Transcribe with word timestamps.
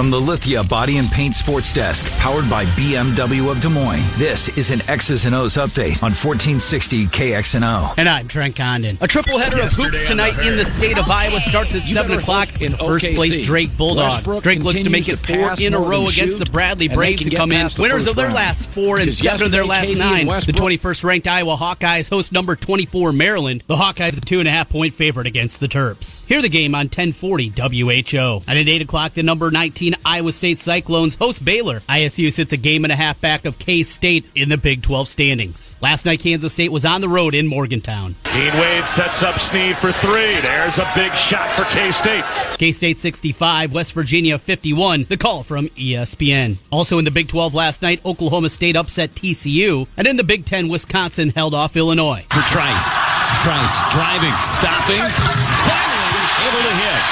From 0.00 0.10
the 0.10 0.18
Lithia 0.18 0.64
Body 0.64 0.96
and 0.96 1.10
Paint 1.10 1.36
Sports 1.36 1.74
Desk, 1.74 2.10
powered 2.12 2.48
by 2.48 2.64
BMW 2.64 3.50
of 3.50 3.60
Des 3.60 3.68
Moines, 3.68 4.02
this 4.16 4.48
is 4.56 4.70
an 4.70 4.80
X's 4.88 5.26
and 5.26 5.34
O's 5.34 5.58
update 5.58 6.02
on 6.02 6.14
1460 6.16 7.04
KXNO. 7.08 7.92
And 7.98 8.08
I'm 8.08 8.26
Trent 8.26 8.56
Condon. 8.56 8.96
A 9.02 9.06
triple 9.06 9.38
header 9.38 9.60
of 9.60 9.72
hoops 9.72 10.06
tonight 10.06 10.38
in 10.46 10.56
the 10.56 10.64
state 10.64 10.96
of 10.96 11.06
Iowa 11.06 11.38
starts 11.42 11.74
at 11.74 11.82
7 11.82 12.18
o'clock 12.18 12.62
in 12.62 12.72
first 12.72 13.04
OKC. 13.04 13.14
place 13.14 13.46
Drake 13.46 13.76
Bulldogs. 13.76 14.24
Westbrook 14.24 14.42
Drake 14.42 14.62
looks 14.62 14.80
to 14.80 14.88
make 14.88 15.06
it 15.10 15.16
four 15.16 15.52
in 15.60 15.74
a 15.74 15.78
row 15.78 16.08
against 16.08 16.38
the 16.38 16.46
Bradley 16.46 16.88
Braves 16.88 17.24
to 17.24 17.36
come 17.36 17.52
in 17.52 17.68
winners 17.78 18.06
of 18.06 18.16
their 18.16 18.28
round. 18.28 18.36
last 18.36 18.70
four 18.70 18.98
and 18.98 19.12
seven 19.12 19.44
of 19.44 19.52
their 19.52 19.66
last 19.66 19.94
nine. 19.98 20.24
The 20.24 20.54
21st 20.54 21.04
ranked 21.04 21.26
Iowa 21.26 21.56
Hawkeyes 21.56 22.08
host 22.08 22.32
number 22.32 22.56
24 22.56 23.12
Maryland. 23.12 23.64
The 23.66 23.76
Hawkeyes 23.76 24.16
a 24.16 24.22
two 24.22 24.38
and 24.38 24.48
a 24.48 24.50
half 24.50 24.70
point 24.70 24.94
favorite 24.94 25.26
against 25.26 25.60
the 25.60 25.68
Terps. 25.68 26.24
Hear 26.24 26.40
the 26.40 26.48
game 26.48 26.74
on 26.74 26.86
1040 26.86 27.50
WHO. 27.50 28.44
And 28.48 28.58
at 28.58 28.66
8 28.66 28.80
o'clock, 28.80 29.12
the 29.12 29.22
number 29.22 29.50
19 29.50 29.89
Iowa 30.04 30.32
State 30.32 30.58
Cyclones 30.58 31.14
host 31.14 31.44
Baylor. 31.44 31.80
ISU 31.80 32.32
sits 32.32 32.52
a 32.52 32.56
game 32.56 32.84
and 32.84 32.92
a 32.92 32.96
half 32.96 33.20
back 33.20 33.44
of 33.44 33.58
K 33.58 33.82
State 33.82 34.28
in 34.34 34.48
the 34.48 34.56
Big 34.56 34.82
12 34.82 35.08
standings. 35.08 35.74
Last 35.80 36.04
night, 36.04 36.20
Kansas 36.20 36.52
State 36.52 36.72
was 36.72 36.84
on 36.84 37.00
the 37.00 37.08
road 37.08 37.34
in 37.34 37.46
Morgantown. 37.46 38.14
Dean 38.32 38.52
Wade 38.54 38.86
sets 38.86 39.22
up 39.22 39.38
Sneed 39.38 39.76
for 39.76 39.92
three. 39.92 40.40
There's 40.40 40.78
a 40.78 40.90
big 40.94 41.12
shot 41.14 41.48
for 41.50 41.64
K 41.74 41.90
State. 41.90 42.24
K 42.58 42.72
State 42.72 42.98
65, 42.98 43.72
West 43.72 43.92
Virginia 43.92 44.38
51. 44.38 45.04
The 45.08 45.16
call 45.16 45.42
from 45.42 45.68
ESPN. 45.68 46.56
Also 46.70 46.98
in 46.98 47.04
the 47.04 47.10
Big 47.10 47.28
12 47.28 47.54
last 47.54 47.82
night, 47.82 48.04
Oklahoma 48.04 48.50
State 48.50 48.76
upset 48.76 49.10
TCU. 49.10 49.88
And 49.96 50.06
in 50.06 50.16
the 50.16 50.24
Big 50.24 50.44
10, 50.44 50.68
Wisconsin 50.68 51.30
held 51.30 51.54
off 51.54 51.76
Illinois. 51.76 52.24
For 52.30 52.42
Trice. 52.42 52.94
Trice 53.42 53.76
driving, 53.92 54.34
stopping, 54.42 55.00
finally 55.00 56.00
able 56.46 56.62
to 56.62 56.74
hit. 56.76 57.02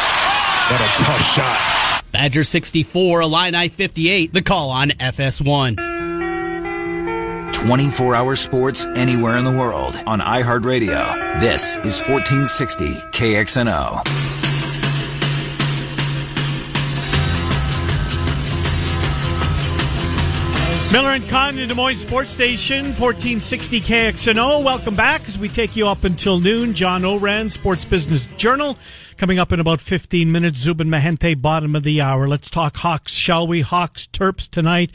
What 0.69 0.81
a 0.83 0.91
tough 1.03 1.34
shot. 1.34 1.78
Badger 2.12 2.45
64, 2.45 3.23
Illini 3.23 3.69
58. 3.69 4.33
The 4.33 4.43
call 4.43 4.71
on 4.71 4.91
FS1. 4.91 5.77
24 7.53 8.14
hour 8.14 8.37
sports 8.37 8.87
anywhere 8.95 9.37
in 9.37 9.45
the 9.45 9.51
world 9.51 9.95
on 10.06 10.20
iHeartRadio. 10.20 11.41
This 11.41 11.77
is 11.79 12.01
1460 12.09 12.92
KXNO. 13.12 14.39
Miller 20.91 21.11
and 21.11 21.29
Condon, 21.29 21.69
Des 21.69 21.75
Moines 21.75 21.98
Sports 22.01 22.31
Station, 22.31 22.84
1460 22.86 23.81
KXNO. 23.83 24.64
Welcome 24.64 24.95
back 24.95 25.20
as 25.29 25.39
we 25.39 25.51
take 25.51 25.77
you 25.77 25.86
up 25.86 26.05
until 26.05 26.41
noon. 26.41 26.73
John 26.73 27.05
Ourand, 27.05 27.53
Sports 27.53 27.84
Business 27.84 28.25
Journal. 28.39 28.79
Coming 29.19 29.41
up 29.41 29.50
in 29.50 29.58
about 29.58 29.80
15 29.80 30.30
minutes, 30.30 30.61
Zubin 30.61 30.86
Mehenti, 30.86 31.34
bottom 31.42 31.74
of 31.74 31.83
the 31.83 32.00
hour. 32.00 32.28
Let's 32.28 32.48
talk 32.48 32.77
Hawks, 32.77 33.14
shall 33.14 33.48
we? 33.48 33.62
Hawks, 33.62 34.06
Terps 34.06 34.48
tonight. 34.48 34.92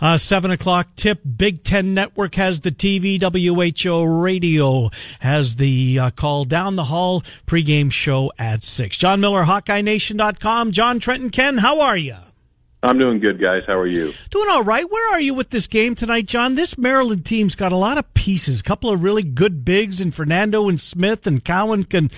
Uh, 0.00 0.16
7 0.16 0.52
o'clock 0.52 0.94
tip. 0.94 1.20
Big 1.36 1.64
Ten 1.64 1.92
Network 1.92 2.36
has 2.36 2.60
the 2.60 2.70
TV. 2.70 3.20
WHO 3.20 4.04
Radio 4.22 4.90
has 5.18 5.56
the 5.56 5.98
uh, 5.98 6.10
call 6.12 6.44
down 6.44 6.76
the 6.76 6.84
hall 6.84 7.22
pregame 7.46 7.90
show 7.90 8.30
at 8.38 8.62
6. 8.62 8.96
John 8.96 9.20
Miller, 9.20 9.42
HawkeyeNation.com. 9.42 10.70
John 10.70 11.00
Trenton 11.00 11.30
Ken, 11.30 11.58
how 11.58 11.80
are 11.80 11.96
you? 11.96 12.14
I'm 12.84 12.98
doing 12.98 13.18
good, 13.18 13.40
guys. 13.40 13.62
How 13.66 13.78
are 13.78 13.86
you? 13.86 14.12
Doing 14.30 14.48
all 14.50 14.62
right. 14.62 14.88
Where 14.88 15.14
are 15.14 15.20
you 15.20 15.32
with 15.32 15.48
this 15.48 15.66
game 15.66 15.94
tonight, 15.94 16.26
John? 16.26 16.54
This 16.54 16.76
Maryland 16.76 17.24
team's 17.24 17.54
got 17.54 17.72
a 17.72 17.76
lot 17.76 17.96
of 17.96 18.12
pieces. 18.12 18.60
A 18.60 18.62
couple 18.62 18.90
of 18.90 19.02
really 19.02 19.22
good 19.22 19.64
bigs, 19.64 20.02
and 20.02 20.14
Fernando 20.14 20.68
and 20.68 20.78
Smith 20.78 21.26
and 21.26 21.42
Cowan 21.42 21.84
can 21.84 22.10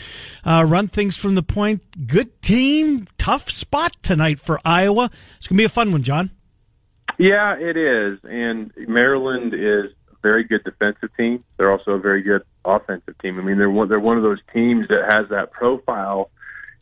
uh, 0.45 0.65
run 0.67 0.89
things 0.89 1.17
from 1.17 1.37
the 1.37 1.43
point. 1.43 2.09
Good 2.09 2.43
team. 2.43 3.07
Tough 3.17 3.49
spot 3.49 3.95
tonight 4.03 4.41
for 4.41 4.59
Iowa. 4.65 5.09
It's 5.37 5.47
going 5.47 5.57
to 5.57 5.61
be 5.61 5.65
a 5.65 5.69
fun 5.69 5.93
one, 5.93 6.03
John. 6.03 6.33
Yeah, 7.17 7.57
it 7.57 7.77
is. 7.77 8.19
And 8.25 8.73
Maryland 8.89 9.55
is 9.55 9.93
a 10.11 10.17
very 10.21 10.43
good 10.43 10.65
defensive 10.65 11.11
team. 11.17 11.45
They're 11.59 11.71
also 11.71 11.93
a 11.93 12.01
very 12.01 12.23
good 12.23 12.43
offensive 12.65 13.17
team. 13.19 13.39
I 13.39 13.43
mean, 13.43 13.59
they're 13.59 13.71
one, 13.71 13.89
they're 13.89 14.01
one 14.01 14.17
of 14.17 14.25
those 14.25 14.41
teams 14.53 14.89
that 14.89 15.13
has 15.13 15.29
that 15.31 15.53
profile. 15.53 16.31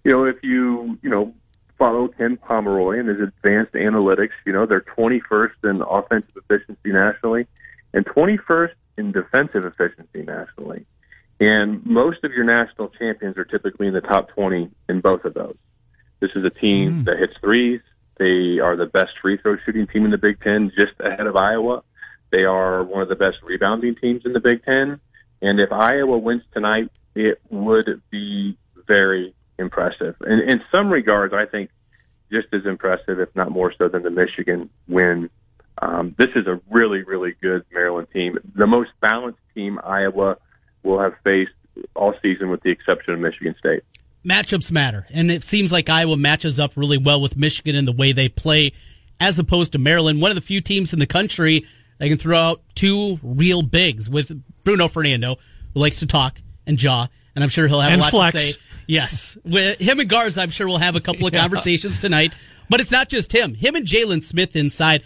You 0.04 0.12
know, 0.12 0.24
if 0.24 0.36
you 0.42 0.98
you 1.02 1.10
know 1.10 1.34
follow 1.78 2.08
Ken 2.08 2.36
Pomeroy 2.36 2.98
and 3.00 3.08
his 3.08 3.20
advanced 3.20 3.72
analytics. 3.74 4.30
You 4.46 4.52
know, 4.52 4.66
they're 4.66 4.84
21st 4.96 5.64
in 5.64 5.82
offensive 5.82 6.36
efficiency 6.36 6.92
nationally 6.92 7.46
and 7.92 8.04
21st 8.06 8.72
in 8.98 9.12
defensive 9.12 9.64
efficiency 9.64 10.22
nationally. 10.22 10.86
And 11.40 11.84
most 11.84 12.22
of 12.24 12.32
your 12.32 12.44
national 12.44 12.88
champions 12.88 13.36
are 13.36 13.44
typically 13.44 13.88
in 13.88 13.94
the 13.94 14.00
top 14.00 14.28
20 14.30 14.70
in 14.88 15.00
both 15.00 15.24
of 15.24 15.34
those. 15.34 15.56
This 16.20 16.30
is 16.36 16.44
a 16.44 16.50
team 16.50 17.02
mm. 17.02 17.04
that 17.06 17.18
hits 17.18 17.34
threes. 17.40 17.80
They 18.18 18.60
are 18.60 18.76
the 18.76 18.86
best 18.86 19.12
free 19.20 19.36
throw 19.38 19.56
shooting 19.64 19.86
team 19.86 20.04
in 20.04 20.10
the 20.10 20.18
Big 20.18 20.40
Ten, 20.40 20.70
just 20.76 20.92
ahead 21.00 21.26
of 21.26 21.36
Iowa. 21.36 21.82
They 22.30 22.44
are 22.44 22.82
one 22.84 23.02
of 23.02 23.08
the 23.08 23.16
best 23.16 23.38
rebounding 23.42 23.96
teams 23.96 24.22
in 24.24 24.32
the 24.32 24.40
Big 24.40 24.64
Ten. 24.64 25.00
And 25.42 25.60
if 25.60 25.72
Iowa 25.72 26.18
wins 26.18 26.42
tonight, 26.52 26.90
it 27.14 27.40
would 27.50 28.00
be 28.10 28.56
very 28.86 29.34
impressive. 29.58 30.16
And 30.20 30.48
in 30.48 30.60
some 30.70 30.90
regards, 30.90 31.34
I 31.34 31.46
think 31.46 31.70
just 32.30 32.48
as 32.52 32.66
impressive, 32.66 33.20
if 33.20 33.34
not 33.34 33.50
more 33.50 33.72
so, 33.76 33.88
than 33.88 34.02
the 34.02 34.10
Michigan 34.10 34.70
win. 34.88 35.30
Um, 35.80 36.14
this 36.18 36.28
is 36.34 36.46
a 36.46 36.60
really, 36.70 37.02
really 37.02 37.34
good 37.40 37.64
Maryland 37.72 38.08
team. 38.12 38.38
The 38.54 38.66
most 38.66 38.90
balanced 39.00 39.40
team 39.54 39.78
Iowa 39.82 40.38
will 40.82 41.00
have 41.00 41.14
faced 41.24 41.52
all 41.94 42.14
season, 42.22 42.50
with 42.50 42.62
the 42.62 42.70
exception 42.70 43.14
of 43.14 43.20
Michigan 43.20 43.54
State. 43.58 43.82
Matchups 44.24 44.72
matter, 44.72 45.06
and 45.12 45.30
it 45.30 45.44
seems 45.44 45.70
like 45.70 45.88
Iowa 45.88 46.16
matches 46.16 46.58
up 46.58 46.72
really 46.76 46.96
well 46.96 47.20
with 47.20 47.36
Michigan 47.36 47.76
in 47.76 47.84
the 47.84 47.92
way 47.92 48.12
they 48.12 48.28
play, 48.28 48.72
as 49.20 49.38
opposed 49.38 49.72
to 49.72 49.78
Maryland, 49.78 50.22
one 50.22 50.30
of 50.30 50.34
the 50.34 50.40
few 50.40 50.60
teams 50.60 50.92
in 50.92 50.98
the 50.98 51.06
country 51.06 51.66
that 51.98 52.08
can 52.08 52.16
throw 52.16 52.38
out 52.38 52.62
two 52.74 53.18
real 53.22 53.62
bigs 53.62 54.08
with 54.08 54.42
Bruno 54.64 54.88
Fernando, 54.88 55.36
who 55.74 55.80
likes 55.80 56.00
to 56.00 56.06
talk 56.06 56.40
and 56.66 56.78
jaw, 56.78 57.06
and 57.34 57.44
I'm 57.44 57.50
sure 57.50 57.66
he'll 57.66 57.80
have 57.80 57.92
and 57.92 58.00
a 58.00 58.04
lot 58.04 58.10
flex. 58.10 58.34
to 58.34 58.40
say. 58.40 58.60
Yes, 58.86 59.36
with 59.44 59.80
him 59.80 60.00
and 60.00 60.08
Garza, 60.08 60.42
I'm 60.42 60.50
sure 60.50 60.66
we'll 60.66 60.78
have 60.78 60.96
a 60.96 61.00
couple 61.00 61.26
of 61.26 61.34
yeah. 61.34 61.40
conversations 61.40 61.98
tonight. 61.98 62.32
But 62.68 62.80
it's 62.80 62.90
not 62.90 63.08
just 63.08 63.32
him. 63.32 63.54
Him 63.54 63.74
and 63.74 63.86
Jalen 63.86 64.22
Smith 64.22 64.56
inside. 64.56 65.02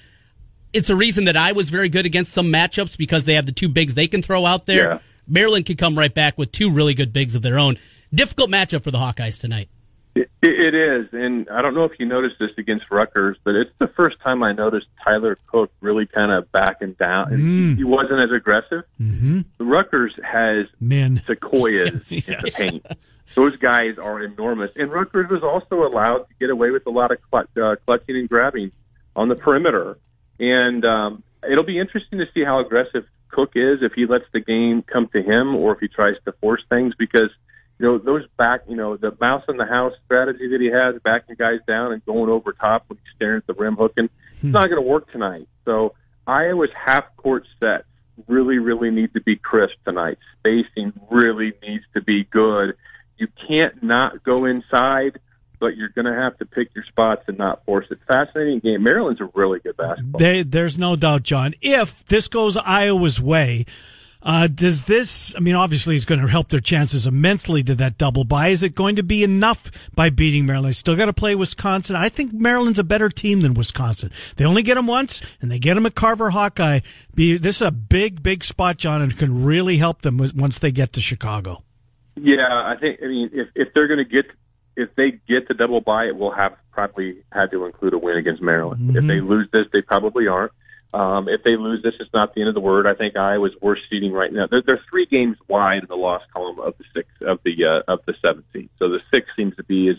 It's 0.73 0.91
a 0.91 0.97
reason 0.97 1.25
that 1.25 1.37
I 1.37 1.53
was 1.53 1.71
very 1.71 1.89
good 1.89 2.07
against 2.07 2.33
some 2.33 2.53
matchups 2.53 2.97
because 2.97 3.25
they 3.25 3.35
have 3.35 3.47
the 3.47 3.53
two 3.53 3.69
bigs 3.69 3.95
they 3.95 4.07
can 4.07 4.23
throw 4.23 4.47
out 4.47 4.67
there. 4.67 4.91
Yeah. 4.93 4.99
Maryland 5.27 5.67
can 5.67 5.77
come 5.77 5.99
right 5.99 6.13
back 6.13 6.39
with 6.39 6.53
two 6.53 6.71
really 6.71 6.95
good 6.95 7.13
bigs 7.13 7.35
of 7.35 7.43
their 7.43 7.59
own. 7.59 7.79
Difficult 8.15 8.51
matchup 8.51 8.85
for 8.85 8.91
the 8.91 8.99
Hawkeyes 8.99 9.41
tonight. 9.41 9.69
It, 10.15 10.29
it 10.43 10.75
is, 10.75 11.09
and 11.13 11.49
I 11.49 11.63
don't 11.63 11.75
know 11.75 11.85
if 11.85 11.93
you 11.99 12.07
noticed 12.07 12.37
this 12.41 12.51
against 12.59 12.91
Rutgers, 12.91 13.37
but 13.45 13.55
it's 13.55 13.71
the 13.79 13.87
first 13.89 14.17
time 14.21 14.43
I 14.43 14.53
noticed 14.53 14.87
Tyler 15.05 15.39
Cook 15.47 15.71
really 15.81 16.07
kind 16.07 16.33
of 16.33 16.51
backing 16.51 16.95
down. 16.95 17.31
Mm. 17.31 17.77
He 17.77 17.85
wasn't 17.85 18.21
as 18.21 18.31
aggressive. 18.35 18.83
Mm-hmm. 19.01 19.41
Rutgers 19.61 20.15
has 20.25 20.67
Men. 20.81 21.23
sequoias 21.27 22.11
yes. 22.29 22.29
in 22.29 22.41
the 22.41 22.51
paint. 22.57 22.87
Those 23.35 23.57
guys 23.57 23.99
are 23.99 24.23
enormous, 24.23 24.71
and 24.77 24.91
Rutgers 24.91 25.31
was 25.31 25.43
also 25.43 25.87
allowed 25.87 26.29
to 26.29 26.35
get 26.41 26.51
away 26.51 26.71
with 26.71 26.87
a 26.87 26.91
lot 26.91 27.11
of 27.11 27.19
cl- 27.31 27.47
uh, 27.63 27.77
clutching 27.85 28.17
and 28.17 28.29
grabbing 28.29 28.73
on 29.15 29.29
the 29.29 29.35
perimeter. 29.35 29.99
And 30.41 30.85
um, 30.85 31.23
it'll 31.49 31.65
be 31.65 31.79
interesting 31.79 32.19
to 32.19 32.27
see 32.33 32.45
how 32.45 32.61
aggressive 32.61 33.05
Cook 33.29 33.53
is 33.55 33.81
if 33.83 33.93
he 33.93 34.07
lets 34.07 34.25
the 34.33 34.41
game 34.41 34.83
come 34.83 35.09
to 35.09 35.23
him 35.23 35.55
or 35.55 35.75
if 35.75 35.81
he 35.81 35.89
tries 35.89 36.15
to 36.25 36.33
force 36.33 36.63
things 36.69 36.95
because– 36.99 37.31
you 37.79 37.87
know, 37.87 37.99
those 37.99 38.27
back, 38.37 38.63
you 38.69 38.77
know, 38.77 38.97
the 38.97 39.17
mouse 39.21 39.45
in 39.49 39.57
the 39.57 39.67
house 39.67 39.93
strategy 40.05 40.49
that 40.49 40.61
he 40.61 40.67
has, 40.67 41.01
backing 41.03 41.37
guys 41.39 41.61
down 41.67 41.93
and 41.93 42.05
going 42.05 42.29
over 42.29 42.53
top 42.53 42.85
when 42.89 42.99
he's 42.99 43.15
staring 43.15 43.39
at 43.39 43.47
the 43.47 43.55
rim 43.55 43.77
hooking, 43.77 44.09
hmm. 44.41 44.47
it's 44.47 44.53
not 44.53 44.69
going 44.69 44.83
to 44.83 44.89
work 44.89 45.11
tonight. 45.13 45.49
So 45.65 45.95
Iowa's 46.27 46.71
half 46.75 47.05
court 47.17 47.47
sets 47.61 47.85
really, 48.27 48.59
really 48.59 48.91
need 48.91 49.15
to 49.15 49.21
be 49.21 49.37
crisp 49.37 49.77
tonight. 49.85 50.19
Spacing 50.39 50.93
really 51.11 51.53
needs 51.63 51.85
to 51.95 52.03
be 52.03 52.25
good. 52.25 52.77
You 53.19 53.29
can't 53.49 53.83
not 53.83 54.23
go 54.23 54.45
inside, 54.45 55.19
but 55.61 55.77
you're 55.77 55.89
going 55.91 56.07
to 56.07 56.15
have 56.15 56.39
to 56.39 56.47
pick 56.47 56.75
your 56.75 56.85
spots 56.85 57.23
and 57.27 57.37
not 57.37 57.65
force 57.65 57.87
it. 57.91 57.99
Fascinating 58.07 58.61
game. 58.61 58.83
Maryland's 58.83 59.21
a 59.21 59.29
really 59.35 59.59
good 59.59 59.77
basketball. 59.77 60.21
They, 60.21 60.43
there's 60.43 60.79
no 60.79 60.97
doubt, 60.97 61.25
John. 61.25 61.55
If 61.61 62.07
this 62.07 62.29
goes 62.29 62.57
Iowa's 62.57 63.21
way, 63.21 63.67
uh, 64.23 64.49
does 64.49 64.85
this, 64.85 65.35
I 65.37 65.41
mean, 65.41 65.55
obviously 65.55 65.95
it's 65.95 66.05
going 66.05 66.21
to 66.21 66.27
help 66.27 66.49
their 66.49 66.61
chances 66.61 67.07
immensely 67.07 67.63
to 67.65 67.75
that 67.77 67.99
double 67.99 68.25
bye. 68.25 68.49
Is 68.49 68.63
it 68.63 68.75
going 68.75 68.97
to 68.97 69.03
be 69.03 69.23
enough 69.23 69.71
by 69.95 70.11
beating 70.11 70.45
Maryland? 70.45 70.75
Still 70.77 70.97
got 70.97 71.07
to 71.07 71.13
play 71.13 71.35
Wisconsin. 71.35 71.97
I 71.97 72.09
think 72.09 72.33
Maryland's 72.33 72.79
a 72.79 72.85
better 72.85 73.09
team 73.09 73.43
than 73.43 73.55
Wisconsin. 73.55 74.11
They 74.37 74.45
only 74.45 74.63
get 74.63 74.75
them 74.75 74.87
once 74.87 75.23
and 75.41 75.51
they 75.51 75.59
get 75.59 75.75
them 75.75 75.87
at 75.87 75.95
Carver 75.95 76.31
Hawkeye. 76.31 76.81
Be, 77.15 77.37
this 77.37 77.57
is 77.57 77.63
a 77.63 77.71
big, 77.71 78.23
big 78.23 78.43
spot, 78.45 78.77
John, 78.77 79.03
and 79.03 79.17
can 79.17 79.45
really 79.45 79.79
help 79.79 80.03
them 80.03 80.19
once 80.19 80.59
they 80.59 80.73
get 80.73 80.93
to 80.95 81.01
Chicago. 81.01 81.63
Yeah, 82.23 82.49
I 82.49 82.75
think, 82.81 83.01
I 83.03 83.07
mean, 83.07 83.31
if, 83.33 83.49
if 83.55 83.75
they're 83.75 83.89
going 83.89 83.99
to 83.99 84.05
get, 84.05 84.27
if 84.77 84.95
they 84.95 85.11
get 85.29 85.49
the 85.49 85.55
double 85.55 85.81
bye, 85.81 86.05
it 86.05 86.17
will 86.17 86.33
have 86.33 86.57
probably 86.71 87.25
had 87.33 87.51
to 87.51 87.65
include 87.65 87.95
a 87.95 87.99
win 87.99 88.17
against 88.17 88.43
Maryland. 88.43 88.91
Mm-hmm. 88.91 88.97
If 88.97 89.07
they 89.07 89.21
lose 89.21 89.49
this, 89.53 89.67
they 89.73 89.83
probably 89.83 90.29
aren't. 90.29 90.53
Um, 90.95 91.29
if 91.29 91.43
they 91.43 91.57
lose 91.57 91.83
this, 91.83 91.95
it's 92.01 92.13
not 92.15 92.35
the 92.35 92.41
end 92.41 92.49
of 92.49 92.55
the 92.55 92.61
word. 92.61 92.87
I 92.87 92.95
think 92.95 93.17
Iowa's 93.17 93.53
worst 93.61 93.83
seeding 93.91 94.13
right 94.13 94.33
now. 94.33 94.47
They're, 94.51 94.63
they're 94.65 94.81
three 94.89 95.05
games 95.05 95.37
wide 95.47 95.83
in 95.83 95.89
the 95.89 95.97
loss 95.97 96.23
column 96.33 96.59
of 96.61 96.79
the 96.79 96.85
six 96.95 97.09
of 97.21 97.41
the 97.45 97.65
uh, 97.65 97.93
of 97.93 98.01
the 98.07 98.15
seventh 98.23 98.47
seed. 98.55 98.71
So 98.79 98.89
the 98.89 99.01
six 99.13 99.27
seems 99.37 99.55
to 99.57 99.65
be 99.65 99.91
as 99.91 99.97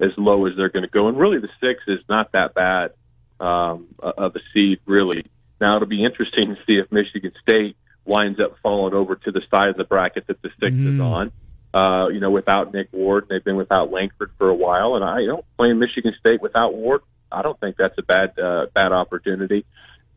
as 0.00 0.10
low 0.16 0.46
as 0.46 0.52
they're 0.56 0.68
going 0.68 0.84
to 0.84 0.90
go. 0.90 1.08
And 1.08 1.18
really, 1.18 1.38
the 1.38 1.48
six 1.60 1.80
is 1.88 1.98
not 2.08 2.30
that 2.32 2.54
bad 2.54 2.92
um, 3.40 3.88
of 3.98 4.36
a 4.36 4.40
seed, 4.54 4.78
really. 4.86 5.24
Now 5.60 5.76
it'll 5.76 5.88
be 5.88 6.04
interesting 6.04 6.54
to 6.54 6.56
see 6.66 6.74
if 6.74 6.92
Michigan 6.92 7.32
State 7.42 7.76
winds 8.04 8.40
up 8.40 8.56
falling 8.62 8.94
over 8.94 9.16
to 9.16 9.30
the 9.32 9.42
side 9.50 9.68
of 9.68 9.76
the 9.76 9.84
bracket 9.84 10.26
that 10.28 10.40
the 10.42 10.50
6 10.60 10.72
mm. 10.72 10.94
is 10.94 11.00
on. 11.00 11.32
Uh, 11.74 12.08
you 12.08 12.18
know, 12.18 12.30
without 12.30 12.72
Nick 12.72 12.88
Ward, 12.92 13.26
they've 13.28 13.44
been 13.44 13.56
without 13.56 13.90
Langford 13.92 14.30
for 14.38 14.48
a 14.48 14.54
while, 14.54 14.94
and 14.94 15.04
I 15.04 15.20
you 15.20 15.28
know 15.28 15.44
playing 15.56 15.78
Michigan 15.78 16.14
State 16.18 16.40
without 16.40 16.74
Ward, 16.74 17.02
I 17.30 17.42
don't 17.42 17.58
think 17.60 17.76
that's 17.76 17.96
a 17.98 18.02
bad 18.02 18.38
uh, 18.38 18.66
bad 18.74 18.92
opportunity. 18.92 19.64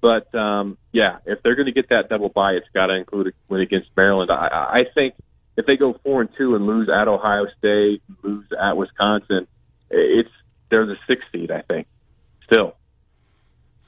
But 0.01 0.33
um, 0.33 0.77
yeah, 0.91 1.17
if 1.25 1.43
they're 1.43 1.55
going 1.55 1.67
to 1.67 1.71
get 1.71 1.89
that 1.89 2.09
double 2.09 2.29
bye, 2.29 2.53
it's 2.53 2.67
got 2.73 2.87
to 2.87 2.95
include 2.95 3.27
a 3.27 3.31
win 3.49 3.61
against 3.61 3.89
Maryland. 3.95 4.31
I, 4.31 4.47
I 4.47 4.83
think 4.95 5.13
if 5.57 5.65
they 5.65 5.77
go 5.77 5.99
four 6.03 6.21
and 6.21 6.29
two 6.37 6.55
and 6.55 6.65
lose 6.65 6.89
at 6.89 7.07
Ohio 7.07 7.45
State, 7.57 8.01
lose 8.23 8.45
at 8.59 8.77
Wisconsin, 8.77 9.47
it's 9.89 10.29
they're 10.69 10.85
the 10.85 10.95
sixth 11.07 11.27
seed. 11.31 11.51
I 11.51 11.61
think 11.61 11.87
still 12.45 12.75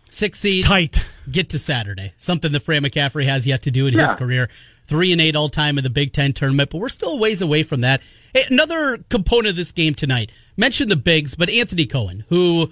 six 0.09 0.39
seed 0.39 0.65
tight. 0.65 1.03
Get 1.29 1.49
to 1.49 1.59
Saturday, 1.59 2.13
something 2.17 2.51
that 2.51 2.59
Fran 2.59 2.83
McCaffery 2.83 3.25
has 3.25 3.47
yet 3.47 3.63
to 3.63 3.71
do 3.71 3.87
in 3.87 3.93
yeah. 3.93 4.01
his 4.01 4.15
career. 4.15 4.49
Three 4.85 5.11
and 5.11 5.21
eight 5.21 5.35
all 5.35 5.49
time 5.49 5.77
in 5.77 5.83
the 5.83 5.89
Big 5.89 6.13
Ten 6.13 6.33
tournament, 6.33 6.69
but 6.69 6.79
we're 6.79 6.89
still 6.89 7.13
a 7.13 7.17
ways 7.17 7.41
away 7.41 7.63
from 7.63 7.81
that. 7.81 8.01
Another 8.49 8.97
component 9.09 9.51
of 9.51 9.55
this 9.55 9.71
game 9.71 9.93
tonight. 9.93 10.31
Mentioned 10.57 10.91
the 10.91 10.95
bigs, 10.95 11.35
but 11.35 11.49
Anthony 11.49 11.85
Cowan, 11.85 12.25
who 12.29 12.69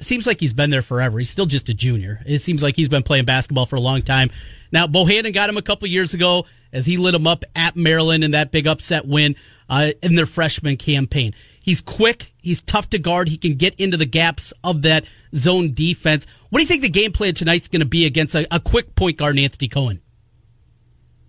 seems 0.00 0.26
like 0.26 0.40
he's 0.40 0.54
been 0.54 0.70
there 0.70 0.82
forever. 0.82 1.18
He's 1.18 1.30
still 1.30 1.46
just 1.46 1.68
a 1.68 1.74
junior. 1.74 2.20
It 2.26 2.40
seems 2.40 2.62
like 2.62 2.76
he's 2.76 2.88
been 2.88 3.02
playing 3.02 3.24
basketball 3.24 3.66
for 3.66 3.76
a 3.76 3.80
long 3.80 4.02
time. 4.02 4.30
Now, 4.72 4.86
Bohannon 4.86 5.32
got 5.32 5.48
him 5.48 5.56
a 5.56 5.62
couple 5.62 5.86
years 5.88 6.14
ago 6.14 6.46
as 6.72 6.86
he 6.86 6.96
lit 6.96 7.14
him 7.14 7.26
up 7.26 7.44
at 7.54 7.76
Maryland 7.76 8.24
in 8.24 8.32
that 8.32 8.50
big 8.50 8.66
upset 8.66 9.06
win 9.06 9.36
uh, 9.68 9.92
in 10.02 10.14
their 10.14 10.26
freshman 10.26 10.76
campaign. 10.76 11.34
He's 11.60 11.80
quick. 11.80 12.32
He's 12.42 12.62
tough 12.62 12.90
to 12.90 12.98
guard. 12.98 13.28
He 13.28 13.36
can 13.36 13.54
get 13.54 13.74
into 13.78 13.96
the 13.96 14.06
gaps 14.06 14.52
of 14.64 14.82
that 14.82 15.04
zone 15.34 15.74
defense. 15.74 16.26
What 16.50 16.58
do 16.58 16.62
you 16.64 16.68
think 16.68 16.82
the 16.82 16.88
game 16.88 17.12
plan 17.12 17.34
tonight's 17.34 17.68
going 17.68 17.80
to 17.80 17.86
be 17.86 18.04
against 18.06 18.34
a, 18.34 18.46
a 18.54 18.58
quick 18.58 18.94
point 18.96 19.18
guard, 19.18 19.38
Anthony 19.38 19.68
Cowan? 19.68 20.01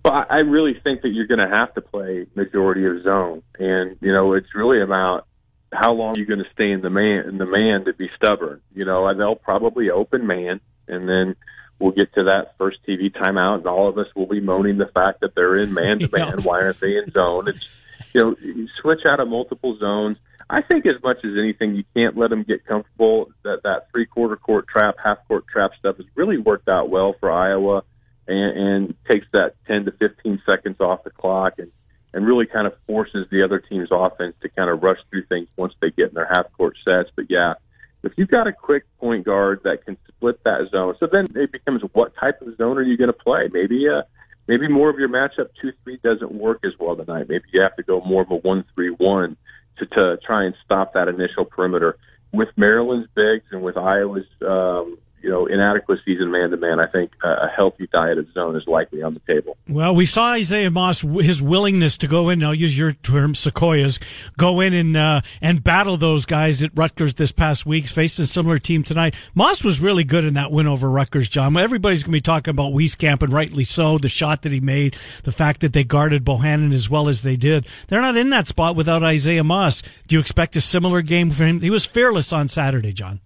Well, 0.04 0.26
I 0.30 0.40
really 0.40 0.74
think 0.84 1.02
that 1.04 1.10
you're 1.10 1.28
going 1.28 1.40
to 1.40 1.48
have 1.48 1.74
to 1.76 1.82
play 1.82 2.28
majority 2.36 2.86
of 2.86 3.04
zone, 3.04 3.42
and 3.58 3.98
you 4.02 4.12
know 4.12 4.34
it's 4.34 4.54
really 4.54 4.82
about 4.82 5.26
how 5.72 5.94
long 5.94 6.16
you're 6.16 6.26
going 6.26 6.44
to 6.44 6.52
stay 6.54 6.72
in 6.72 6.82
the 6.82 6.90
man 6.90 7.26
in 7.30 7.38
the 7.38 7.46
man 7.46 7.86
to 7.86 7.94
be 7.94 8.10
stubborn. 8.18 8.62
You 8.76 8.84
know, 8.84 9.08
and 9.08 9.18
they'll 9.18 9.36
probably 9.36 9.90
open 9.90 10.28
man, 10.28 10.60
and 10.90 11.08
then 11.08 11.38
we'll 11.80 11.94
get 11.94 12.14
to 12.16 12.26
that 12.26 12.56
first 12.58 12.80
TV 12.88 13.14
timeout, 13.14 13.60
and 13.60 13.68
all 13.68 13.88
of 13.88 13.98
us 13.98 14.08
will 14.14 14.28
be 14.28 14.42
moaning 14.42 14.78
the 14.78 14.92
fact 14.94 15.22
that 15.22 15.36
they're 15.36 15.58
in 15.58 15.74
man 15.74 16.00
to 16.00 16.10
man. 16.12 16.44
Why 16.44 16.62
aren't 16.62 16.82
they 16.82 16.98
in 16.98 17.10
zone? 17.12 17.48
It's 17.48 17.82
you 18.14 18.22
know, 18.22 18.36
you 18.42 18.68
switch 18.82 19.02
out 19.08 19.22
of 19.22 19.30
multiple 19.30 19.78
zones. 19.80 20.18
I 20.50 20.62
think 20.62 20.86
as 20.86 21.02
much 21.02 21.18
as 21.24 21.32
anything, 21.38 21.76
you 21.76 21.84
can't 21.96 22.18
let 22.18 22.30
them 22.30 22.44
get 22.44 22.66
comfortable. 22.66 23.32
That 23.44 23.64
that 23.64 23.90
three 23.92 24.06
quarter 24.06 24.36
court 24.36 24.68
trap, 24.68 24.96
half 25.04 25.20
court 25.30 25.46
trap 25.48 25.72
stuff 25.80 25.96
has 25.98 26.06
really 26.16 26.38
worked 26.38 26.68
out 26.68 26.90
well 26.90 27.16
for 27.20 27.32
Iowa, 27.32 27.84
and, 28.28 28.58
and 28.58 28.96
takes 29.08 29.28
that 29.34 29.56
ten 29.68 29.86
to 29.86 29.92
fifteen 29.92 30.42
seconds 30.50 30.80
off 30.80 31.04
the 31.04 31.10
clock, 31.10 31.54
and 31.58 31.72
and 32.14 32.28
really 32.28 32.46
kind 32.46 32.68
of 32.68 32.74
forces 32.86 33.25
the 33.31 33.44
other 33.44 33.60
team's 33.60 33.90
offense 33.92 34.36
to 34.42 34.50
kind 34.50 34.70
of 34.70 34.84
rush 34.84 35.00
through 35.10 35.25
things 35.25 35.48
once 35.58 35.74
they 35.81 35.90
get 35.90 36.10
in 36.10 36.14
their 36.14 36.30
half 36.31 36.46
court 36.56 36.78
sets. 36.86 37.10
But 37.16 37.25
yeah, 37.30 37.56
if 38.04 38.14
you've 38.18 38.30
got 38.30 38.48
a 38.48 38.54
quick 38.54 38.84
point 39.00 39.25
guard 39.25 39.62
that 39.64 39.86
can 39.86 39.98
split 40.08 40.44
that 40.44 40.70
zone, 40.72 40.96
so 41.00 41.08
then 41.12 41.28
it 41.36 41.52
becomes 41.52 41.81
what 41.94 42.16
type 42.16 42.42
of 42.42 42.56
zone 42.58 42.78
are 42.78 42.84
you 42.84 42.98
going 42.98 43.08
to 43.08 43.14
play? 43.14 43.50
Maybe 43.52 43.88
uh, 43.90 44.04
maybe 44.48 44.68
more 44.68 44.90
of 44.90 45.00
your 45.00 45.10
matchup 45.10 45.50
two 45.62 45.72
three 45.84 46.00
doesn't 46.04 46.31
work 46.31 46.60
as 46.64 46.74
well 46.80 46.96
tonight. 46.96 47.28
Maybe 47.30 47.46
you 47.52 47.62
have 47.62 47.76
to 47.78 47.84
go 47.84 48.02
more 48.02 48.22
of 48.22 48.31
a 48.31 48.36
one 48.36 48.64
three 48.76 48.92
one 48.92 49.38
to 49.80 49.86
to 49.88 50.18
try 50.26 50.46
and 50.46 50.56
stop 50.64 50.94
that 50.94 51.08
initial 51.08 51.46
perimeter. 51.46 51.98
With 52.31 52.50
Maryland's 52.56 53.08
bigs 53.16 53.46
and 53.52 53.62
with 53.62 53.78
Iowa's 53.78 54.26
um, 54.42 54.98
you 55.24 55.30
know, 55.30 55.46
inadequacies 55.46 56.20
in 56.20 56.31
man 56.31 56.50
to 56.50 56.58
man, 56.58 56.81
I 56.81 56.88
think 56.88 57.12
a 57.24 57.48
healthy 57.48 57.88
diet 57.92 58.18
of 58.18 58.31
zone 58.34 58.58
is 58.58 58.68
likely 58.68 59.02
on 59.02 59.14
the 59.14 59.22
table. 59.22 59.56
Well, 59.70 59.96
we 59.96 60.06
saw 60.06 60.31
Isaiah 60.31 60.70
Moss, 60.70 61.00
his 61.00 61.42
willingness 61.42 61.98
to 62.00 62.08
go 62.08 62.28
in, 62.30 62.44
I'll 62.44 62.54
use 62.54 62.78
your 62.78 62.92
term, 62.92 63.34
sequoias, 63.34 64.00
go 64.38 64.60
in 64.60 64.74
and, 64.74 64.98
uh, 64.98 65.22
and 65.42 65.64
battle 65.64 65.96
those 65.96 66.25
guys 66.25 66.62
at 66.62 66.72
Rutgers 66.75 67.16
this 67.16 67.31
past 67.31 67.66
week, 67.66 67.88
faced 67.88 68.20
a 68.20 68.25
similar 68.25 68.60
team 68.60 68.84
tonight. 68.84 69.16
Moss 69.34 69.64
was 69.64 69.80
really 69.80 70.04
good 70.04 70.25
in 70.25 70.34
that 70.34 70.52
win 70.52 70.68
over 70.68 70.92
Rutgers, 70.92 71.30
John. 71.30 71.56
Everybody's 71.56 72.04
going 72.04 72.12
to 72.12 72.18
be 72.18 72.22
talking 72.22 72.52
about 72.52 72.74
Wieskamp, 72.74 73.24
and 73.24 73.31
rightly 73.31 73.64
so, 73.64 73.98
the 73.98 74.10
shot 74.10 74.42
that 74.42 74.52
he 74.52 74.60
made, 74.60 74.96
the 75.24 75.31
fact 75.31 75.62
that 75.62 75.72
they 75.72 75.86
guarded 75.86 76.26
Bohannon 76.26 76.74
as 76.74 76.90
well 76.90 77.08
as 77.08 77.22
they 77.22 77.38
did. 77.38 77.66
They're 77.88 78.02
not 78.02 78.18
in 78.18 78.30
that 78.31 78.50
spot 78.50 78.76
without 78.76 79.04
Isaiah 79.04 79.44
Moss. 79.44 79.81
Do 80.08 80.16
you 80.16 80.19
expect 80.19 80.58
a 80.58 80.62
similar 80.62 81.02
game 81.02 81.30
for 81.30 81.46
him? 81.46 81.62
He 81.62 81.69
was 81.69 81.86
fearless 81.86 82.34
on 82.34 82.50
Saturday, 82.50 82.92
John. 82.92 83.22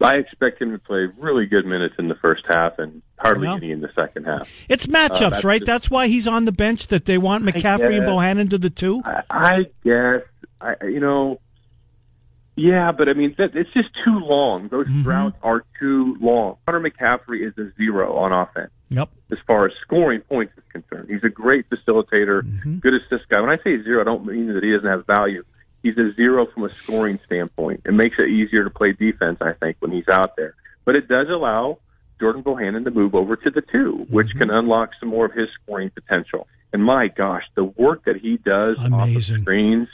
I 0.00 0.14
expect 0.16 0.60
him 0.60 0.72
to 0.72 0.78
play 0.78 1.08
really 1.18 1.46
good 1.46 1.66
minutes 1.66 1.96
in 1.98 2.08
the 2.08 2.14
first 2.14 2.44
half 2.48 2.78
and 2.78 3.02
hardly 3.18 3.48
any 3.48 3.72
in 3.72 3.80
the 3.80 3.90
second 3.94 4.24
half. 4.24 4.48
It's 4.68 4.86
matchups, 4.86 5.22
uh, 5.22 5.30
that's 5.30 5.44
right? 5.44 5.60
Just, 5.60 5.66
that's 5.66 5.90
why 5.90 6.06
he's 6.06 6.28
on 6.28 6.44
the 6.44 6.52
bench. 6.52 6.88
That 6.88 7.04
they 7.04 7.18
want 7.18 7.44
McCaffery 7.44 7.98
and 7.98 8.06
Bohannon 8.06 8.50
to 8.50 8.58
the 8.58 8.70
two. 8.70 9.02
I, 9.04 9.22
I 9.30 9.58
guess. 9.84 10.22
I 10.60 10.74
you 10.84 11.00
know. 11.00 11.40
Yeah, 12.54 12.90
but 12.90 13.08
I 13.08 13.12
mean, 13.12 13.36
that, 13.38 13.54
it's 13.54 13.72
just 13.72 13.88
too 14.04 14.18
long. 14.18 14.66
Those 14.68 14.88
mm-hmm. 14.88 15.08
routes 15.08 15.36
are 15.44 15.64
too 15.78 16.16
long. 16.20 16.56
Hunter 16.66 16.90
McCaffery 16.90 17.46
is 17.46 17.56
a 17.56 17.72
zero 17.76 18.16
on 18.16 18.32
offense. 18.32 18.70
Yep. 18.90 19.10
As 19.30 19.38
far 19.46 19.66
as 19.66 19.72
scoring 19.82 20.22
points 20.22 20.54
is 20.56 20.64
concerned, 20.72 21.08
he's 21.08 21.22
a 21.22 21.28
great 21.28 21.66
facilitator, 21.70 22.42
mm-hmm. 22.42 22.78
good 22.78 22.94
assist 22.94 23.28
guy. 23.28 23.40
When 23.40 23.50
I 23.50 23.58
say 23.58 23.80
zero, 23.84 24.00
I 24.00 24.04
don't 24.04 24.26
mean 24.26 24.52
that 24.54 24.64
he 24.64 24.72
doesn't 24.72 24.88
have 24.88 25.06
value 25.06 25.44
he's 25.88 25.98
a 25.98 26.12
zero 26.14 26.46
from 26.46 26.64
a 26.64 26.70
scoring 26.70 27.18
standpoint. 27.26 27.82
It 27.84 27.92
makes 27.92 28.16
it 28.18 28.28
easier 28.28 28.64
to 28.64 28.70
play 28.70 28.92
defense, 28.92 29.38
I 29.40 29.52
think, 29.52 29.76
when 29.80 29.90
he's 29.90 30.08
out 30.08 30.36
there. 30.36 30.54
But 30.84 30.96
it 30.96 31.08
does 31.08 31.28
allow 31.28 31.78
Jordan 32.20 32.42
Bohannon 32.42 32.84
to 32.84 32.90
move 32.90 33.14
over 33.14 33.36
to 33.36 33.50
the 33.50 33.62
two, 33.62 34.06
which 34.10 34.28
mm-hmm. 34.28 34.38
can 34.38 34.50
unlock 34.50 34.90
some 35.00 35.08
more 35.08 35.26
of 35.26 35.32
his 35.32 35.48
scoring 35.62 35.90
potential. 35.90 36.46
And 36.72 36.84
my 36.84 37.08
gosh, 37.08 37.44
the 37.54 37.64
work 37.64 38.04
that 38.04 38.16
he 38.16 38.36
does 38.36 38.76
Amazing. 38.78 38.94
off 38.94 39.08
the 39.08 39.20
screens. 39.20 39.88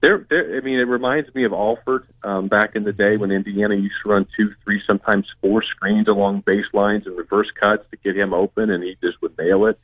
There, 0.00 0.24
there, 0.30 0.56
I 0.56 0.60
mean, 0.60 0.78
it 0.78 0.84
reminds 0.84 1.32
me 1.34 1.44
of 1.44 1.52
Alford 1.52 2.06
um, 2.22 2.46
back 2.46 2.76
in 2.76 2.84
the 2.84 2.92
day 2.92 3.16
when 3.16 3.32
Indiana 3.32 3.74
used 3.74 3.96
to 4.04 4.10
run 4.10 4.26
two, 4.36 4.54
three, 4.64 4.80
sometimes 4.86 5.26
four 5.40 5.62
screens 5.62 6.06
along 6.06 6.42
baselines 6.42 7.06
and 7.06 7.16
reverse 7.16 7.50
cuts 7.60 7.84
to 7.90 7.96
get 7.96 8.16
him 8.16 8.32
open, 8.32 8.70
and 8.70 8.82
he 8.82 8.96
just 9.02 9.20
would 9.22 9.36
nail 9.36 9.66
it. 9.66 9.78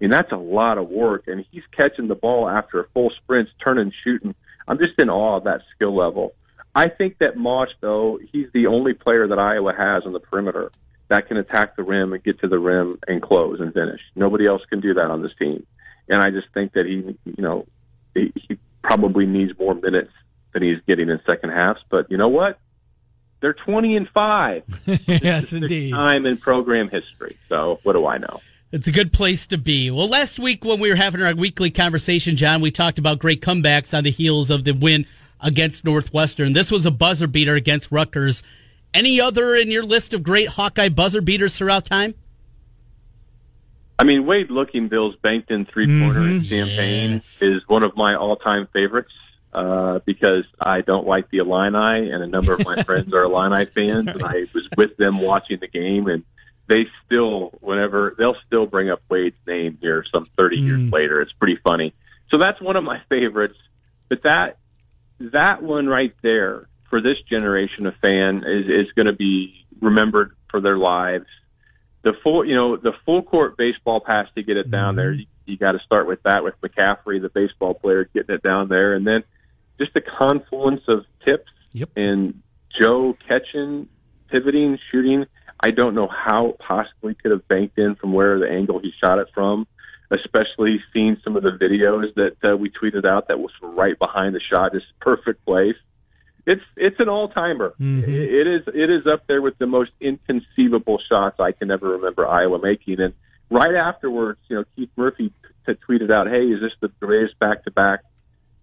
I 0.00 0.04
mean, 0.04 0.10
that's 0.10 0.32
a 0.32 0.36
lot 0.36 0.78
of 0.78 0.88
work, 0.88 1.28
and 1.28 1.44
he's 1.52 1.62
catching 1.70 2.08
the 2.08 2.16
ball 2.16 2.48
after 2.48 2.80
a 2.80 2.88
full 2.88 3.10
sprint, 3.10 3.48
turning, 3.62 3.92
shooting 4.02 4.34
I'm 4.70 4.78
just 4.78 4.96
in 5.00 5.10
awe 5.10 5.38
of 5.38 5.44
that 5.44 5.62
skill 5.74 5.96
level. 5.96 6.32
I 6.76 6.88
think 6.88 7.18
that 7.18 7.36
Moss, 7.36 7.70
though, 7.80 8.20
he's 8.32 8.46
the 8.54 8.68
only 8.68 8.94
player 8.94 9.26
that 9.26 9.38
Iowa 9.38 9.72
has 9.76 10.04
on 10.06 10.12
the 10.12 10.20
perimeter 10.20 10.70
that 11.08 11.26
can 11.26 11.38
attack 11.38 11.74
the 11.74 11.82
rim 11.82 12.12
and 12.12 12.22
get 12.22 12.38
to 12.42 12.46
the 12.46 12.60
rim 12.60 13.00
and 13.08 13.20
close 13.20 13.58
and 13.58 13.74
finish. 13.74 14.00
Nobody 14.14 14.46
else 14.46 14.62
can 14.70 14.80
do 14.80 14.94
that 14.94 15.10
on 15.10 15.22
this 15.22 15.32
team. 15.40 15.66
And 16.08 16.22
I 16.22 16.30
just 16.30 16.46
think 16.54 16.74
that 16.74 16.86
he, 16.86 17.18
you 17.24 17.42
know, 17.42 17.66
he, 18.14 18.32
he 18.36 18.58
probably 18.84 19.26
needs 19.26 19.58
more 19.58 19.74
minutes 19.74 20.12
than 20.52 20.62
he's 20.62 20.78
getting 20.86 21.10
in 21.10 21.20
second 21.26 21.50
halves. 21.50 21.80
But 21.90 22.08
you 22.08 22.16
know 22.16 22.28
what? 22.28 22.60
They're 23.40 23.54
20 23.54 23.96
and 23.96 24.08
5. 24.08 24.62
yes, 25.08 25.52
indeed. 25.52 25.90
Time 25.90 26.26
in 26.26 26.36
program 26.36 26.90
history. 26.90 27.36
So 27.48 27.80
what 27.82 27.94
do 27.94 28.06
I 28.06 28.18
know? 28.18 28.40
It's 28.72 28.86
a 28.86 28.92
good 28.92 29.12
place 29.12 29.48
to 29.48 29.58
be. 29.58 29.90
Well, 29.90 30.08
last 30.08 30.38
week 30.38 30.64
when 30.64 30.78
we 30.78 30.90
were 30.90 30.96
having 30.96 31.20
our 31.22 31.34
weekly 31.34 31.70
conversation, 31.70 32.36
John, 32.36 32.60
we 32.60 32.70
talked 32.70 33.00
about 33.00 33.18
great 33.18 33.42
comebacks 33.42 33.96
on 33.96 34.04
the 34.04 34.12
heels 34.12 34.48
of 34.48 34.62
the 34.62 34.72
win 34.72 35.06
against 35.40 35.84
Northwestern. 35.84 36.52
This 36.52 36.70
was 36.70 36.86
a 36.86 36.92
buzzer 36.92 37.26
beater 37.26 37.54
against 37.54 37.90
Rutgers. 37.90 38.44
Any 38.94 39.20
other 39.20 39.56
in 39.56 39.72
your 39.72 39.82
list 39.82 40.14
of 40.14 40.22
great 40.22 40.50
Hawkeye 40.50 40.88
buzzer 40.88 41.20
beaters 41.20 41.58
throughout 41.58 41.84
time? 41.84 42.14
I 43.98 44.04
mean, 44.04 44.24
Wade 44.24 44.50
Lookingbill's 44.50 45.16
banked 45.16 45.50
in 45.50 45.66
three 45.66 45.86
pointer 45.86 46.20
mm-hmm. 46.20 46.36
in 46.36 46.44
Champaign 46.44 47.10
yes. 47.10 47.42
is 47.42 47.68
one 47.68 47.82
of 47.82 47.96
my 47.96 48.14
all 48.14 48.36
time 48.36 48.68
favorites 48.72 49.12
uh, 49.52 49.98
because 50.06 50.44
I 50.60 50.82
don't 50.82 51.06
like 51.08 51.28
the 51.30 51.38
Illini, 51.38 52.10
and 52.10 52.22
a 52.22 52.26
number 52.26 52.54
of 52.54 52.64
my 52.64 52.82
friends 52.84 53.12
are 53.12 53.24
Illini 53.24 53.66
fans, 53.66 54.08
and 54.08 54.22
I 54.22 54.46
was 54.54 54.68
with 54.76 54.96
them 54.96 55.20
watching 55.20 55.58
the 55.60 55.66
game, 55.66 56.06
and 56.06 56.22
they 56.70 56.86
still, 57.04 57.50
whenever 57.60 58.14
they'll 58.16 58.36
still 58.46 58.64
bring 58.64 58.90
up 58.90 59.02
Wade's 59.10 59.36
name 59.46 59.76
here 59.80 60.04
some 60.12 60.26
30 60.38 60.56
mm. 60.56 60.66
years 60.66 60.92
later. 60.92 61.20
It's 61.20 61.32
pretty 61.32 61.58
funny. 61.62 61.92
So 62.32 62.38
that's 62.38 62.60
one 62.62 62.76
of 62.76 62.84
my 62.84 63.02
favorites. 63.08 63.58
But 64.08 64.22
that 64.22 64.56
that 65.32 65.62
one 65.62 65.86
right 65.86 66.14
there 66.22 66.68
for 66.88 67.02
this 67.02 67.16
generation 67.28 67.86
of 67.86 67.94
fan 68.00 68.44
is 68.46 68.66
is 68.66 68.92
going 68.94 69.06
to 69.06 69.12
be 69.12 69.66
remembered 69.80 70.34
for 70.48 70.60
their 70.60 70.78
lives. 70.78 71.26
The 72.02 72.12
full, 72.22 72.46
you 72.46 72.54
know, 72.54 72.76
the 72.76 72.92
full 73.04 73.22
court 73.22 73.56
baseball 73.58 74.00
pass 74.00 74.26
to 74.34 74.42
get 74.42 74.56
it 74.56 74.70
down 74.70 74.96
there. 74.96 75.12
You, 75.12 75.26
you 75.44 75.58
got 75.58 75.72
to 75.72 75.80
start 75.80 76.06
with 76.06 76.22
that 76.22 76.44
with 76.44 76.54
McCaffery, 76.62 77.20
the 77.20 77.28
baseball 77.28 77.74
player, 77.74 78.08
getting 78.14 78.34
it 78.34 78.42
down 78.42 78.68
there, 78.68 78.94
and 78.94 79.06
then 79.06 79.22
just 79.78 79.92
the 79.92 80.00
confluence 80.00 80.82
of 80.88 81.04
tips 81.26 81.50
yep. 81.72 81.90
and 81.96 82.42
Joe 82.80 83.16
catching, 83.28 83.88
pivoting, 84.28 84.78
shooting. 84.90 85.26
I 85.62 85.70
don't 85.70 85.94
know 85.94 86.08
how 86.08 86.56
possibly 86.66 87.14
could 87.14 87.32
have 87.32 87.46
banked 87.46 87.78
in 87.78 87.94
from 87.96 88.12
where 88.12 88.38
the 88.38 88.48
angle 88.48 88.78
he 88.80 88.92
shot 89.02 89.18
it 89.18 89.28
from, 89.34 89.66
especially 90.10 90.80
seeing 90.92 91.18
some 91.22 91.36
of 91.36 91.42
the 91.42 91.50
videos 91.50 92.14
that 92.14 92.52
uh, 92.52 92.56
we 92.56 92.70
tweeted 92.70 93.04
out 93.04 93.28
that 93.28 93.38
was 93.38 93.52
right 93.62 93.98
behind 93.98 94.34
the 94.34 94.40
shot, 94.40 94.72
just 94.72 94.86
perfect 95.00 95.44
place. 95.44 95.76
it's 96.46 96.62
it's 96.76 96.98
an 96.98 97.08
all 97.08 97.28
timer. 97.28 97.74
Mm-hmm. 97.80 98.10
It 98.10 98.46
is 98.46 98.62
it 98.68 98.90
is 98.90 99.06
up 99.06 99.26
there 99.26 99.42
with 99.42 99.58
the 99.58 99.66
most 99.66 99.90
inconceivable 100.00 100.98
shots 101.08 101.38
I 101.38 101.52
can 101.52 101.70
ever 101.70 101.90
remember 101.90 102.26
Iowa 102.26 102.58
making. 102.60 103.00
And 103.00 103.14
right 103.50 103.74
afterwards, 103.74 104.40
you 104.48 104.56
know, 104.56 104.64
Keith 104.74 104.90
Murphy 104.96 105.32
t- 105.66 105.72
tweeted 105.88 106.10
out, 106.10 106.26
"Hey, 106.26 106.44
is 106.44 106.60
this 106.60 106.72
the 106.80 106.88
greatest 107.04 107.38
back 107.38 107.64
to 107.64 107.70
back?" 107.70 108.00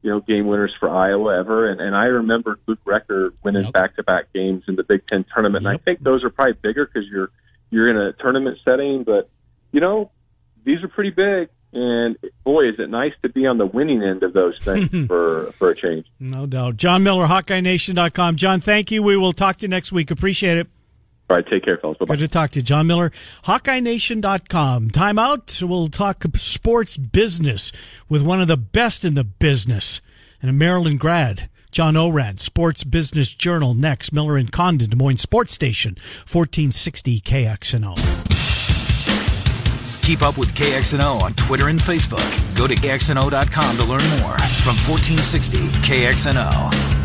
You 0.07 0.13
know, 0.13 0.19
game 0.21 0.47
winners 0.47 0.73
for 0.79 0.89
Iowa 0.89 1.37
ever, 1.37 1.69
and 1.69 1.81
and 1.81 1.93
I 1.93 2.05
remember 2.05 2.57
Luke 2.65 2.79
Recker 2.85 3.33
winning 3.43 3.69
back 3.71 3.97
to 3.97 4.03
back 4.03 4.31
games 4.33 4.63
in 4.69 4.77
the 4.77 4.83
Big 4.83 5.05
Ten 5.05 5.25
tournament. 5.33 5.63
Yep. 5.63 5.69
And 5.69 5.81
I 5.81 5.83
think 5.83 6.01
those 6.01 6.23
are 6.23 6.29
probably 6.29 6.53
bigger 6.53 6.85
because 6.85 7.09
you're 7.09 7.29
you're 7.71 7.89
in 7.89 7.97
a 7.97 8.13
tournament 8.13 8.57
setting, 8.63 9.03
but 9.03 9.29
you 9.73 9.81
know, 9.81 10.09
these 10.63 10.81
are 10.81 10.87
pretty 10.87 11.09
big. 11.09 11.49
And 11.73 12.17
boy, 12.45 12.69
is 12.69 12.79
it 12.79 12.89
nice 12.89 13.11
to 13.21 13.27
be 13.27 13.47
on 13.47 13.57
the 13.57 13.65
winning 13.65 14.01
end 14.01 14.23
of 14.23 14.31
those 14.31 14.57
things 14.59 14.87
for 15.07 15.51
for 15.59 15.71
a 15.71 15.75
change. 15.75 16.05
No 16.21 16.45
doubt. 16.45 16.77
Jon 16.77 17.03
Miller, 17.03 17.27
HawkeyeNation.com. 17.27 18.37
John, 18.37 18.61
thank 18.61 18.89
you. 18.91 19.03
We 19.03 19.17
will 19.17 19.33
talk 19.33 19.57
to 19.57 19.63
you 19.63 19.67
next 19.67 19.91
week. 19.91 20.09
Appreciate 20.09 20.57
it. 20.57 20.67
All 21.29 21.35
right, 21.35 21.45
take 21.45 21.65
care, 21.65 21.77
fellas. 21.77 21.97
Bye-bye. 21.97 22.15
Good 22.15 22.21
to 22.21 22.27
talk 22.29 22.51
to 22.51 22.59
you. 22.59 22.63
Jon 22.63 22.87
Miller, 22.87 23.11
HawkeyeNation.com. 23.43 24.91
Time 24.91 25.19
out. 25.19 25.59
We'll 25.61 25.89
talk 25.89 26.23
sports 26.35 26.95
business 26.95 27.71
with 28.07 28.21
one 28.21 28.39
of 28.39 28.47
the 28.47 28.57
best 28.57 29.03
in 29.03 29.15
the 29.15 29.25
business 29.25 29.99
and 30.41 30.49
a 30.49 30.53
Maryland 30.53 30.99
grad. 30.99 31.49
John 31.69 31.97
Ourand, 31.97 32.39
Sports 32.39 32.85
Business 32.85 33.29
Journal. 33.29 33.73
Next, 33.73 34.13
Miller 34.13 34.37
and 34.37 34.51
Condon, 34.51 34.89
Des 34.89 34.95
Moines 34.95 35.17
Sports 35.17 35.53
Station, 35.53 35.95
1460 36.31 37.19
KXNO. 37.19 37.95
Keep 40.03 40.21
up 40.21 40.37
with 40.37 40.53
KXNO 40.53 41.21
on 41.21 41.33
Twitter 41.33 41.67
and 41.67 41.79
Facebook. 41.79 42.23
Go 42.57 42.65
to 42.65 42.73
KXNO.com 42.73 43.75
to 43.75 43.83
learn 43.83 44.07
more. 44.21 44.37
From 44.63 44.75
1460 44.87 45.57
KXNO. 45.83 46.96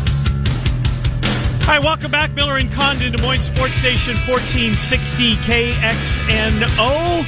Hi, 1.65 1.79
welcome 1.79 2.11
back. 2.11 2.33
Miller 2.33 2.57
and 2.57 2.69
Condon, 2.73 3.13
Des 3.13 3.21
Moines 3.21 3.41
Sports 3.41 3.75
Station 3.75 4.15
1460 4.27 5.35
KXNO. 5.35 7.23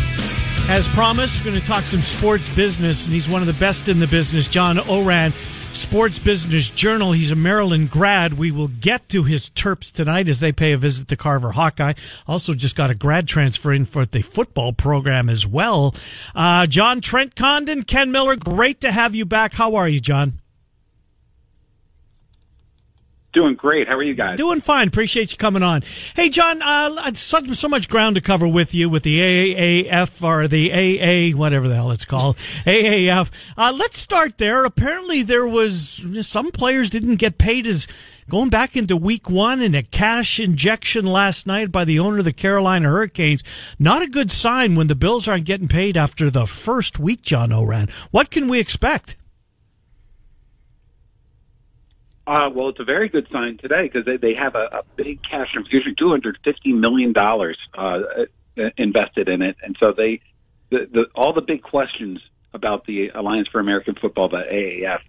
As 0.69 0.89
promised, 0.89 1.39
we're 1.39 1.51
going 1.51 1.61
to 1.61 1.65
talk 1.65 1.83
some 1.83 2.01
sports 2.01 2.53
business, 2.53 3.05
and 3.05 3.13
he's 3.13 3.29
one 3.29 3.41
of 3.41 3.47
the 3.47 3.53
best 3.53 3.87
in 3.87 3.99
the 3.99 4.07
business, 4.07 4.49
John 4.49 4.77
Ourand, 4.77 5.33
Sports 5.71 6.19
Business 6.19 6.69
Journal. 6.69 7.13
He's 7.13 7.31
a 7.31 7.35
Maryland 7.35 7.89
grad. 7.89 8.33
We 8.33 8.51
will 8.51 8.67
get 8.67 9.07
to 9.09 9.23
his 9.23 9.49
Terps 9.49 9.89
tonight 9.91 10.27
as 10.27 10.41
they 10.41 10.51
pay 10.51 10.73
a 10.73 10.77
visit 10.77 11.07
to 11.07 11.15
Carver 11.15 11.51
Hawkeye. 11.51 11.93
Also, 12.27 12.53
just 12.53 12.75
got 12.75 12.89
a 12.89 12.95
grad 12.95 13.29
transfer 13.29 13.71
in 13.71 13.85
for 13.85 14.05
the 14.05 14.21
football 14.21 14.73
program 14.73 15.29
as 15.29 15.47
well. 15.47 15.95
Uh, 16.35 16.67
John 16.67 16.99
Trent 16.99 17.37
Condon, 17.37 17.83
Ken 17.83 18.11
Miller, 18.11 18.35
great 18.35 18.81
to 18.81 18.91
have 18.91 19.15
you 19.15 19.25
back. 19.25 19.53
How 19.53 19.75
are 19.75 19.87
you, 19.87 20.01
John? 20.01 20.39
Doing 23.35 23.55
great. 23.55 23.85
How 23.89 23.95
are 23.95 24.03
you 24.03 24.13
guys? 24.13 24.37
Doing 24.37 24.61
fine. 24.61 24.87
Appreciate 24.87 25.33
you 25.33 25.37
coming 25.37 25.61
on. 25.61 25.83
Hey, 26.15 26.29
John, 26.29 26.61
uh, 26.61 27.13
so, 27.15 27.43
so 27.43 27.67
much 27.67 27.89
ground 27.89 28.15
to 28.15 28.21
cover 28.21 28.47
with 28.47 28.73
you 28.73 28.89
with 28.89 29.03
the 29.03 29.19
AAF 29.19 30.23
or 30.23 30.47
the 30.47 30.71
AA, 30.71 31.37
whatever 31.37 31.67
the 31.67 31.75
hell 31.75 31.91
it's 31.91 32.05
called, 32.05 32.37
AAF. 32.65 33.29
Uh, 33.57 33.75
let's 33.77 33.97
start 33.97 34.37
there. 34.37 34.63
Apparently, 34.63 35.21
there 35.21 35.45
was 35.45 36.01
some 36.21 36.49
players 36.49 36.89
didn't 36.89 37.17
get 37.17 37.37
paid 37.37 37.67
as 37.67 37.87
going 38.29 38.49
back 38.49 38.77
into 38.77 38.95
week 38.95 39.29
one 39.29 39.59
and 39.59 39.75
a 39.75 39.83
cash 39.83 40.39
injection 40.39 41.05
last 41.05 41.45
night 41.45 41.73
by 41.73 41.83
the 41.83 41.99
owner 41.99 42.19
of 42.19 42.25
the 42.25 42.31
Carolina 42.31 42.87
Hurricanes. 42.87 43.43
Not 43.77 44.01
a 44.01 44.07
good 44.07 44.31
sign 44.31 44.75
when 44.75 44.87
the 44.87 44.95
Bills 44.95 45.27
aren't 45.27 45.43
getting 45.43 45.67
paid 45.67 45.97
after 45.97 46.29
the 46.29 46.47
first 46.47 46.99
week, 46.99 47.21
John 47.21 47.51
Ourand. 47.51 47.91
What 48.11 48.31
can 48.31 48.47
we 48.47 48.59
expect? 48.59 49.17
Uh, 52.27 52.49
well, 52.53 52.69
it's 52.69 52.79
a 52.79 52.85
very 52.85 53.07
good 53.07 53.27
sign 53.31 53.57
today 53.57 53.83
because 53.83 54.05
they, 54.05 54.17
they 54.17 54.33
have 54.33 54.55
a, 54.55 54.79
a 54.79 54.83
big 54.95 55.21
cash 55.21 55.53
infusion, 55.55 55.95
two 55.97 56.09
hundred 56.09 56.37
fifty 56.43 56.73
million 56.73 57.13
dollars 57.13 57.57
uh, 57.77 57.99
invested 58.77 59.29
in 59.29 59.41
it, 59.41 59.55
and 59.61 59.77
so 59.79 59.91
they 59.91 60.21
the, 60.69 60.87
the 60.91 61.05
all 61.13 61.33
the 61.33 61.41
big 61.41 61.61
questions 61.61 62.19
about 62.53 62.85
the 62.85 63.09
Alliance 63.09 63.47
for 63.47 63.59
American 63.59 63.95
Football, 63.95 64.29
the 64.29 64.37
AAF, 64.37 65.01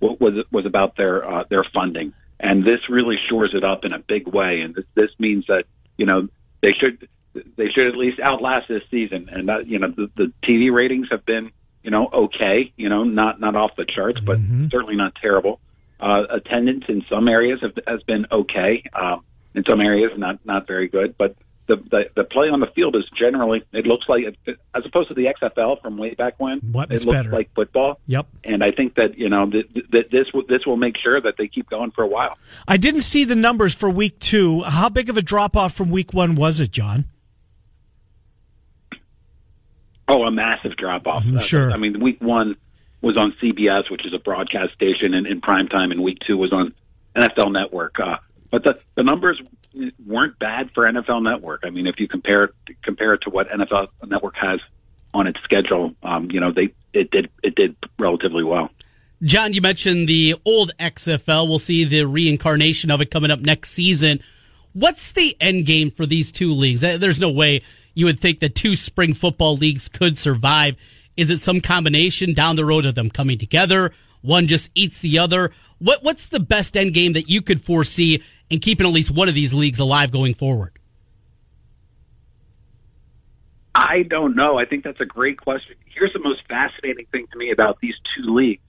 was 0.00 0.44
was 0.52 0.66
about 0.66 0.96
their 0.96 1.28
uh, 1.28 1.44
their 1.48 1.64
funding, 1.64 2.12
and 2.38 2.64
this 2.64 2.88
really 2.88 3.16
shores 3.28 3.52
it 3.54 3.64
up 3.64 3.84
in 3.84 3.92
a 3.92 3.98
big 3.98 4.28
way, 4.28 4.60
and 4.60 4.74
this, 4.74 4.84
this 4.94 5.10
means 5.18 5.46
that 5.48 5.64
you 5.96 6.06
know 6.06 6.28
they 6.60 6.72
should 6.72 7.08
they 7.56 7.68
should 7.68 7.88
at 7.88 7.96
least 7.96 8.20
outlast 8.20 8.68
this 8.68 8.82
season, 8.90 9.28
and 9.30 9.48
that, 9.48 9.66
you 9.66 9.78
know 9.78 9.88
the, 9.88 10.10
the 10.16 10.32
TV 10.42 10.72
ratings 10.72 11.08
have 11.10 11.24
been 11.24 11.50
you 11.82 11.90
know 11.90 12.08
okay, 12.12 12.72
you 12.76 12.88
know 12.88 13.02
not 13.04 13.40
not 13.40 13.56
off 13.56 13.74
the 13.76 13.84
charts, 13.84 14.20
but 14.20 14.38
mm-hmm. 14.38 14.68
certainly 14.70 14.96
not 14.96 15.14
terrible. 15.16 15.58
Uh, 16.04 16.24
attendance 16.28 16.84
in 16.88 17.02
some 17.08 17.28
areas 17.28 17.60
have, 17.62 17.72
has 17.86 18.02
been 18.02 18.26
okay. 18.30 18.82
Um, 18.92 19.24
in 19.54 19.64
some 19.66 19.80
areas, 19.80 20.10
not 20.18 20.44
not 20.44 20.66
very 20.66 20.86
good. 20.86 21.16
But 21.16 21.34
the, 21.66 21.76
the 21.76 22.02
the 22.14 22.24
play 22.24 22.48
on 22.48 22.60
the 22.60 22.66
field 22.74 22.94
is 22.94 23.04
generally 23.16 23.62
it 23.72 23.86
looks 23.86 24.06
like 24.06 24.24
as 24.46 24.84
opposed 24.84 25.08
to 25.08 25.14
the 25.14 25.32
XFL 25.40 25.80
from 25.80 25.96
way 25.96 26.12
back 26.12 26.34
when. 26.36 26.58
What, 26.58 26.92
it 26.92 27.06
looks 27.06 27.16
better. 27.16 27.30
like 27.30 27.54
football. 27.54 28.00
Yep. 28.06 28.26
And 28.44 28.62
I 28.62 28.72
think 28.72 28.96
that 28.96 29.16
you 29.16 29.30
know 29.30 29.48
th- 29.50 29.72
th- 29.72 30.10
this 30.10 30.26
this 30.46 30.66
will 30.66 30.76
make 30.76 30.96
sure 31.02 31.18
that 31.22 31.36
they 31.38 31.48
keep 31.48 31.70
going 31.70 31.90
for 31.92 32.04
a 32.04 32.08
while. 32.08 32.36
I 32.68 32.76
didn't 32.76 33.00
see 33.00 33.24
the 33.24 33.34
numbers 33.34 33.74
for 33.74 33.88
week 33.88 34.18
two. 34.18 34.60
How 34.62 34.90
big 34.90 35.08
of 35.08 35.16
a 35.16 35.22
drop 35.22 35.56
off 35.56 35.72
from 35.72 35.88
week 35.90 36.12
one 36.12 36.34
was 36.34 36.60
it, 36.60 36.70
John? 36.70 37.06
Oh, 40.06 40.24
a 40.24 40.30
massive 40.30 40.76
drop 40.76 41.06
off. 41.06 41.22
Mm-hmm, 41.22 41.38
sure. 41.38 41.72
I 41.72 41.78
mean, 41.78 41.98
week 42.00 42.20
one 42.20 42.56
was 43.04 43.16
on 43.16 43.32
CBS, 43.42 43.90
which 43.90 44.06
is 44.06 44.12
a 44.12 44.18
broadcast 44.18 44.74
station, 44.74 45.14
in, 45.14 45.26
in 45.26 45.40
prime 45.40 45.68
time, 45.68 45.90
and 45.90 46.02
week 46.02 46.18
two 46.26 46.36
was 46.36 46.52
on 46.52 46.74
NFL 47.14 47.52
Network. 47.52 48.00
Uh, 48.00 48.16
but 48.50 48.64
the 48.64 48.78
the 48.94 49.02
numbers 49.02 49.40
weren't 50.06 50.38
bad 50.38 50.70
for 50.74 50.84
NFL 50.84 51.22
Network. 51.22 51.62
I 51.64 51.70
mean, 51.70 51.86
if 51.86 52.00
you 52.00 52.08
compare 52.08 52.50
compare 52.82 53.14
it 53.14 53.22
to 53.22 53.30
what 53.30 53.48
NFL 53.48 53.88
Network 54.06 54.36
has 54.36 54.60
on 55.12 55.26
its 55.26 55.40
schedule, 55.42 55.94
um, 56.02 56.30
you 56.30 56.40
know, 56.40 56.52
they 56.52 56.72
it 56.92 57.10
did 57.10 57.30
it 57.42 57.54
did 57.54 57.76
relatively 57.98 58.42
well. 58.42 58.70
John, 59.22 59.52
you 59.52 59.60
mentioned 59.60 60.08
the 60.08 60.34
old 60.44 60.72
XFL. 60.78 61.48
We'll 61.48 61.58
see 61.58 61.84
the 61.84 62.04
reincarnation 62.04 62.90
of 62.90 63.00
it 63.00 63.10
coming 63.10 63.30
up 63.30 63.40
next 63.40 63.70
season. 63.70 64.20
What's 64.72 65.12
the 65.12 65.36
end 65.40 65.66
game 65.66 65.90
for 65.90 66.04
these 66.04 66.32
two 66.32 66.52
leagues? 66.52 66.80
There's 66.80 67.20
no 67.20 67.30
way 67.30 67.62
you 67.94 68.06
would 68.06 68.18
think 68.18 68.40
that 68.40 68.54
two 68.54 68.74
spring 68.74 69.14
football 69.14 69.56
leagues 69.56 69.88
could 69.88 70.18
survive 70.18 70.76
is 71.16 71.30
it 71.30 71.40
some 71.40 71.60
combination 71.60 72.32
down 72.32 72.56
the 72.56 72.64
road 72.64 72.86
of 72.86 72.94
them 72.94 73.10
coming 73.10 73.38
together? 73.38 73.92
One 74.22 74.46
just 74.46 74.70
eats 74.74 75.00
the 75.00 75.18
other. 75.18 75.52
What 75.78 76.02
what's 76.02 76.28
the 76.28 76.40
best 76.40 76.76
end 76.76 76.94
game 76.94 77.12
that 77.12 77.28
you 77.28 77.42
could 77.42 77.60
foresee 77.60 78.22
in 78.50 78.60
keeping 78.60 78.86
at 78.86 78.92
least 78.92 79.10
one 79.10 79.28
of 79.28 79.34
these 79.34 79.52
leagues 79.52 79.78
alive 79.78 80.10
going 80.10 80.34
forward? 80.34 80.78
I 83.74 84.02
don't 84.02 84.36
know. 84.36 84.58
I 84.58 84.64
think 84.64 84.84
that's 84.84 85.00
a 85.00 85.06
great 85.06 85.40
question. 85.40 85.74
Here's 85.86 86.12
the 86.12 86.20
most 86.20 86.40
fascinating 86.48 87.06
thing 87.12 87.26
to 87.32 87.38
me 87.38 87.50
about 87.50 87.80
these 87.80 87.94
two 88.16 88.32
leagues 88.32 88.62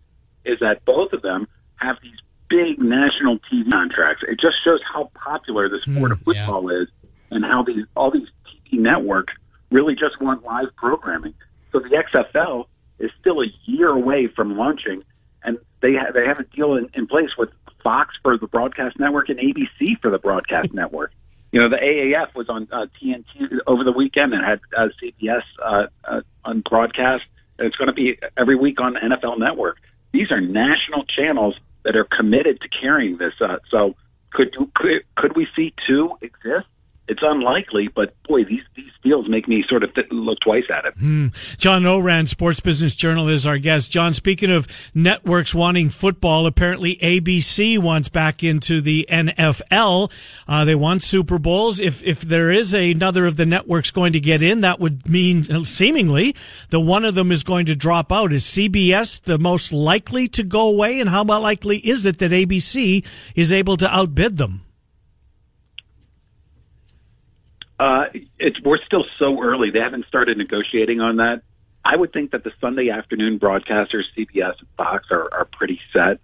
is 0.43 0.59
that 0.59 0.83
both 0.85 1.13
of 1.13 1.21
them 1.21 1.47
have 1.77 1.97
these 2.01 2.17
big 2.49 2.79
national 2.79 3.39
TV 3.39 3.69
contracts. 3.71 4.23
It 4.27 4.39
just 4.39 4.63
shows 4.63 4.79
how 4.91 5.11
popular 5.13 5.69
the 5.69 5.79
sport 5.79 6.11
mm, 6.11 6.11
of 6.11 6.21
football 6.21 6.71
yeah. 6.71 6.81
is 6.81 6.87
and 7.31 7.43
how 7.45 7.63
these 7.63 7.85
all 7.95 8.11
these 8.11 8.27
TV 8.47 8.79
networks 8.79 9.33
really 9.71 9.95
just 9.95 10.19
want 10.21 10.43
live 10.43 10.75
programming. 10.75 11.33
So 11.75 11.81
the 11.81 11.89
XFL 11.89 12.67
is 12.99 13.11
still 13.19 13.41
a 13.41 13.47
year 13.65 13.89
away 13.89 14.27
from 14.27 14.57
launching, 14.57 15.03
and 15.43 15.57
they 15.81 15.95
ha- 15.95 16.11
they 16.13 16.25
have 16.25 16.39
a 16.39 16.45
deal 16.45 16.75
in, 16.75 16.89
in 16.93 17.05
place 17.05 17.31
with 17.37 17.49
Fox 17.83 18.15
for 18.23 18.37
the 18.37 18.47
broadcast 18.47 18.97
network 18.97 19.27
and 19.27 19.37
ABC 19.39 19.99
for 20.01 20.09
the 20.09 20.17
broadcast 20.17 20.73
network. 20.73 21.11
You 21.51 21.59
know, 21.59 21.67
the 21.67 21.75
AAF 21.75 22.33
was 22.33 22.47
on 22.47 22.69
uh, 22.71 22.85
TNT 23.01 23.59
over 23.67 23.83
the 23.83 23.91
weekend 23.91 24.33
and 24.33 24.45
had 24.45 24.61
uh, 24.77 24.87
CBS 25.03 25.41
uh, 25.61 25.87
uh, 26.05 26.21
on 26.45 26.61
broadcast, 26.61 27.25
and 27.59 27.67
it's 27.67 27.75
going 27.75 27.87
to 27.87 27.93
be 27.93 28.17
every 28.37 28.55
week 28.55 28.79
on 28.79 28.95
NFL 28.95 29.37
Network. 29.37 29.77
These 30.13 30.31
are 30.31 30.39
national 30.39 31.03
channels 31.03 31.55
that 31.83 31.97
are 31.97 32.05
committed 32.05 32.61
to 32.61 32.69
carrying 32.69 33.17
this. 33.17 33.33
Uh, 33.41 33.57
so, 33.69 33.95
could 34.31 34.55
could 34.75 35.03
could 35.17 35.35
we 35.35 35.45
see 35.57 35.73
two 35.85 36.13
exist? 36.21 36.67
It's 37.07 37.21
unlikely, 37.21 37.89
but 37.93 38.15
boy, 38.23 38.43
these 38.45 38.63
these 38.75 38.91
deals 39.03 39.29
make 39.29 39.47
me 39.47 39.63
sort 39.69 39.83
of 39.83 39.91
look 40.09 40.39
twice 40.39 40.63
at 40.75 40.85
it. 40.85 40.93
Hmm. 40.97 41.27
John 41.57 41.85
Ourand, 41.85 42.27
Sports 42.27 42.59
Business 42.59 42.95
Journal, 42.95 43.29
is 43.29 43.45
our 43.45 43.59
guest. 43.59 43.91
John, 43.91 44.13
speaking 44.13 44.49
of 44.49 44.67
networks 44.95 45.53
wanting 45.53 45.89
football, 45.89 46.47
apparently 46.47 46.97
ABC 46.97 47.77
wants 47.77 48.09
back 48.09 48.43
into 48.43 48.81
the 48.81 49.07
NFL. 49.09 50.11
Uh, 50.47 50.65
they 50.65 50.73
want 50.73 51.03
Super 51.03 51.37
Bowls. 51.37 51.79
If 51.79 52.01
if 52.03 52.21
there 52.21 52.51
is 52.51 52.73
another 52.73 53.27
of 53.27 53.37
the 53.37 53.45
networks 53.45 53.91
going 53.91 54.13
to 54.13 54.19
get 54.19 54.41
in, 54.41 54.61
that 54.61 54.79
would 54.79 55.07
mean 55.07 55.43
seemingly 55.63 56.35
the 56.69 56.79
one 56.79 57.05
of 57.05 57.13
them 57.13 57.31
is 57.31 57.43
going 57.43 57.67
to 57.67 57.75
drop 57.75 58.11
out. 58.11 58.33
Is 58.33 58.43
CBS 58.43 59.21
the 59.21 59.37
most 59.37 59.71
likely 59.71 60.27
to 60.29 60.43
go 60.43 60.69
away, 60.69 60.99
and 60.99 61.09
how 61.09 61.23
likely 61.23 61.77
is 61.77 62.05
it 62.05 62.17
that 62.17 62.31
ABC 62.31 63.05
is 63.35 63.51
able 63.51 63.77
to 63.77 63.95
outbid 63.95 64.37
them? 64.37 64.64
Uh, 67.79 68.05
it's 68.39 68.61
we're 68.61 68.79
still 68.85 69.05
so 69.19 69.41
early. 69.41 69.69
They 69.71 69.79
haven't 69.79 70.05
started 70.07 70.37
negotiating 70.37 71.01
on 71.01 71.17
that. 71.17 71.41
I 71.83 71.95
would 71.95 72.13
think 72.13 72.31
that 72.31 72.43
the 72.43 72.51
Sunday 72.59 72.89
afternoon 72.89 73.39
broadcasters, 73.39 74.03
CBS 74.17 74.57
and 74.59 74.67
Fox, 74.77 75.07
are, 75.11 75.31
are 75.33 75.45
pretty 75.45 75.79
set. 75.93 76.19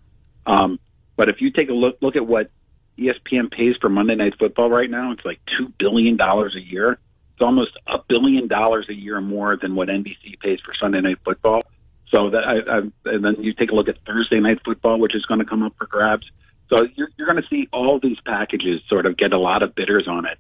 Um, 0.46 0.80
but 1.16 1.30
if 1.30 1.42
you 1.42 1.52
take 1.52 1.70
a 1.70 1.74
look 1.74 1.98
look 2.02 2.16
at 2.16 2.26
what 2.26 2.50
ESPN 2.98 3.52
pays 3.52 3.76
for 3.80 3.90
Monday 3.90 4.16
Night 4.16 4.34
Football 4.40 4.70
right 4.70 4.90
now, 4.90 5.12
it's 5.12 5.26
like 5.26 5.40
two 5.58 5.72
billion 5.78 6.18
dollars 6.18 6.56
a 6.56 6.62
year. 6.62 6.94
It's 7.34 7.42
almost 7.42 7.72
a 7.88 7.98
billion 8.08 8.48
dollars 8.48 8.88
a 8.90 8.94
year 8.94 9.20
more 9.22 9.58
than 9.58 9.76
what 9.76 9.90
NBC 9.90 10.40
pays 10.40 10.60
for 10.62 10.74
Sunday 10.80 11.02
Night 11.02 11.18
Football. 11.24 11.62
So 12.10 12.30
that 12.30 12.44
I, 12.44 12.78
I, 12.78 13.14
and 13.14 13.24
then 13.24 13.36
you 13.40 13.54
take 13.54 13.72
a 13.72 13.76
look 13.76 13.88
at 13.88 13.98
Thursday 14.06 14.40
Night 14.40 14.60
Football, 14.66 15.00
which 15.00 15.16
is 15.16 15.26
going 15.26 15.40
to 15.40 15.46
come 15.46 15.64
up 15.64 15.74
for 15.78 15.86
grabs. 15.86 16.30
So 16.70 16.88
you're, 16.96 17.10
you're 17.18 17.28
going 17.28 17.42
to 17.42 17.48
see 17.50 17.68
all 17.72 18.00
these 18.02 18.20
packages 18.26 18.82
sort 18.88 19.06
of 19.06 19.18
get 19.18 19.34
a 19.34 19.38
lot 19.38 19.64
of 19.64 19.76
bidders 19.76 20.08
on 20.08 20.26
it, 20.26 20.38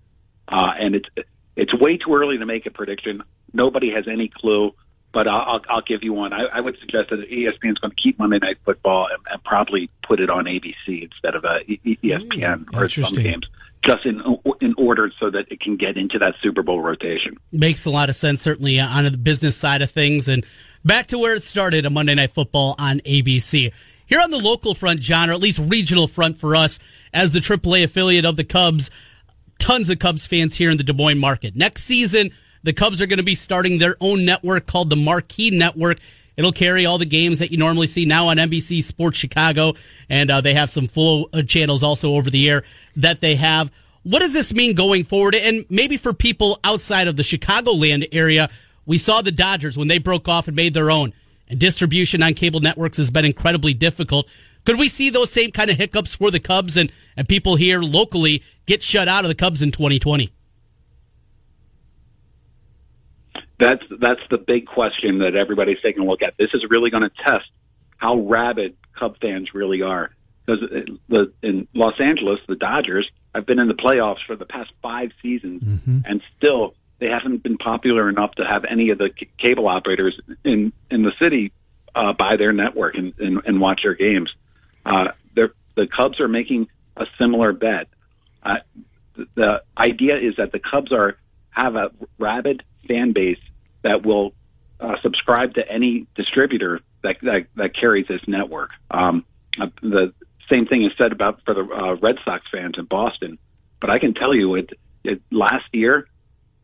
uh, 0.47 0.71
and 0.79 0.95
it's 0.95 1.09
it's 1.55 1.73
way 1.73 1.97
too 1.97 2.13
early 2.13 2.37
to 2.37 2.45
make 2.45 2.65
a 2.65 2.71
prediction. 2.71 3.23
Nobody 3.53 3.91
has 3.91 4.07
any 4.07 4.29
clue, 4.29 4.73
but 5.13 5.27
I'll, 5.27 5.41
I'll, 5.41 5.61
I'll 5.69 5.81
give 5.81 6.03
you 6.03 6.13
one. 6.13 6.33
I, 6.33 6.45
I 6.45 6.61
would 6.61 6.77
suggest 6.79 7.09
that 7.09 7.29
ESPN 7.29 7.71
is 7.71 7.77
going 7.77 7.91
to 7.91 8.01
keep 8.01 8.17
Monday 8.17 8.39
Night 8.39 8.57
Football 8.63 9.07
and, 9.11 9.21
and 9.29 9.43
probably 9.43 9.89
put 10.03 10.19
it 10.19 10.29
on 10.29 10.45
ABC 10.45 11.03
instead 11.03 11.35
of 11.35 11.43
uh, 11.43 11.59
ESPN 11.67 12.65
mm, 12.65 12.73
or 12.73 12.87
some 12.87 13.13
games 13.15 13.47
just 13.83 14.05
in 14.05 14.21
in 14.61 14.73
order 14.77 15.11
so 15.19 15.29
that 15.29 15.51
it 15.51 15.59
can 15.59 15.75
get 15.75 15.97
into 15.97 16.19
that 16.19 16.35
Super 16.41 16.61
Bowl 16.61 16.81
rotation. 16.81 17.37
Makes 17.51 17.85
a 17.85 17.89
lot 17.89 18.09
of 18.09 18.15
sense, 18.15 18.41
certainly 18.41 18.79
on 18.79 19.03
the 19.05 19.17
business 19.17 19.57
side 19.57 19.81
of 19.81 19.89
things. 19.91 20.27
And 20.27 20.45
back 20.85 21.07
to 21.07 21.17
where 21.17 21.35
it 21.35 21.43
started, 21.43 21.85
a 21.85 21.89
Monday 21.89 22.13
Night 22.13 22.31
Football 22.31 22.75
on 22.77 22.99
ABC. 22.99 23.71
Here 24.05 24.19
on 24.19 24.29
the 24.29 24.37
local 24.37 24.75
front, 24.75 24.99
John, 24.99 25.29
or 25.29 25.33
at 25.33 25.39
least 25.39 25.59
regional 25.59 26.07
front 26.07 26.37
for 26.37 26.55
us 26.55 26.79
as 27.13 27.31
the 27.31 27.39
AAA 27.39 27.85
affiliate 27.85 28.25
of 28.25 28.35
the 28.35 28.43
Cubs, 28.43 28.91
tons 29.61 29.91
of 29.91 29.99
Cubs 29.99 30.25
fans 30.25 30.55
here 30.55 30.71
in 30.71 30.77
the 30.77 30.83
Des 30.83 30.93
Moines 30.93 31.19
market. 31.19 31.55
Next 31.55 31.83
season, 31.83 32.31
the 32.63 32.73
Cubs 32.73 33.01
are 33.01 33.05
going 33.05 33.17
to 33.17 33.23
be 33.23 33.35
starting 33.35 33.77
their 33.77 33.95
own 34.01 34.25
network 34.25 34.65
called 34.65 34.89
the 34.89 34.95
Marquee 34.95 35.51
Network. 35.51 35.99
It'll 36.35 36.51
carry 36.51 36.87
all 36.87 36.97
the 36.97 37.05
games 37.05 37.39
that 37.39 37.51
you 37.51 37.57
normally 37.57 37.85
see 37.85 38.05
now 38.05 38.29
on 38.29 38.37
NBC 38.37 38.83
Sports 38.83 39.19
Chicago, 39.19 39.73
and 40.09 40.31
uh, 40.31 40.41
they 40.41 40.55
have 40.55 40.71
some 40.71 40.87
full 40.87 41.29
uh, 41.31 41.43
channels 41.43 41.83
also 41.83 42.15
over 42.15 42.31
the 42.31 42.49
air 42.49 42.63
that 42.95 43.21
they 43.21 43.35
have. 43.35 43.71
What 44.01 44.19
does 44.19 44.33
this 44.33 44.51
mean 44.51 44.73
going 44.73 45.03
forward? 45.03 45.35
And 45.35 45.63
maybe 45.69 45.95
for 45.95 46.11
people 46.11 46.59
outside 46.63 47.07
of 47.07 47.15
the 47.15 47.23
Chicagoland 47.23 48.07
area, 48.11 48.49
we 48.87 48.97
saw 48.97 49.21
the 49.21 49.31
Dodgers 49.31 49.77
when 49.77 49.87
they 49.87 49.99
broke 49.99 50.27
off 50.27 50.47
and 50.47 50.55
made 50.55 50.73
their 50.73 50.89
own 50.89 51.13
and 51.51 51.59
distribution 51.59 52.23
on 52.23 52.33
cable 52.33 52.61
networks 52.61 52.97
has 52.97 53.11
been 53.11 53.25
incredibly 53.25 53.75
difficult. 53.75 54.27
Could 54.65 54.79
we 54.79 54.87
see 54.87 55.09
those 55.09 55.31
same 55.31 55.51
kind 55.51 55.69
of 55.69 55.77
hiccups 55.77 56.15
for 56.15 56.31
the 56.31 56.39
Cubs 56.39 56.77
and, 56.77 56.91
and 57.17 57.27
people 57.27 57.57
here 57.57 57.81
locally 57.81 58.41
get 58.71 58.81
shut 58.81 59.07
out 59.07 59.25
of 59.25 59.29
the 59.29 59.35
Cubs 59.35 59.61
in 59.61 59.71
2020? 59.71 60.31
That's 63.59 63.83
that's 63.99 64.21
the 64.31 64.37
big 64.37 64.65
question 64.65 65.19
that 65.19 65.35
everybody's 65.35 65.77
taking 65.83 66.03
a 66.03 66.05
look 66.05 66.23
at. 66.23 66.35
This 66.37 66.49
is 66.53 66.63
really 66.69 66.89
going 66.89 67.03
to 67.03 67.11
test 67.23 67.45
how 67.97 68.15
rabid 68.15 68.75
Cub 68.97 69.17
fans 69.21 69.53
really 69.53 69.83
are. 69.83 70.09
Because 70.45 70.61
the, 71.07 71.31
in 71.43 71.67
Los 71.75 71.99
Angeles, 71.99 72.39
the 72.47 72.55
Dodgers 72.55 73.07
have 73.35 73.45
been 73.45 73.59
in 73.59 73.67
the 73.67 73.75
playoffs 73.75 74.25
for 74.25 74.35
the 74.35 74.45
past 74.45 74.71
five 74.81 75.11
seasons, 75.21 75.61
mm-hmm. 75.61 75.99
and 76.05 76.23
still 76.37 76.73
they 76.97 77.07
haven't 77.07 77.43
been 77.43 77.59
popular 77.59 78.09
enough 78.09 78.31
to 78.35 78.43
have 78.43 78.65
any 78.65 78.89
of 78.89 78.97
the 78.97 79.11
c- 79.19 79.29
cable 79.37 79.67
operators 79.67 80.19
in 80.43 80.73
in 80.89 81.03
the 81.03 81.11
city 81.19 81.51
uh, 81.93 82.13
buy 82.13 82.37
their 82.37 82.53
network 82.53 82.95
and, 82.95 83.13
and, 83.19 83.41
and 83.45 83.61
watch 83.61 83.81
their 83.83 83.93
games. 83.93 84.33
Uh, 84.85 85.09
the 85.75 85.87
Cubs 85.87 86.19
are 86.19 86.27
making 86.27 86.67
a 86.97 87.05
similar 87.17 87.53
bet. 87.53 87.87
Uh, 88.43 88.55
the, 89.35 89.61
idea 89.77 90.17
is 90.17 90.35
that 90.37 90.51
the 90.51 90.59
Cubs 90.59 90.91
are 90.91 91.17
have 91.51 91.75
a 91.75 91.91
rabid 92.17 92.63
fan 92.87 93.13
base 93.13 93.39
that 93.83 94.05
will 94.05 94.33
uh, 94.79 94.95
subscribe 95.01 95.55
to 95.55 95.69
any 95.69 96.07
distributor 96.15 96.79
that, 97.03 97.17
that, 97.21 97.47
that 97.55 97.75
carries 97.75 98.07
this 98.07 98.21
network. 98.27 98.71
Um, 98.89 99.25
uh, 99.59 99.67
the 99.81 100.13
same 100.49 100.65
thing 100.65 100.83
is 100.83 100.91
said 101.01 101.11
about 101.11 101.41
for 101.45 101.53
the 101.53 101.61
uh, 101.61 101.95
Red 101.95 102.15
Sox 102.23 102.45
fans 102.51 102.75
in 102.77 102.85
Boston. 102.85 103.37
But 103.79 103.89
I 103.89 103.99
can 103.99 104.13
tell 104.13 104.33
you, 104.33 104.55
it, 104.55 104.69
it 105.03 105.21
last 105.31 105.65
year 105.73 106.07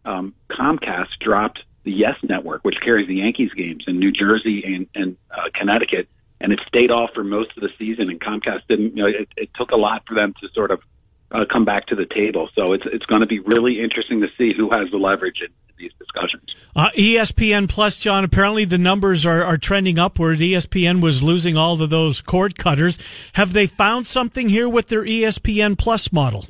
um, 0.05 0.33
Comcast 0.49 1.19
dropped 1.19 1.63
the 1.83 1.91
Yes 1.91 2.15
Network, 2.23 2.63
which 2.63 2.77
carries 2.83 3.07
the 3.07 3.15
Yankees 3.15 3.51
games 3.53 3.85
in 3.87 3.99
New 3.99 4.11
Jersey 4.11 4.63
and, 4.63 4.87
and 4.95 5.17
uh, 5.31 5.49
Connecticut, 5.53 6.07
and 6.39 6.53
it 6.53 6.59
stayed 6.67 6.91
off 6.91 7.11
for 7.13 7.23
most 7.23 7.51
of 7.57 7.61
the 7.63 7.69
season. 7.77 8.09
And 8.09 8.19
Comcast 8.19 8.61
didn't. 8.67 8.95
You 8.95 9.03
know, 9.03 9.09
it, 9.09 9.29
it 9.35 9.49
took 9.55 9.71
a 9.71 9.75
lot 9.75 10.03
for 10.07 10.13
them 10.13 10.33
to 10.41 10.49
sort 10.53 10.71
of 10.71 10.81
uh, 11.31 11.45
come 11.51 11.65
back 11.65 11.87
to 11.87 11.95
the 11.95 12.05
table. 12.05 12.49
So 12.53 12.73
it's 12.73 12.85
it's 12.85 13.05
going 13.05 13.21
to 13.21 13.27
be 13.27 13.39
really 13.39 13.81
interesting 13.81 14.21
to 14.21 14.27
see 14.37 14.53
who 14.55 14.69
has 14.71 14.89
the 14.91 14.97
leverage 14.97 15.41
in, 15.41 15.51
these 15.77 15.91
discussions. 15.99 16.55
Uh, 16.75 16.89
ESPN 16.97 17.69
Plus, 17.69 17.97
John. 17.97 18.23
Apparently 18.23 18.65
the 18.65 18.79
numbers 18.79 19.25
are, 19.25 19.43
are 19.43 19.57
trending 19.57 19.99
upward. 19.99 20.39
ESPN 20.39 21.01
was 21.01 21.21
losing 21.21 21.55
all 21.55 21.79
of 21.79 21.89
those 21.91 22.19
cord 22.19 22.57
cutters. 22.57 22.97
Have 23.33 23.53
they 23.53 23.67
found 23.67 24.07
something 24.07 24.49
here 24.49 24.67
with 24.67 24.87
their 24.87 25.03
ESPN 25.03 25.77
Plus 25.77 26.11
model? 26.11 26.45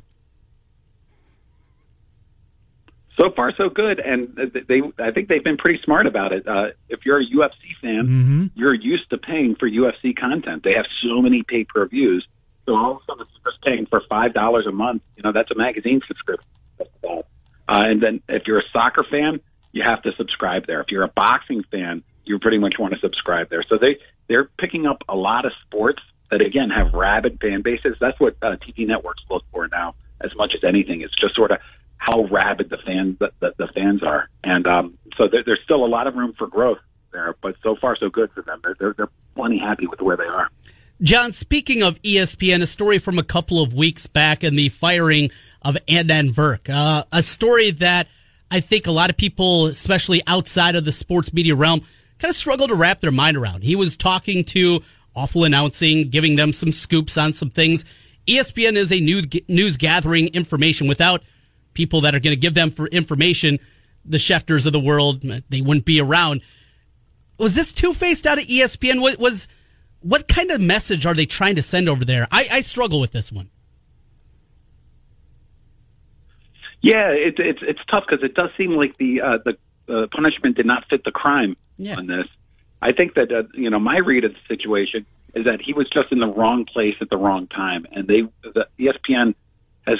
so 3.18 3.30
far 3.34 3.52
so 3.56 3.68
good, 3.68 3.98
and 3.98 4.28
they 4.68 4.80
I 4.98 5.10
think 5.10 5.28
they've 5.28 5.42
been 5.42 5.56
pretty 5.56 5.80
smart 5.84 6.06
about 6.06 6.32
it. 6.32 6.46
Uh, 6.46 6.68
if 6.88 7.04
you're 7.04 7.20
a 7.20 7.24
UFC 7.24 7.74
fan, 7.82 8.06
mm-hmm. 8.06 8.46
you're 8.54 8.74
used 8.74 9.10
to 9.10 9.18
paying 9.18 9.56
for 9.56 9.68
UFC 9.68 10.16
content. 10.16 10.62
They 10.62 10.74
have 10.74 10.86
so 11.02 11.20
many 11.20 11.42
pay 11.42 11.64
per 11.64 11.86
views, 11.86 12.26
so 12.68 12.76
all 12.76 12.92
of 12.92 12.96
a 12.98 13.00
sudden 13.06 13.22
it's 13.22 13.44
just 13.44 13.62
paying 13.62 13.86
for 13.86 14.02
five 14.10 14.34
dollars 14.34 14.66
a 14.66 14.72
month. 14.72 15.02
You 15.16 15.22
know 15.22 15.32
that's 15.32 15.50
a 15.50 15.54
magazine 15.54 16.02
subscription. 16.06 16.46
Uh, 17.00 17.22
and 17.66 18.02
then 18.02 18.22
if 18.28 18.46
you're 18.46 18.58
a 18.58 18.68
soccer 18.72 19.04
fan, 19.10 19.40
you 19.72 19.82
have 19.82 20.02
to 20.02 20.12
subscribe 20.16 20.66
there. 20.66 20.80
If 20.80 20.88
you're 20.90 21.02
a 21.02 21.08
boxing 21.08 21.64
fan, 21.70 22.02
you 22.24 22.38
pretty 22.38 22.58
much 22.58 22.74
want 22.78 22.92
to 22.94 23.00
subscribe 23.00 23.48
there. 23.48 23.64
So 23.68 23.78
they 23.78 23.98
they're 24.28 24.50
picking 24.58 24.86
up 24.86 25.02
a 25.08 25.16
lot 25.16 25.46
of 25.46 25.52
sports 25.66 26.02
that 26.30 26.42
again 26.42 26.68
have 26.68 26.92
rabid 26.92 27.38
fan 27.40 27.62
bases. 27.62 27.96
That's 27.98 28.20
what 28.20 28.36
uh, 28.42 28.56
TV 28.56 28.86
networks 28.86 29.22
look 29.30 29.44
for 29.50 29.66
now, 29.68 29.94
as 30.20 30.34
much 30.36 30.52
as 30.54 30.62
anything. 30.62 31.00
It's 31.00 31.14
just 31.14 31.34
sort 31.34 31.50
of 31.50 31.58
how 31.96 32.24
rabid 32.24 32.68
the 32.68 32.78
fans 32.78 33.18
the, 33.18 33.32
the, 33.40 33.54
the 33.56 33.68
fans 33.68 34.02
are, 34.02 34.28
and 34.44 34.66
um, 34.66 34.98
so 35.16 35.26
there, 35.26 35.42
there's 35.44 35.60
still 35.64 35.84
a 35.84 35.88
lot 35.88 36.06
of 36.06 36.14
room 36.16 36.34
for 36.36 36.46
growth 36.46 36.78
there. 37.12 37.34
But 37.40 37.56
so 37.62 37.76
far, 37.76 37.96
so 37.96 38.10
good 38.10 38.30
for 38.32 38.42
them. 38.42 38.60
They're, 38.62 38.76
they're 38.78 38.92
they're 38.92 39.10
plenty 39.34 39.58
happy 39.58 39.86
with 39.86 40.02
where 40.02 40.18
they 40.18 40.26
are. 40.26 40.50
John, 41.00 41.30
speaking 41.30 41.84
of 41.84 42.02
ESPN, 42.02 42.60
a 42.60 42.66
story 42.66 42.98
from 42.98 43.20
a 43.20 43.22
couple 43.22 43.62
of 43.62 43.72
weeks 43.72 44.08
back 44.08 44.42
and 44.42 44.58
the 44.58 44.68
firing 44.68 45.30
of 45.62 45.76
Adnan 45.86 46.32
Virk, 46.32 46.68
uh, 46.68 47.04
a 47.12 47.22
story 47.22 47.70
that 47.70 48.08
I 48.50 48.58
think 48.58 48.88
a 48.88 48.90
lot 48.90 49.08
of 49.08 49.16
people, 49.16 49.66
especially 49.66 50.22
outside 50.26 50.74
of 50.74 50.84
the 50.84 50.90
sports 50.90 51.32
media 51.32 51.54
realm, 51.54 51.82
kind 52.18 52.30
of 52.30 52.34
struggle 52.34 52.66
to 52.66 52.74
wrap 52.74 53.00
their 53.00 53.12
mind 53.12 53.36
around. 53.36 53.62
He 53.62 53.76
was 53.76 53.96
talking 53.96 54.42
to 54.46 54.80
awful 55.14 55.44
announcing, 55.44 56.10
giving 56.10 56.34
them 56.34 56.52
some 56.52 56.72
scoops 56.72 57.16
on 57.16 57.32
some 57.32 57.50
things. 57.50 57.84
ESPN 58.26 58.74
is 58.74 58.90
a 58.90 58.98
news, 58.98 59.26
news 59.48 59.76
gathering 59.76 60.26
information 60.34 60.88
without 60.88 61.22
people 61.74 62.00
that 62.00 62.14
are 62.16 62.20
going 62.20 62.34
to 62.34 62.40
give 62.40 62.54
them 62.54 62.72
for 62.72 62.88
information, 62.88 63.60
the 64.04 64.18
Schefters 64.18 64.66
of 64.66 64.72
the 64.72 64.80
world, 64.80 65.22
they 65.48 65.60
wouldn't 65.60 65.84
be 65.84 66.00
around. 66.00 66.40
Was 67.38 67.54
this 67.54 67.72
two 67.72 67.94
faced 67.94 68.26
out 68.26 68.38
of 68.38 68.44
ESPN? 68.46 69.00
What 69.00 69.20
was 69.20 69.46
what 70.00 70.28
kind 70.28 70.50
of 70.50 70.60
message 70.60 71.06
are 71.06 71.14
they 71.14 71.26
trying 71.26 71.56
to 71.56 71.62
send 71.62 71.88
over 71.88 72.04
there? 72.04 72.26
I, 72.30 72.46
I 72.50 72.60
struggle 72.60 73.00
with 73.00 73.12
this 73.12 73.32
one. 73.32 73.50
Yeah, 76.80 77.08
it, 77.08 77.34
it's 77.38 77.58
it's 77.62 77.80
tough 77.90 78.04
because 78.08 78.24
it 78.24 78.34
does 78.34 78.50
seem 78.56 78.70
like 78.70 78.96
the 78.98 79.20
uh, 79.20 79.38
the 79.44 79.58
uh, 79.92 80.06
punishment 80.14 80.56
did 80.56 80.66
not 80.66 80.84
fit 80.88 81.02
the 81.04 81.10
crime 81.10 81.56
yeah. 81.76 81.96
on 81.96 82.06
this. 82.06 82.26
I 82.80 82.92
think 82.92 83.14
that 83.14 83.32
uh, 83.32 83.42
you 83.52 83.68
know 83.68 83.80
my 83.80 83.98
read 83.98 84.24
of 84.24 84.32
the 84.32 84.38
situation 84.46 85.04
is 85.34 85.44
that 85.44 85.60
he 85.60 85.72
was 85.72 85.88
just 85.90 86.12
in 86.12 86.20
the 86.20 86.28
wrong 86.28 86.64
place 86.64 86.94
at 87.00 87.10
the 87.10 87.16
wrong 87.16 87.48
time, 87.48 87.84
and 87.90 88.06
they 88.06 88.22
the 88.42 88.68
ESPN 88.78 89.34
has 89.88 89.98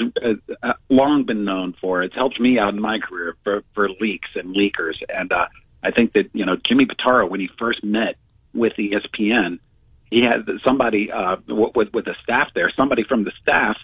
uh, 0.62 0.72
long 0.88 1.24
been 1.24 1.44
known 1.44 1.74
for. 1.80 2.02
It's 2.02 2.14
helped 2.14 2.38
me 2.38 2.58
out 2.58 2.74
in 2.74 2.80
my 2.80 2.98
career 2.98 3.36
for, 3.42 3.62
for 3.74 3.88
leaks 3.88 4.28
and 4.34 4.54
leakers. 4.54 4.94
And 5.08 5.32
uh, 5.32 5.46
I 5.82 5.90
think 5.90 6.12
that, 6.12 6.30
you 6.32 6.44
know, 6.44 6.56
Jimmy 6.56 6.86
Pitaro, 6.86 7.28
when 7.28 7.40
he 7.40 7.48
first 7.58 7.82
met 7.82 8.16
with 8.52 8.74
ESPN, 8.74 9.58
he 10.10 10.22
had 10.22 10.46
somebody 10.66 11.10
uh, 11.10 11.36
with, 11.48 11.92
with 11.92 12.04
the 12.04 12.14
staff 12.22 12.48
there, 12.54 12.70
somebody 12.74 13.04
from 13.04 13.24
the 13.24 13.32
staff 13.42 13.76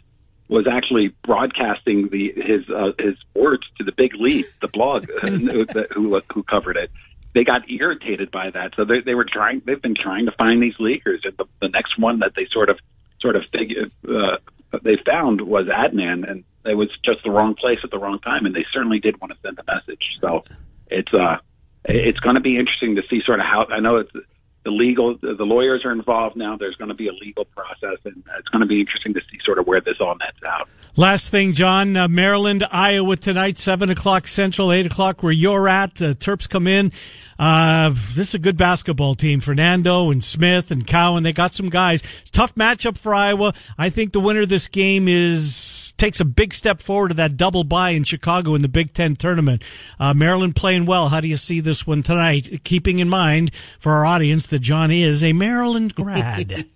was 0.49 0.67
actually 0.71 1.09
broadcasting 1.23 2.09
the 2.09 2.33
his 2.37 2.69
uh, 2.69 2.93
his 2.99 3.17
words 3.35 3.65
to 3.79 3.85
the 3.85 3.93
big 3.93 4.15
lead, 4.15 4.45
the 4.61 4.69
blog 4.69 5.09
who, 5.23 6.21
who 6.33 6.43
covered 6.43 6.77
it. 6.77 6.91
They 7.35 7.45
got 7.45 7.69
irritated 7.71 8.31
by 8.31 8.51
that, 8.51 8.75
so 8.77 8.85
they 8.85 9.01
they 9.01 9.15
were 9.15 9.27
trying. 9.31 9.63
They've 9.65 9.81
been 9.81 9.97
trying 9.97 10.27
to 10.27 10.33
find 10.33 10.63
these 10.63 10.77
leakers, 10.77 11.25
and 11.25 11.37
the, 11.37 11.47
the 11.61 11.69
next 11.69 11.99
one 11.99 12.21
that 12.21 12.35
they 12.37 12.47
sort 12.53 12.69
of 12.69 12.79
sort 13.21 13.37
of 13.37 13.43
figure, 13.53 13.87
uh, 14.09 14.37
they 14.83 14.97
found 15.05 15.41
was 15.41 15.67
Adnan, 15.67 16.31
and 16.31 16.45
it 16.65 16.75
was 16.75 16.91
just 17.05 17.25
the 17.25 17.31
wrong 17.31 17.55
place 17.55 17.79
at 17.83 17.91
the 17.91 17.99
wrong 17.99 18.19
time, 18.21 18.47
and 18.47 18.55
they 18.55 18.67
certainly 18.73 19.01
did 19.01 19.21
want 19.21 19.33
to 19.33 19.39
send 19.43 19.59
a 19.59 19.65
message. 19.65 20.19
So 20.21 20.45
it's 20.89 21.13
uh, 21.13 21.39
it's 21.87 22.21
going 22.21 22.37
to 22.37 22.41
be 22.41 22.59
interesting 22.59 22.97
to 22.97 23.03
see 23.09 23.23
sort 23.25 23.41
of 23.41 23.47
how 23.47 23.67
I 23.71 23.81
know 23.81 23.97
it's 23.97 24.13
the 24.65 24.71
legal 24.71 25.17
the 25.21 25.45
lawyers 25.45 25.85
are 25.85 25.93
involved 25.93 26.37
now. 26.37 26.57
There's 26.57 26.77
going 26.77 26.89
to 26.89 26.95
be 26.95 27.09
a 27.09 27.13
legal 27.13 27.45
process, 27.45 27.99
and 28.05 28.23
it's 28.39 28.49
going 28.49 28.61
to 28.61 28.67
be 28.67 28.81
interesting 28.81 29.15
to 29.15 29.21
see 29.31 29.39
sort 29.45 29.59
of 29.59 29.67
where 29.67 29.81
this 29.81 29.97
all 30.01 30.17
nets 30.17 30.43
out. 30.47 30.69
Last 30.97 31.31
thing, 31.31 31.53
John, 31.53 31.97
uh, 31.97 32.09
Maryland, 32.09 32.65
Iowa 32.71 33.17
tonight, 33.17 33.59
seven 33.59 33.91
o'clock 33.91 34.27
Central, 34.27 34.73
eight 34.73 34.87
o'clock 34.87 35.23
where 35.23 35.33
you're 35.33 35.69
at. 35.69 36.01
Uh, 36.01 36.15
Terps 36.15 36.49
come 36.49 36.67
in. 36.67 36.93
Uh, 37.39 37.91
this 37.91 38.29
is 38.29 38.35
a 38.35 38.39
good 38.39 38.57
basketball 38.57 39.15
team. 39.15 39.41
Fernando 39.41 40.11
and 40.11 40.23
Smith 40.23 40.71
and 40.71 40.87
Cowan, 40.87 41.25
they 41.25 41.33
got 41.33 41.53
some 41.53 41.69
guys. 41.69 42.03
Tough 42.31 42.55
matchup 42.55 42.97
for 42.97 43.15
Iowa. 43.15 43.53
I 43.77 43.91
think 43.91 44.13
the 44.13 44.21
winner 44.21 44.43
of 44.43 44.49
this 44.49 44.69
game 44.69 45.09
is 45.09 45.55
takes 45.97 46.21
a 46.21 46.25
big 46.25 46.53
step 46.53 46.81
forward 46.81 47.09
to 47.09 47.15
that 47.15 47.37
double 47.37 47.65
bye 47.65 47.91
in 47.91 48.05
Chicago 48.05 48.55
in 48.55 48.63
the 48.63 48.69
Big 48.69 48.93
Ten 48.93 49.17
tournament. 49.17 49.63
Uh, 49.99 50.15
Maryland 50.15 50.57
playing 50.57 50.87
well. 50.87 51.09
How 51.09 51.21
do 51.21 51.29
you 51.29 51.37
see 51.37 51.61
this 51.61 51.87
one 51.87 52.03
tonight? 52.03 52.63
Keeping 52.65 52.99
in 52.99 53.09
mind 53.09 53.55
for 53.79 53.93
our 53.93 54.07
audience 54.07 54.47
that 54.47 54.61
John 54.61 54.91
is 54.91 55.23
a 55.23 55.33
Maryland 55.33 55.95
grad. 55.95 56.67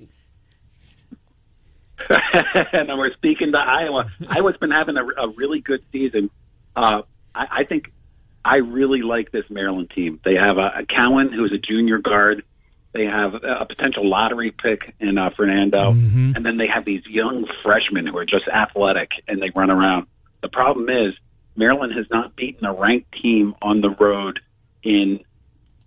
and 2.72 2.88
we're 2.96 3.12
speaking 3.14 3.52
to 3.52 3.58
Iowa. 3.58 4.10
Iowa's 4.28 4.56
been 4.56 4.70
having 4.70 4.96
a, 4.96 5.04
a 5.04 5.28
really 5.36 5.60
good 5.60 5.82
season. 5.92 6.30
Uh, 6.74 7.02
I, 7.34 7.46
I 7.50 7.64
think 7.64 7.92
I 8.44 8.56
really 8.56 9.02
like 9.02 9.30
this 9.30 9.44
Maryland 9.50 9.90
team. 9.94 10.20
They 10.24 10.34
have 10.34 10.58
a, 10.58 10.72
a 10.78 10.86
Cowan 10.86 11.32
who's 11.32 11.52
a 11.52 11.58
junior 11.58 11.98
guard. 11.98 12.44
They 12.98 13.04
have 13.04 13.36
a 13.36 13.64
potential 13.64 14.10
lottery 14.10 14.50
pick 14.50 14.92
in 14.98 15.18
uh, 15.18 15.30
Fernando, 15.30 15.92
mm-hmm. 15.92 16.32
and 16.34 16.44
then 16.44 16.56
they 16.56 16.66
have 16.66 16.84
these 16.84 17.06
young 17.06 17.46
freshmen 17.62 18.08
who 18.08 18.18
are 18.18 18.24
just 18.24 18.48
athletic 18.48 19.12
and 19.28 19.40
they 19.40 19.50
run 19.54 19.70
around. 19.70 20.08
The 20.42 20.48
problem 20.48 20.88
is 20.88 21.14
Maryland 21.54 21.92
has 21.96 22.06
not 22.10 22.34
beaten 22.34 22.66
a 22.66 22.72
ranked 22.72 23.12
team 23.22 23.54
on 23.62 23.82
the 23.82 23.90
road 23.90 24.40
in 24.82 25.20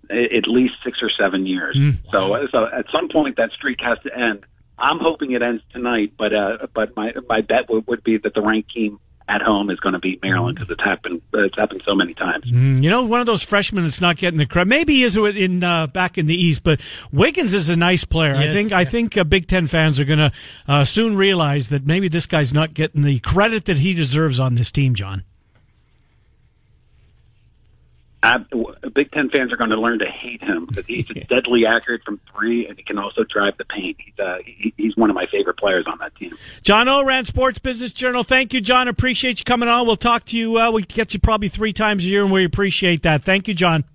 at 0.10 0.48
least 0.48 0.76
six 0.86 1.00
or 1.02 1.10
seven 1.10 1.46
years. 1.46 1.76
Mm. 1.76 1.98
So, 2.12 2.48
so 2.50 2.66
at 2.66 2.86
some 2.94 3.10
point 3.10 3.36
that 3.36 3.52
streak 3.52 3.82
has 3.82 3.98
to 4.04 4.18
end. 4.18 4.46
I'm 4.78 5.00
hoping 5.00 5.34
it 5.34 5.42
ends 5.42 5.64
tonight, 5.74 6.14
but 6.18 6.34
uh, 6.34 6.68
but 6.74 6.96
my 6.96 7.12
my 7.28 7.42
bet 7.42 7.70
would, 7.70 7.88
would 7.88 8.06
be 8.06 8.20
that 8.20 8.34
the 8.34 8.42
ranked 8.42 8.72
team 8.72 9.02
at 9.32 9.42
home 9.42 9.70
is 9.70 9.80
going 9.80 9.94
to 9.94 10.00
beat 10.00 10.22
Maryland 10.22 10.58
because 10.58 10.70
it's 10.70 10.84
happened. 10.84 11.22
It's 11.34 11.58
happened 11.58 11.84
so 11.86 11.96
many 11.96 12.14
times. 12.14 12.46
Mm, 12.46 12.84
you 12.84 12.90
know, 12.90 13.04
one 13.04 13.20
of 13.20 13.26
those 13.26 13.44
freshmen 13.44 13.84
that's 13.84 14.02
not 14.02 14.18
getting 14.18 14.38
the 14.38 14.46
credit. 14.46 14.68
Maybe 14.68 14.96
he 14.96 15.04
is 15.04 15.16
in 15.16 15.64
uh, 15.64 15.88
back 15.88 16.18
in 16.18 16.28
the 16.28 16.36
East, 16.36 16.64
but 16.64 16.82
Wiggins 17.12 17.54
is 17.54 17.70
a 17.70 17.76
nice 17.76 18.04
player. 18.04 18.34
Yes, 18.34 18.50
I 18.50 18.54
think. 18.54 18.72
Yeah. 18.72 18.78
I 18.78 18.86
think 18.86 19.18
uh, 19.18 19.24
Big 19.24 19.48
Ten 19.48 19.68
fans 19.68 20.00
are 20.00 20.06
going 20.06 20.20
to 20.20 20.32
uh, 20.68 20.84
soon 20.84 21.16
realize 21.16 21.70
that 21.70 21.86
maybe 21.86 22.10
this 22.10 22.26
guy's 22.26 22.54
not 22.54 22.74
getting 22.74 23.04
the 23.04 23.20
credit 23.20 23.66
that 23.66 23.78
he 23.78 23.94
deserves 23.94 24.40
on 24.40 24.56
this 24.56 24.72
team, 24.72 24.96
John. 24.96 25.24
Big 28.94 29.12
Ten 29.12 29.30
fans 29.30 29.52
are 29.52 29.58
going 29.58 29.72
to 29.72 29.80
learn 29.80 30.00
to 30.00 30.06
hate 30.06 30.44
him 30.44 30.68
because 30.68 30.86
he's 30.86 31.06
deadly 31.30 31.66
accurate 31.66 32.04
from 32.04 32.20
three, 32.32 32.68
and 32.68 32.78
he 32.78 32.84
can 32.84 33.00
also 33.00 33.24
drive 33.24 33.58
the 33.58 33.66
paint. 33.66 33.98
He's 34.00 34.20
uh, 34.20 34.38
he, 34.46 34.74
he's 34.78 34.96
one 34.96 35.10
of 35.10 35.16
my 35.16 35.26
favorite 35.32 35.58
players 35.58 35.86
on 35.88 35.98
that 36.00 36.16
team. 36.16 36.38
John 36.62 36.88
Ourand, 36.88 37.26
Sports 37.26 37.58
Business 37.58 37.94
Journal. 37.94 38.24
Thank 38.24 38.54
you, 38.54 38.62
John. 38.62 38.88
Appreciate 38.88 39.40
you 39.40 39.46
coming 39.46 39.70
on. 39.70 39.88
We'll 39.88 39.96
talk 39.96 40.26
to 40.26 40.38
you. 40.38 40.60
Uh, 40.60 40.72
we 40.72 40.84
get 40.84 41.14
you 41.16 41.20
probably 41.20 41.48
three 41.48 41.74
times 41.74 42.06
a 42.06 42.10
year, 42.10 42.24
and 42.24 42.32
we 42.32 42.46
appreciate 42.46 43.04
that. 43.04 43.24
Thank 43.24 43.48
you, 43.48 43.56
John. 43.56 43.86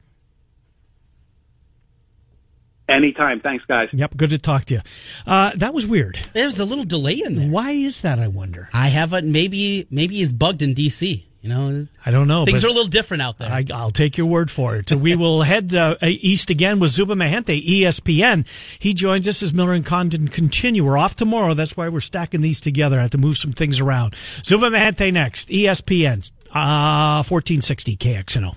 Anytime. 2.88 3.40
Thanks, 3.40 3.64
guys. 3.64 3.88
Yep, 3.92 4.16
good 4.16 4.30
to 4.30 4.38
talk 4.38 4.64
to 4.66 4.74
you. 4.74 4.80
Uh, 5.26 5.50
that 5.56 5.74
was 5.74 5.86
weird. 5.86 6.18
There 6.34 6.46
was 6.46 6.60
a 6.60 6.64
little 6.64 6.84
delay 6.84 7.20
in 7.24 7.34
there. 7.34 7.48
Why 7.48 7.72
is 7.72 8.02
that? 8.02 8.18
I 8.20 8.28
wonder. 8.28 8.68
I 8.72 8.88
haven't. 8.88 9.30
Maybe 9.30 9.86
maybe 9.90 10.16
he's 10.16 10.32
bugged 10.32 10.62
in 10.62 10.74
DC. 10.74 11.25
You 11.42 11.50
know, 11.50 11.86
I 12.04 12.10
don't 12.10 12.26
know. 12.26 12.44
Things 12.44 12.64
are 12.64 12.68
a 12.68 12.72
little 12.72 12.88
different 12.88 13.22
out 13.22 13.38
there. 13.38 13.50
I, 13.50 13.62
will 13.62 13.90
take 13.90 14.18
your 14.18 14.26
word 14.26 14.50
for 14.50 14.76
it. 14.76 14.90
We 14.90 15.14
will 15.16 15.42
head 15.42 15.74
uh, 15.74 15.96
east 16.02 16.50
again 16.50 16.80
with 16.80 16.90
Zubin 16.90 17.18
Mehenti, 17.18 17.64
ESPN. 17.64 18.46
He 18.78 18.94
joins 18.94 19.28
us 19.28 19.42
as 19.42 19.54
Miller 19.54 19.72
and 19.72 19.86
Condon 19.86 20.28
continue. 20.28 20.84
We're 20.84 20.98
off 20.98 21.14
tomorrow. 21.14 21.54
That's 21.54 21.76
why 21.76 21.88
we're 21.88 22.00
stacking 22.00 22.40
these 22.40 22.60
together. 22.60 22.98
I 22.98 23.02
have 23.02 23.10
to 23.12 23.18
move 23.18 23.38
some 23.38 23.52
things 23.52 23.78
around. 23.78 24.16
Zubin 24.44 24.72
Mehenti 24.72 25.12
next, 25.12 25.48
ESPN, 25.48 26.30
uh, 26.50 27.22
1460 27.22 27.96
KXNO. 27.96 28.56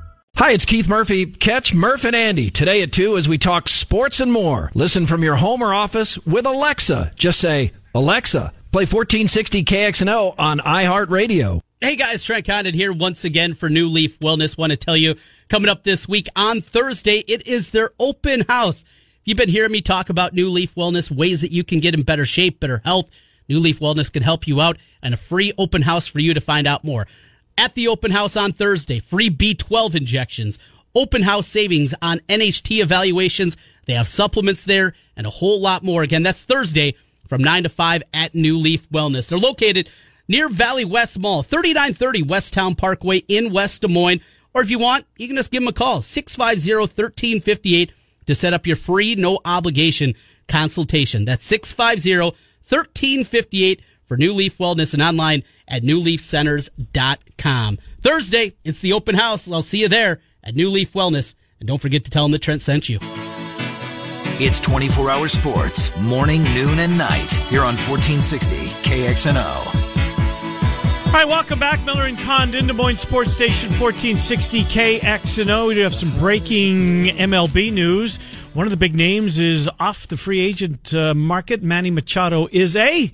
Hi, 0.41 0.53
it's 0.53 0.65
Keith 0.65 0.89
Murphy. 0.89 1.27
Catch 1.27 1.71
Murph 1.71 2.03
and 2.03 2.15
Andy 2.15 2.49
today 2.49 2.81
at 2.81 2.91
2 2.91 3.15
as 3.15 3.29
we 3.29 3.37
talk 3.37 3.69
sports 3.69 4.19
and 4.19 4.33
more. 4.33 4.71
Listen 4.73 5.05
from 5.05 5.21
your 5.21 5.35
home 5.35 5.61
or 5.61 5.71
office 5.71 6.17
with 6.25 6.47
Alexa. 6.47 7.11
Just 7.15 7.39
say, 7.39 7.73
Alexa, 7.93 8.51
play 8.71 8.85
1460 8.85 9.63
KXNO 9.63 10.33
on 10.39 10.57
iHeartRadio. 10.57 11.61
Hey 11.79 11.95
guys, 11.95 12.23
Trent 12.23 12.47
Condon 12.47 12.73
here 12.73 12.91
once 12.91 13.23
again 13.23 13.53
for 13.53 13.69
New 13.69 13.87
Leaf 13.87 14.17
Wellness. 14.17 14.57
Want 14.57 14.71
to 14.71 14.77
tell 14.77 14.97
you, 14.97 15.13
coming 15.47 15.69
up 15.69 15.83
this 15.83 16.07
week 16.07 16.27
on 16.35 16.61
Thursday, 16.61 17.19
it 17.27 17.45
is 17.45 17.69
their 17.69 17.91
open 17.99 18.41
house. 18.49 18.83
You've 19.23 19.37
been 19.37 19.47
hearing 19.47 19.71
me 19.71 19.81
talk 19.81 20.09
about 20.09 20.33
New 20.33 20.49
Leaf 20.49 20.73
Wellness, 20.73 21.11
ways 21.11 21.41
that 21.41 21.51
you 21.51 21.63
can 21.63 21.81
get 21.81 21.93
in 21.93 22.01
better 22.01 22.25
shape, 22.25 22.59
better 22.59 22.81
health. 22.83 23.11
New 23.47 23.59
Leaf 23.59 23.79
Wellness 23.79 24.11
can 24.11 24.23
help 24.23 24.47
you 24.47 24.59
out 24.59 24.79
and 25.03 25.13
a 25.13 25.17
free 25.17 25.53
open 25.59 25.83
house 25.83 26.07
for 26.07 26.17
you 26.17 26.33
to 26.33 26.41
find 26.41 26.65
out 26.65 26.83
more 26.83 27.05
at 27.61 27.75
the 27.75 27.87
open 27.87 28.11
house 28.11 28.35
on 28.35 28.51
Thursday. 28.51 28.99
Free 28.99 29.29
B12 29.29 29.93
injections, 29.93 30.57
open 30.95 31.21
house 31.21 31.47
savings 31.47 31.93
on 32.01 32.17
NHT 32.27 32.81
evaluations. 32.81 33.55
They 33.85 33.93
have 33.93 34.07
supplements 34.07 34.63
there 34.63 34.95
and 35.15 35.27
a 35.27 35.29
whole 35.29 35.61
lot 35.61 35.83
more. 35.83 36.01
Again, 36.01 36.23
that's 36.23 36.43
Thursday 36.43 36.95
from 37.27 37.43
9 37.43 37.61
to 37.63 37.69
5 37.69 38.01
at 38.13 38.33
New 38.33 38.57
Leaf 38.57 38.89
Wellness. 38.89 39.29
They're 39.29 39.37
located 39.37 39.89
near 40.27 40.49
Valley 40.49 40.85
West 40.85 41.19
Mall, 41.19 41.43
3930 41.43 42.23
West 42.23 42.53
Town 42.53 42.73
Parkway 42.73 43.17
in 43.27 43.53
West 43.53 43.83
Des 43.83 43.87
Moines. 43.87 44.21
Or 44.55 44.63
if 44.63 44.71
you 44.71 44.79
want, 44.79 45.05
you 45.17 45.27
can 45.27 45.37
just 45.37 45.51
give 45.51 45.61
them 45.61 45.69
a 45.69 45.73
call, 45.73 46.01
650-1358 46.01 47.91
to 48.25 48.35
set 48.35 48.53
up 48.53 48.65
your 48.65 48.75
free, 48.75 49.13
no 49.15 49.39
obligation 49.45 50.15
consultation. 50.47 51.25
That's 51.25 51.47
650-1358 51.49 53.81
for 54.11 54.17
New 54.17 54.33
Leaf 54.33 54.57
Wellness 54.57 54.93
and 54.93 55.01
online 55.01 55.41
at 55.69 55.83
newleafcenters.com. 55.83 57.77
Thursday, 58.01 58.53
it's 58.65 58.81
the 58.81 58.91
open 58.91 59.15
house. 59.15 59.49
I'll 59.49 59.61
see 59.61 59.79
you 59.79 59.87
there 59.87 60.19
at 60.43 60.53
New 60.53 60.69
Leaf 60.69 60.91
Wellness. 60.91 61.33
And 61.61 61.67
don't 61.69 61.79
forget 61.79 62.03
to 62.03 62.11
tell 62.11 62.25
them 62.25 62.33
that 62.33 62.41
Trent 62.41 62.59
sent 62.59 62.89
you. 62.89 62.99
It's 63.01 64.59
24 64.59 65.09
hour 65.09 65.29
sports, 65.29 65.95
morning, 65.95 66.43
noon, 66.43 66.79
and 66.79 66.97
night 66.97 67.31
here 67.31 67.61
on 67.61 67.77
1460 67.77 68.57
KXNO. 68.83 69.75
All 71.05 71.13
right, 71.13 71.25
welcome 71.25 71.59
back. 71.59 71.81
Miller 71.85 72.03
and 72.03 72.19
Condon, 72.19 72.67
Des 72.67 72.73
Moines 72.73 72.97
Sports 72.97 73.31
Station 73.31 73.69
1460 73.69 74.65
KXNO. 74.65 75.67
We 75.69 75.75
do 75.75 75.83
have 75.83 75.95
some 75.95 76.11
breaking 76.19 77.15
MLB 77.15 77.71
news. 77.71 78.17
One 78.53 78.67
of 78.67 78.71
the 78.71 78.77
big 78.77 78.93
names 78.93 79.39
is 79.39 79.69
off 79.79 80.09
the 80.09 80.17
free 80.17 80.41
agent 80.41 80.93
uh, 80.93 81.13
market. 81.13 81.63
Manny 81.63 81.91
Machado 81.91 82.49
is 82.51 82.75
a 82.75 83.09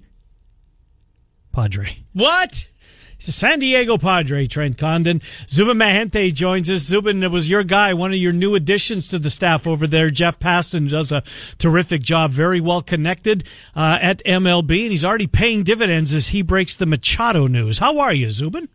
Padre. 1.58 1.98
What? 2.14 2.70
He's 3.18 3.30
a 3.30 3.32
San 3.32 3.58
Diego 3.58 3.98
Padre, 3.98 4.46
Trent 4.46 4.78
Condon. 4.78 5.24
Zubin 5.50 5.78
Mehenti 5.78 6.32
joins 6.32 6.70
us. 6.70 6.82
Zubin, 6.82 7.24
it 7.24 7.32
was 7.32 7.50
your 7.50 7.64
guy, 7.64 7.96
one 7.96 8.12
of 8.12 8.20
your 8.20 8.32
new 8.32 8.54
additions 8.54 9.08
to 9.08 9.18
the 9.18 9.32
staff 9.32 9.66
over 9.66 9.88
there. 9.88 10.12
Jeff 10.12 10.38
Passan 10.38 10.88
does 10.88 11.12
a 11.12 11.24
terrific 11.58 12.04
job, 12.04 12.30
very 12.30 12.62
well 12.62 12.84
connected 12.84 13.44
uh, 13.76 13.98
at 14.00 14.24
MLB, 14.24 14.84
and 14.84 14.92
he's 14.92 15.04
already 15.04 15.26
paying 15.26 15.64
dividends 15.64 16.14
as 16.14 16.28
he 16.28 16.44
breaks 16.44 16.76
the 16.76 16.86
Machado 16.86 17.48
news. 17.48 17.80
How 17.80 17.98
are 17.98 18.14
you, 18.14 18.30
Zubin? 18.30 18.70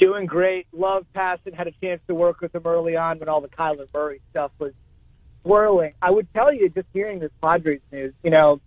Doing 0.00 0.26
great. 0.26 0.66
Love 0.72 1.06
Passan. 1.14 1.54
Had 1.54 1.68
a 1.68 1.72
chance 1.80 2.00
to 2.08 2.16
work 2.16 2.40
with 2.40 2.52
him 2.52 2.62
early 2.64 2.96
on 2.96 3.20
when 3.20 3.28
all 3.28 3.40
the 3.40 3.48
Kyler 3.48 3.86
Murray 3.94 4.20
stuff 4.30 4.50
was 4.58 4.72
swirling. 5.44 5.92
I 6.02 6.10
would 6.10 6.26
tell 6.34 6.52
you, 6.52 6.68
just 6.68 6.88
hearing 6.92 7.20
this 7.20 7.30
Padres 7.40 7.80
news, 7.92 8.12
you 8.24 8.30
know, 8.30 8.60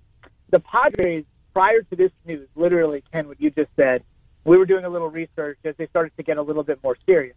the 0.51 0.61
Padres 0.61 1.25
prior 1.53 1.81
to 1.81 1.95
this 1.95 2.11
news, 2.25 2.47
literally, 2.55 3.03
Ken, 3.11 3.27
what 3.27 3.39
you 3.39 3.51
just 3.51 3.69
said, 3.75 4.03
we 4.43 4.57
were 4.57 4.65
doing 4.65 4.85
a 4.85 4.89
little 4.89 5.09
research 5.09 5.57
as 5.63 5.75
they 5.77 5.87
started 5.87 6.11
to 6.17 6.23
get 6.23 6.37
a 6.37 6.41
little 6.41 6.63
bit 6.63 6.79
more 6.83 6.97
serious. 7.05 7.35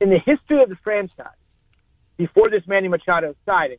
In 0.00 0.10
the 0.10 0.18
history 0.18 0.62
of 0.62 0.68
the 0.68 0.76
franchise, 0.82 1.26
before 2.16 2.50
this 2.50 2.62
Manny 2.66 2.88
Machado 2.88 3.34
signing, 3.44 3.78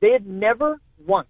they 0.00 0.10
had 0.10 0.26
never 0.26 0.78
once 1.06 1.28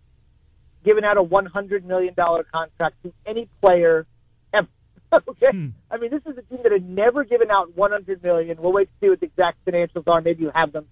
given 0.85 1.05
out 1.05 1.16
a 1.16 1.22
$100 1.22 1.85
million 1.85 2.14
contract 2.14 2.96
to 3.03 3.12
any 3.27 3.49
player 3.61 4.07
ever. 4.53 4.68
okay? 5.12 5.51
Hmm. 5.51 5.68
I 5.90 5.99
mean, 5.99 6.11
this 6.11 6.22
is 6.27 6.38
a 6.38 6.42
team 6.42 6.61
that 6.62 6.72
had 6.72 6.88
never 6.88 7.25
given 7.25 7.51
out 7.51 7.77
100 7.77 8.22
million. 8.22 8.57
We'll 8.61 8.72
wait 8.72 8.88
to 8.88 8.92
see 9.01 9.11
what 9.11 9.20
the 9.20 9.27
exact 9.27 9.64
financials 9.64 10.09
are. 10.09 10.20
Maybe 10.20 10.42
you 10.42 10.53
have 10.55 10.72
them 10.72 10.87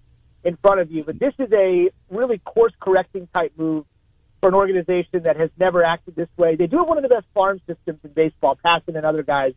in 0.45 0.57
front 0.57 0.81
of 0.81 0.91
you. 0.91 1.05
But 1.05 1.19
this 1.19 1.35
is 1.39 1.49
a 1.53 1.91
really 2.11 2.39
course 2.39 2.73
correcting 2.81 3.29
type 3.33 3.53
move 3.57 3.87
for 4.45 4.49
an 4.49 4.55
organization 4.55 5.23
that 5.23 5.39
has 5.39 5.49
never 5.59 5.83
acted 5.83 6.15
this 6.15 6.29
way. 6.37 6.55
They 6.55 6.67
do 6.67 6.77
have 6.77 6.87
one 6.87 6.99
of 6.99 7.03
the 7.03 7.09
best 7.09 7.25
farm 7.33 7.63
systems 7.67 8.01
in 8.05 8.11
baseball. 8.11 8.59
Passan 8.63 8.95
and 8.95 9.07
other 9.07 9.23
guys 9.23 9.55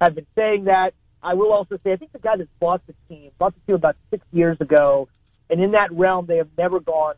have 0.00 0.14
been 0.14 0.28
saying 0.36 0.66
that. 0.66 0.94
I 1.20 1.34
will 1.34 1.52
also 1.52 1.76
say, 1.82 1.92
I 1.92 1.96
think 1.96 2.12
the 2.12 2.20
guy 2.20 2.36
that 2.36 2.46
bought 2.60 2.86
the 2.86 2.94
team, 3.08 3.32
bought 3.36 3.54
the 3.54 3.60
team 3.66 3.74
about 3.74 3.96
six 4.12 4.24
years 4.30 4.56
ago, 4.60 5.08
And 5.50 5.60
in 5.60 5.72
that 5.72 5.90
realm, 5.90 6.26
they 6.26 6.36
have 6.36 6.50
never 6.56 6.78
gone 6.78 7.16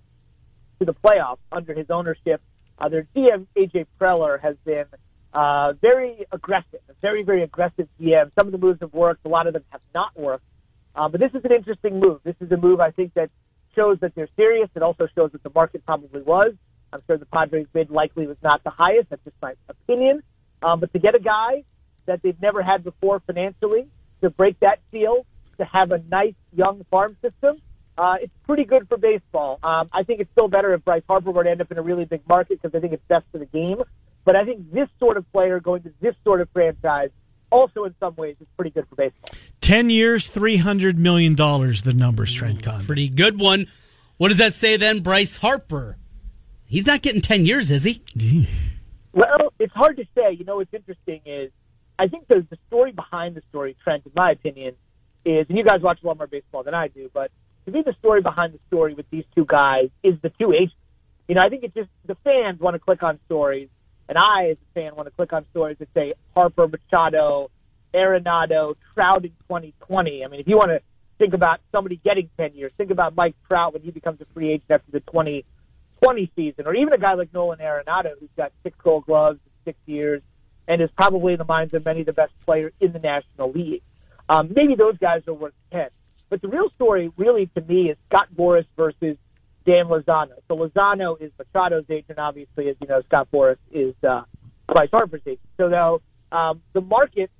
to 0.78 0.86
the 0.86 0.94
playoffs 0.94 1.36
under 1.52 1.74
his 1.74 1.90
ownership. 1.90 2.40
Uh, 2.78 2.88
their 2.88 3.06
GM, 3.14 3.46
AJ 3.54 3.84
Preller, 4.00 4.40
has 4.40 4.56
been 4.64 4.86
uh, 5.34 5.74
very 5.74 6.24
aggressive, 6.32 6.80
a 6.88 6.94
very, 7.02 7.22
very 7.22 7.42
aggressive 7.42 7.86
GM. 8.00 8.30
Some 8.34 8.46
of 8.46 8.52
the 8.52 8.58
moves 8.58 8.80
have 8.80 8.94
worked, 8.94 9.26
a 9.26 9.28
lot 9.28 9.46
of 9.46 9.52
them 9.52 9.64
have 9.68 9.82
not 9.94 10.18
worked. 10.18 10.44
Uh, 10.94 11.10
but 11.10 11.20
this 11.20 11.32
is 11.34 11.44
an 11.44 11.52
interesting 11.52 12.00
move. 12.00 12.22
This 12.24 12.36
is 12.40 12.50
a 12.50 12.56
move 12.56 12.80
I 12.80 12.92
think 12.92 13.12
that 13.12 13.28
shows 13.76 13.98
that 14.00 14.14
they're 14.14 14.30
serious. 14.36 14.70
It 14.74 14.82
also 14.82 15.06
shows 15.14 15.32
that 15.32 15.42
the 15.42 15.52
market 15.54 15.84
probably 15.84 16.22
was. 16.22 16.54
I'm 16.92 17.02
sure 17.06 17.16
the 17.16 17.26
Padres 17.26 17.66
bid 17.72 17.90
likely 17.90 18.26
was 18.26 18.36
not 18.42 18.62
the 18.64 18.70
highest. 18.70 19.10
That's 19.10 19.22
just 19.24 19.36
my 19.40 19.54
opinion. 19.68 20.22
Um, 20.62 20.80
but 20.80 20.92
to 20.92 20.98
get 20.98 21.14
a 21.14 21.20
guy 21.20 21.64
that 22.06 22.22
they've 22.22 22.40
never 22.40 22.62
had 22.62 22.84
before 22.84 23.20
financially, 23.20 23.86
to 24.22 24.30
break 24.30 24.58
that 24.60 24.80
seal, 24.90 25.24
to 25.58 25.64
have 25.64 25.92
a 25.92 25.98
nice 26.10 26.34
young 26.52 26.84
farm 26.90 27.16
system, 27.22 27.60
uh, 27.96 28.16
it's 28.20 28.32
pretty 28.46 28.64
good 28.64 28.88
for 28.88 28.96
baseball. 28.96 29.58
Um, 29.62 29.88
I 29.92 30.02
think 30.02 30.20
it's 30.20 30.30
still 30.32 30.48
better 30.48 30.72
if 30.74 30.84
Bryce 30.84 31.02
Harper 31.08 31.30
were 31.30 31.44
to 31.44 31.50
end 31.50 31.60
up 31.60 31.70
in 31.70 31.78
a 31.78 31.82
really 31.82 32.04
big 32.04 32.22
market 32.28 32.60
because 32.60 32.76
I 32.76 32.80
think 32.80 32.92
it's 32.92 33.06
best 33.08 33.26
for 33.30 33.38
the 33.38 33.46
game. 33.46 33.82
But 34.24 34.36
I 34.36 34.44
think 34.44 34.72
this 34.72 34.88
sort 34.98 35.16
of 35.16 35.30
player 35.32 35.60
going 35.60 35.82
to 35.82 35.92
this 36.00 36.14
sort 36.24 36.40
of 36.40 36.48
franchise 36.52 37.10
also 37.50 37.84
in 37.84 37.94
some 38.00 38.14
ways 38.16 38.36
is 38.40 38.46
pretty 38.56 38.70
good 38.70 38.86
for 38.88 38.96
baseball. 38.96 39.30
10 39.60 39.90
years, 39.90 40.30
$300 40.30 40.96
million, 40.96 41.34
the 41.34 41.94
numbers, 41.94 42.32
Trent 42.32 42.62
Con. 42.62 42.84
Pretty 42.86 43.08
good 43.08 43.38
one. 43.38 43.66
What 44.16 44.28
does 44.28 44.38
that 44.38 44.54
say 44.54 44.76
then, 44.76 45.00
Bryce 45.00 45.36
Harper? 45.36 45.96
He's 46.70 46.86
not 46.86 47.02
getting 47.02 47.20
10 47.20 47.46
years, 47.46 47.72
is 47.72 47.82
he? 47.82 48.00
well, 49.12 49.52
it's 49.58 49.74
hard 49.74 49.96
to 49.96 50.04
say. 50.14 50.36
You 50.38 50.44
know, 50.44 50.56
what's 50.56 50.72
interesting 50.72 51.20
is 51.26 51.50
I 51.98 52.06
think 52.06 52.28
the, 52.28 52.46
the 52.48 52.56
story 52.68 52.92
behind 52.92 53.34
the 53.34 53.42
story, 53.50 53.76
Trent, 53.82 54.06
in 54.06 54.12
my 54.14 54.30
opinion, 54.30 54.76
is, 55.24 55.46
and 55.48 55.58
you 55.58 55.64
guys 55.64 55.80
watch 55.82 55.98
a 56.00 56.06
lot 56.06 56.16
more 56.16 56.28
baseball 56.28 56.62
than 56.62 56.72
I 56.72 56.86
do, 56.86 57.10
but 57.12 57.32
to 57.66 57.72
me, 57.72 57.82
the 57.84 57.92
story 57.98 58.22
behind 58.22 58.54
the 58.54 58.60
story 58.68 58.94
with 58.94 59.10
these 59.10 59.24
two 59.34 59.44
guys 59.44 59.90
is 60.04 60.14
the 60.22 60.30
two 60.30 60.52
agents. 60.52 60.74
You 61.26 61.34
know, 61.34 61.42
I 61.42 61.48
think 61.48 61.64
it's 61.64 61.74
just 61.74 61.90
the 62.06 62.14
fans 62.22 62.60
want 62.60 62.74
to 62.74 62.78
click 62.78 63.02
on 63.02 63.18
stories, 63.26 63.68
and 64.08 64.16
I, 64.16 64.50
as 64.50 64.56
a 64.56 64.74
fan, 64.74 64.94
want 64.94 65.08
to 65.08 65.14
click 65.14 65.32
on 65.32 65.44
stories 65.50 65.76
that 65.80 65.88
say 65.92 66.14
Harper, 66.36 66.68
Machado, 66.68 67.50
Arenado, 67.92 68.76
Trout 68.94 69.24
in 69.24 69.32
2020. 69.48 70.24
I 70.24 70.28
mean, 70.28 70.38
if 70.38 70.46
you 70.46 70.56
want 70.56 70.70
to 70.70 70.80
think 71.18 71.34
about 71.34 71.58
somebody 71.72 71.96
getting 71.96 72.30
10 72.38 72.54
years, 72.54 72.70
think 72.78 72.92
about 72.92 73.16
Mike 73.16 73.34
Trout 73.48 73.72
when 73.72 73.82
he 73.82 73.90
becomes 73.90 74.20
a 74.20 74.26
free 74.32 74.52
agent 74.52 74.70
after 74.70 74.92
the 74.92 75.00
2020 76.02 76.32
season, 76.36 76.66
or 76.66 76.74
even 76.74 76.92
a 76.92 76.98
guy 76.98 77.14
like 77.14 77.32
Nolan 77.32 77.58
Arenado 77.58 78.12
who's 78.18 78.30
got 78.36 78.52
six 78.62 78.76
gold 78.82 79.06
gloves 79.06 79.38
in 79.44 79.72
six 79.72 79.78
years 79.86 80.22
and 80.66 80.80
is 80.80 80.90
probably 80.96 81.32
in 81.32 81.38
the 81.38 81.44
minds 81.44 81.74
of 81.74 81.84
many 81.84 82.04
the 82.04 82.12
best 82.12 82.32
player 82.44 82.72
in 82.80 82.92
the 82.92 82.98
National 82.98 83.50
League. 83.52 83.82
Um, 84.28 84.52
maybe 84.54 84.76
those 84.76 84.96
guys 84.98 85.22
are 85.26 85.34
worth 85.34 85.54
10. 85.72 85.88
But 86.28 86.40
the 86.42 86.48
real 86.48 86.70
story, 86.76 87.10
really, 87.16 87.50
to 87.56 87.60
me, 87.60 87.90
is 87.90 87.96
Scott 88.08 88.28
Boras 88.34 88.66
versus 88.76 89.16
Dan 89.66 89.86
Lozano. 89.86 90.34
So 90.46 90.56
Lozano 90.56 91.20
is 91.20 91.32
Machado's 91.38 91.84
agent, 91.90 92.18
obviously, 92.18 92.68
as 92.68 92.76
you 92.80 92.86
know, 92.86 93.02
Scott 93.02 93.28
Boras 93.32 93.56
is 93.72 93.94
uh, 94.08 94.22
Bryce 94.68 94.90
Harper's 94.92 95.22
agent. 95.26 95.40
So 95.56 95.68
now 95.68 96.00
um, 96.30 96.62
the 96.72 96.80
market 96.80 97.30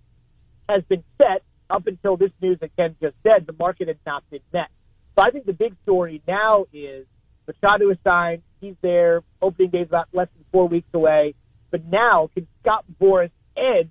has 0.69 0.83
been 0.89 1.05
set 1.23 1.43
up 1.69 1.87
until 1.87 2.17
this 2.17 2.33
news 2.43 2.59
that 2.61 2.75
Ken 2.77 2.97
just 3.01 3.15
said. 3.23 3.47
The 3.47 3.55
market 3.59 3.89
has 3.89 3.97
not 4.05 4.29
been 4.31 4.41
met. 4.53 4.69
So 5.15 5.23
I 5.23 5.31
think 5.31 5.47
the 5.47 5.53
big 5.53 5.75
story 5.83 6.23
now 6.27 6.67
is 6.73 7.07
Machado 7.47 7.91
is 7.91 7.99
signed. 8.05 8.43
He's 8.61 8.75
there. 8.83 9.23
Opening 9.41 9.71
day 9.71 9.81
is 9.81 9.89
about 9.89 10.09
less 10.13 10.29
than 10.35 10.45
four 10.53 10.69
weeks 10.69 10.89
away. 10.93 11.35
But 11.71 11.85
now, 11.87 12.31
can 12.35 12.47
Scott 12.63 12.85
Boras 13.01 13.31
edge 13.57 13.89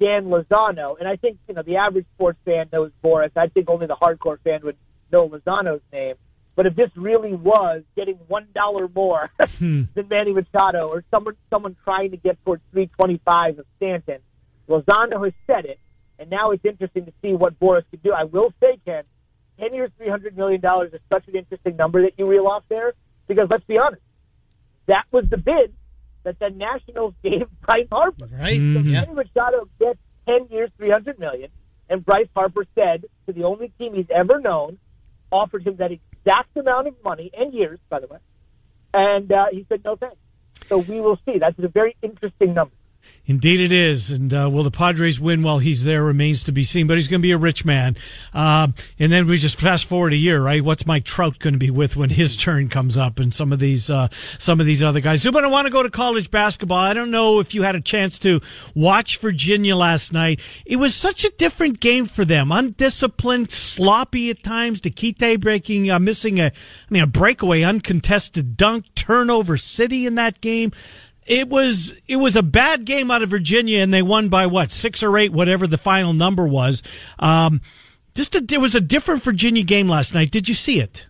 Dan 0.00 0.26
Lozano? 0.26 0.98
And 0.98 1.08
I 1.08 1.16
think 1.16 1.38
you 1.48 1.54
know 1.54 1.62
the 1.62 1.76
average 1.76 2.06
sports 2.14 2.38
fan 2.44 2.68
knows 2.72 2.90
Boras. 3.02 3.30
I 3.36 3.48
think 3.48 3.68
only 3.68 3.86
the 3.86 3.96
hardcore 3.96 4.38
fan 4.42 4.60
would 4.64 4.76
know 5.12 5.28
Lozano's 5.28 5.82
name. 5.92 6.16
But 6.56 6.66
if 6.66 6.76
this 6.76 6.90
really 6.96 7.34
was 7.34 7.82
getting 7.96 8.14
one 8.28 8.48
dollar 8.54 8.88
more 8.88 9.30
hmm. 9.58 9.82
than 9.94 10.08
Manny 10.08 10.32
Machado 10.32 10.88
or 10.88 11.04
someone 11.10 11.36
someone 11.50 11.76
trying 11.84 12.12
to 12.12 12.16
get 12.16 12.42
towards 12.44 12.62
three 12.72 12.86
twenty 12.86 13.20
five 13.24 13.58
of 13.58 13.66
Stanton, 13.76 14.18
Lozano 14.68 15.24
has 15.24 15.34
said 15.46 15.66
it, 15.66 15.78
and 16.18 16.30
now 16.30 16.50
it's 16.52 16.64
interesting 16.64 17.06
to 17.06 17.12
see 17.22 17.34
what 17.34 17.58
Boras 17.60 17.84
can 17.90 18.00
do. 18.02 18.12
I 18.12 18.24
will 18.24 18.52
say, 18.60 18.78
Ken, 18.84 19.04
ten 19.58 19.74
years, 19.74 19.90
three 19.98 20.08
hundred 20.08 20.36
million 20.36 20.60
dollars 20.60 20.92
is 20.92 21.00
such 21.12 21.28
an 21.28 21.36
interesting 21.36 21.76
number 21.76 22.02
that 22.02 22.14
you 22.16 22.26
reel 22.26 22.46
off 22.46 22.64
there 22.68 22.94
because 23.26 23.48
let's 23.50 23.64
be 23.64 23.78
honest, 23.78 24.02
that 24.86 25.04
was 25.10 25.24
the 25.28 25.36
bid 25.36 25.74
that 26.24 26.38
the 26.38 26.50
Nationals 26.50 27.14
gave 27.22 27.46
Bryce 27.62 27.86
Harper. 27.90 28.26
Right. 28.26 28.60
Mm-hmm. 28.60 28.74
So 28.74 28.80
Manny 28.82 29.14
Machado 29.14 29.68
gets 29.78 29.98
ten 30.26 30.48
years, 30.50 30.70
three 30.76 30.90
hundred 30.90 31.18
million, 31.18 31.50
and 31.88 32.04
Bryce 32.04 32.28
Harper 32.34 32.66
said 32.74 33.04
to 33.26 33.32
the 33.32 33.44
only 33.44 33.68
team 33.78 33.94
he's 33.94 34.10
ever 34.14 34.40
known, 34.40 34.78
offered 35.30 35.66
him 35.66 35.76
that 35.76 35.92
exact 35.92 36.56
amount 36.56 36.88
of 36.88 36.94
money 37.04 37.30
and 37.36 37.52
years, 37.52 37.78
by 37.88 38.00
the 38.00 38.06
way, 38.06 38.18
and 38.92 39.30
uh, 39.32 39.46
he 39.50 39.66
said 39.68 39.82
no 39.84 39.96
thanks. 39.96 40.16
So 40.68 40.78
we 40.78 41.00
will 41.00 41.18
see. 41.26 41.38
That's 41.38 41.58
a 41.58 41.68
very 41.68 41.96
interesting 42.02 42.54
number. 42.54 42.74
Indeed, 43.26 43.60
it 43.60 43.72
is. 43.72 44.10
And 44.10 44.32
uh, 44.34 44.50
will 44.52 44.64
the 44.64 44.70
Padres 44.70 45.18
win 45.18 45.42
while 45.42 45.58
he's 45.58 45.84
there 45.84 46.04
remains 46.04 46.42
to 46.44 46.52
be 46.52 46.62
seen. 46.62 46.86
But 46.86 46.98
he's 46.98 47.08
going 47.08 47.20
to 47.20 47.26
be 47.26 47.32
a 47.32 47.38
rich 47.38 47.64
man. 47.64 47.96
Um, 48.34 48.74
and 48.98 49.10
then 49.10 49.26
we 49.26 49.38
just 49.38 49.58
fast 49.58 49.86
forward 49.86 50.12
a 50.12 50.16
year, 50.16 50.42
right? 50.42 50.62
What's 50.62 50.86
Mike 50.86 51.04
Trout 51.04 51.38
going 51.38 51.54
to 51.54 51.58
be 51.58 51.70
with 51.70 51.96
when 51.96 52.10
his 52.10 52.36
turn 52.36 52.68
comes 52.68 52.98
up? 52.98 53.18
And 53.18 53.32
some 53.32 53.52
of 53.52 53.60
these, 53.60 53.88
uh, 53.88 54.08
some 54.10 54.60
of 54.60 54.66
these 54.66 54.82
other 54.82 55.00
guys. 55.00 55.22
Zubin, 55.22 55.44
I 55.44 55.48
want 55.48 55.66
to 55.66 55.72
go 55.72 55.82
to 55.82 55.90
college 55.90 56.30
basketball. 56.30 56.78
I 56.78 56.92
don't 56.92 57.10
know 57.10 57.40
if 57.40 57.54
you 57.54 57.62
had 57.62 57.74
a 57.74 57.80
chance 57.80 58.18
to 58.20 58.40
watch 58.74 59.18
Virginia 59.18 59.74
last 59.74 60.12
night. 60.12 60.40
It 60.66 60.76
was 60.76 60.94
such 60.94 61.24
a 61.24 61.30
different 61.30 61.80
game 61.80 62.04
for 62.04 62.26
them. 62.26 62.52
Undisciplined, 62.52 63.50
sloppy 63.50 64.28
at 64.28 64.42
times. 64.42 64.82
Diakite 64.82 65.40
breaking, 65.40 65.90
uh, 65.90 65.98
missing 65.98 66.40
a, 66.40 66.46
I 66.48 66.52
mean, 66.90 67.02
a 67.02 67.06
breakaway, 67.06 67.62
uncontested 67.62 68.58
dunk, 68.58 68.84
turnover 68.94 69.56
city 69.56 70.04
in 70.04 70.16
that 70.16 70.42
game 70.42 70.72
it 71.26 71.48
was 71.48 71.94
it 72.06 72.16
was 72.16 72.36
a 72.36 72.42
bad 72.42 72.84
game 72.84 73.10
out 73.10 73.22
of 73.22 73.30
Virginia, 73.30 73.80
and 73.80 73.92
they 73.92 74.02
won 74.02 74.28
by 74.28 74.46
what 74.46 74.70
six 74.70 75.02
or 75.02 75.16
eight, 75.18 75.32
whatever 75.32 75.66
the 75.66 75.78
final 75.78 76.12
number 76.12 76.46
was. 76.46 76.82
Um, 77.18 77.60
just 78.14 78.34
a, 78.34 78.44
it 78.50 78.60
was 78.60 78.74
a 78.74 78.80
different 78.80 79.22
Virginia 79.22 79.64
game 79.64 79.88
last 79.88 80.14
night. 80.14 80.30
Did 80.30 80.48
you 80.48 80.54
see 80.54 80.80
it? 80.80 81.08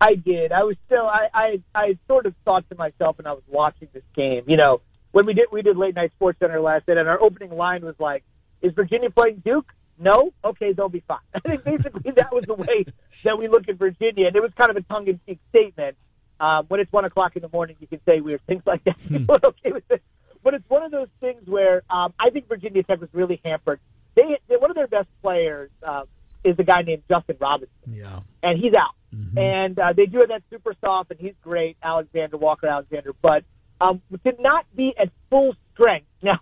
I 0.00 0.14
did. 0.14 0.52
I 0.52 0.64
was 0.64 0.76
still. 0.86 1.06
I, 1.06 1.28
I 1.32 1.62
I 1.74 1.98
sort 2.06 2.26
of 2.26 2.34
thought 2.44 2.68
to 2.68 2.76
myself 2.76 3.18
when 3.18 3.26
I 3.26 3.32
was 3.32 3.42
watching 3.48 3.88
this 3.92 4.02
game. 4.14 4.44
You 4.46 4.56
know, 4.56 4.80
when 5.12 5.26
we 5.26 5.34
did 5.34 5.48
we 5.50 5.62
did 5.62 5.76
late 5.76 5.94
night 5.94 6.12
Sports 6.12 6.38
Center 6.40 6.60
last 6.60 6.86
night, 6.86 6.98
and 6.98 7.08
our 7.08 7.20
opening 7.20 7.56
line 7.56 7.84
was 7.84 7.94
like, 7.98 8.22
"Is 8.60 8.72
Virginia 8.74 9.10
playing 9.10 9.42
Duke?" 9.44 9.72
No. 9.98 10.32
Okay, 10.44 10.72
they'll 10.72 10.88
be 10.88 11.04
fine. 11.06 11.18
I 11.34 11.40
think 11.40 11.64
basically 11.64 12.10
that 12.12 12.32
was 12.32 12.44
the 12.44 12.54
way 12.54 12.84
that 13.22 13.38
we 13.38 13.48
look 13.48 13.68
at 13.68 13.76
Virginia, 13.76 14.26
and 14.26 14.36
it 14.36 14.42
was 14.42 14.52
kind 14.56 14.70
of 14.70 14.76
a 14.76 14.82
tongue 14.82 15.06
in 15.08 15.20
cheek 15.26 15.38
statement. 15.50 15.96
Um, 16.40 16.66
when 16.68 16.80
it's 16.80 16.92
one 16.92 17.04
o'clock 17.04 17.36
in 17.36 17.42
the 17.42 17.50
morning, 17.52 17.76
you 17.80 17.86
can 17.86 18.00
say 18.06 18.20
weird 18.20 18.40
things 18.46 18.62
like 18.66 18.84
that. 18.84 18.96
Hmm. 19.08 19.24
okay 19.30 19.72
with 19.72 19.84
it. 19.90 20.02
But 20.42 20.54
it's 20.54 20.68
one 20.68 20.82
of 20.82 20.90
those 20.90 21.08
things 21.20 21.42
where 21.46 21.82
um, 21.88 22.12
I 22.18 22.30
think 22.30 22.48
Virginia 22.48 22.82
Tech 22.82 23.00
was 23.00 23.08
really 23.12 23.40
hampered. 23.44 23.80
They, 24.14 24.38
they 24.48 24.56
one 24.56 24.70
of 24.70 24.76
their 24.76 24.86
best 24.86 25.08
players 25.22 25.70
uh, 25.82 26.02
is 26.44 26.56
a 26.58 26.64
guy 26.64 26.82
named 26.82 27.02
Justin 27.08 27.36
Robinson. 27.40 27.74
Yeah, 27.90 28.20
and 28.42 28.58
he's 28.58 28.74
out. 28.74 28.94
Mm-hmm. 29.14 29.38
And 29.38 29.78
uh, 29.78 29.92
they 29.92 30.06
do 30.06 30.20
it 30.20 30.30
at 30.30 30.42
super 30.50 30.74
soft, 30.80 31.10
and 31.10 31.20
he's 31.20 31.34
great, 31.42 31.76
Alexander 31.82 32.36
Walker 32.36 32.66
Alexander. 32.66 33.12
But 33.20 33.44
um, 33.80 34.02
to 34.24 34.34
not 34.38 34.66
be 34.76 34.94
at 34.98 35.10
full 35.30 35.54
strength 35.72 36.06
now, 36.22 36.40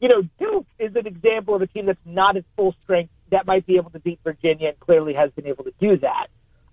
you 0.00 0.08
know, 0.08 0.22
Duke 0.38 0.66
is 0.78 0.94
an 0.96 1.06
example 1.06 1.54
of 1.54 1.62
a 1.62 1.66
team 1.66 1.86
that's 1.86 1.98
not 2.04 2.36
at 2.36 2.44
full 2.56 2.74
strength 2.82 3.10
that 3.30 3.46
might 3.46 3.66
be 3.66 3.76
able 3.76 3.90
to 3.90 3.98
beat 3.98 4.20
Virginia, 4.24 4.68
and 4.68 4.80
clearly 4.80 5.14
has 5.14 5.30
been 5.32 5.46
able 5.46 5.64
to 5.64 5.72
do 5.80 5.98
that. 5.98 6.28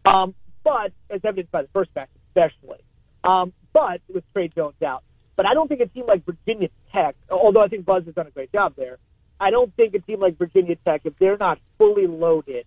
Um, 0.06 0.36
but 0.64 0.92
as 1.10 1.22
evidenced 1.24 1.52
by 1.52 1.64
the 1.64 1.70
first 1.74 1.90
match, 1.96 2.10
especially. 2.36 2.80
Um, 3.24 3.54
but 3.72 4.02
with 4.14 4.24
Tre 4.34 4.48
Jones 4.50 4.82
out. 4.86 5.04
But 5.36 5.46
I 5.48 5.54
don't 5.54 5.68
think 5.68 5.82
a 5.82 5.88
team 5.88 6.06
like 6.08 6.26
Virginia 6.26 6.70
Tech, 6.92 7.16
although 7.30 7.62
I 7.62 7.68
think 7.68 7.86
Buzz 7.86 8.06
has 8.06 8.14
done 8.14 8.28
a 8.28 8.32
great 8.32 8.52
job 8.52 8.74
there, 8.76 8.98
I 9.40 9.50
don't 9.50 9.74
think 9.76 9.96
a 9.96 10.00
team 10.00 10.20
like 10.20 10.38
Virginia 10.38 10.76
Tech, 10.86 11.02
if 11.06 11.18
they're 11.18 11.38
not 11.38 11.60
fully 11.78 12.08
loaded, 12.08 12.66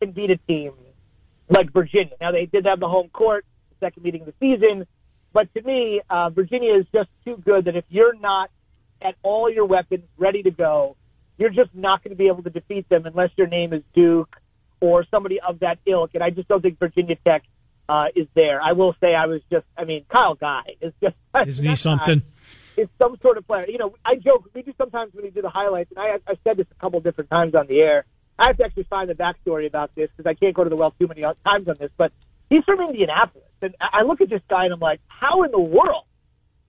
can 0.00 0.12
beat 0.12 0.30
a 0.30 0.36
team 0.36 0.72
like 1.48 1.72
Virginia. 1.72 2.14
Now 2.20 2.32
they 2.32 2.46
did 2.46 2.66
have 2.66 2.80
the 2.80 2.88
home 2.88 3.08
court, 3.08 3.44
second 3.80 4.02
meeting 4.04 4.22
of 4.22 4.26
the 4.26 4.34
season, 4.40 4.86
but 5.32 5.52
to 5.54 5.62
me, 5.62 6.00
uh, 6.08 6.30
Virginia 6.30 6.74
is 6.76 6.86
just 6.94 7.10
too 7.24 7.36
good 7.44 7.64
that 7.64 7.76
if 7.76 7.84
you're 7.90 8.14
not 8.14 8.50
at 9.02 9.16
all 9.22 9.50
your 9.50 9.66
weapons 9.66 10.04
ready 10.16 10.42
to 10.44 10.50
go, 10.50 10.96
you're 11.36 11.50
just 11.50 11.74
not 11.74 12.04
going 12.04 12.12
to 12.12 12.16
be 12.16 12.28
able 12.28 12.44
to 12.44 12.50
defeat 12.50 12.88
them 12.88 13.04
unless 13.04 13.30
your 13.36 13.48
name 13.48 13.72
is 13.72 13.82
Duke 13.92 14.36
or 14.80 15.04
somebody 15.10 15.40
of 15.40 15.58
that 15.58 15.78
ilk. 15.86 16.12
And 16.14 16.22
I 16.22 16.30
just 16.30 16.46
don't 16.46 16.62
think 16.62 16.78
Virginia 16.78 17.16
Tech 17.24 17.42
uh, 17.88 18.06
is 18.14 18.26
there. 18.34 18.60
I 18.60 18.72
will 18.72 18.94
say 19.00 19.14
I 19.14 19.26
was 19.26 19.40
just, 19.50 19.66
I 19.76 19.84
mean, 19.84 20.04
Kyle 20.08 20.34
Guy 20.34 20.62
is 20.80 20.92
just. 21.02 21.16
Isn't 21.46 21.66
he 21.66 21.76
something? 21.76 22.22
Is 22.76 22.88
some 23.00 23.16
sort 23.22 23.38
of 23.38 23.46
player. 23.46 23.66
You 23.68 23.78
know, 23.78 23.94
I 24.04 24.16
joke, 24.16 24.50
we 24.52 24.62
do 24.62 24.72
sometimes 24.76 25.14
when 25.14 25.24
we 25.24 25.30
do 25.30 25.42
the 25.42 25.48
highlights, 25.48 25.90
and 25.90 25.98
I, 25.98 26.18
I've 26.26 26.38
said 26.42 26.56
this 26.56 26.66
a 26.70 26.80
couple 26.80 27.00
different 27.00 27.30
times 27.30 27.54
on 27.54 27.66
the 27.68 27.80
air. 27.80 28.04
I 28.36 28.48
have 28.48 28.56
to 28.56 28.64
actually 28.64 28.84
find 28.84 29.08
the 29.08 29.14
backstory 29.14 29.66
about 29.66 29.94
this 29.94 30.10
because 30.16 30.28
I 30.28 30.34
can't 30.34 30.54
go 30.54 30.64
to 30.64 30.70
the 30.70 30.76
well 30.76 30.92
too 30.98 31.06
many 31.06 31.22
times 31.22 31.68
on 31.68 31.76
this, 31.78 31.90
but 31.96 32.10
he's 32.50 32.64
from 32.64 32.80
Indianapolis. 32.80 33.46
And 33.62 33.76
I 33.80 34.02
look 34.02 34.20
at 34.20 34.28
this 34.28 34.42
guy 34.48 34.64
and 34.64 34.74
I'm 34.74 34.80
like, 34.80 35.00
how 35.06 35.44
in 35.44 35.52
the 35.52 35.60
world 35.60 36.04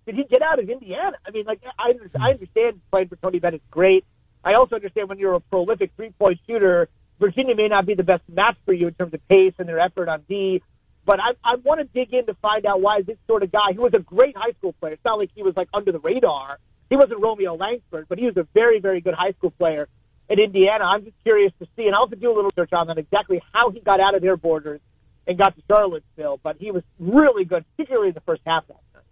did 0.05 0.13
he 0.15 0.25
get 0.25 0.43
out 0.43 0.59
of 0.59 0.69
Indiana? 0.69 1.17
I 1.25 1.31
mean, 1.31 1.45
like, 1.45 1.61
I, 1.79 1.89
I 2.19 2.29
understand 2.31 2.81
playing 2.91 3.07
for 3.07 3.15
Tony 3.15 3.39
Bennett's 3.39 3.63
great. 3.71 4.05
I 4.43 4.53
also 4.53 4.75
understand 4.75 5.09
when 5.09 5.17
you're 5.17 5.33
a 5.33 5.39
prolific 5.39 5.91
three 5.95 6.11
point 6.11 6.39
shooter 6.45 6.87
Virginia 7.19 7.55
may 7.55 7.67
not 7.67 7.85
be 7.85 7.95
the 7.95 8.03
best 8.03 8.23
match 8.29 8.57
for 8.65 8.73
you 8.73 8.87
in 8.87 8.93
terms 8.93 9.13
of 9.13 9.27
pace 9.27 9.53
and 9.57 9.67
their 9.67 9.79
effort 9.79 10.09
on 10.09 10.23
D. 10.27 10.61
But 11.05 11.19
I, 11.19 11.33
I 11.43 11.55
want 11.55 11.79
to 11.79 11.85
dig 11.85 12.13
in 12.13 12.25
to 12.25 12.33
find 12.35 12.65
out 12.65 12.81
why 12.81 13.01
this 13.01 13.17
sort 13.27 13.43
of 13.43 13.51
guy, 13.51 13.73
who 13.75 13.83
was 13.83 13.93
a 13.93 13.99
great 13.99 14.35
high 14.35 14.51
school 14.57 14.73
player, 14.73 14.93
it's 14.93 15.05
not 15.05 15.19
like 15.19 15.29
he 15.35 15.43
was 15.43 15.55
like 15.55 15.69
under 15.73 15.91
the 15.91 15.99
radar. 15.99 16.57
He 16.89 16.95
wasn't 16.95 17.21
Romeo 17.21 17.55
Langford, 17.55 18.07
but 18.09 18.17
he 18.17 18.25
was 18.25 18.37
a 18.37 18.47
very, 18.53 18.79
very 18.79 19.01
good 19.01 19.13
high 19.13 19.31
school 19.33 19.51
player 19.51 19.87
in 20.29 20.39
Indiana. 20.39 20.83
I'm 20.85 21.03
just 21.03 21.15
curious 21.23 21.51
to 21.59 21.67
see, 21.75 21.85
and 21.85 21.95
I'll 21.95 22.03
have 22.03 22.09
to 22.11 22.15
do 22.15 22.27
a 22.27 22.33
little 22.33 22.51
research 22.55 22.73
on 22.73 22.87
that 22.87 22.97
exactly 22.97 23.41
how 23.53 23.69
he 23.69 23.79
got 23.79 23.99
out 23.99 24.15
of 24.15 24.21
their 24.21 24.37
borders 24.37 24.81
and 25.27 25.37
got 25.37 25.55
to 25.55 25.61
Charlottesville. 25.67 26.39
But 26.41 26.57
he 26.59 26.71
was 26.71 26.83
really 26.99 27.45
good, 27.45 27.65
particularly 27.75 28.09
in 28.09 28.13
the 28.13 28.21
first 28.21 28.41
half 28.45 28.63
last 28.69 28.81
night. 28.93 29.03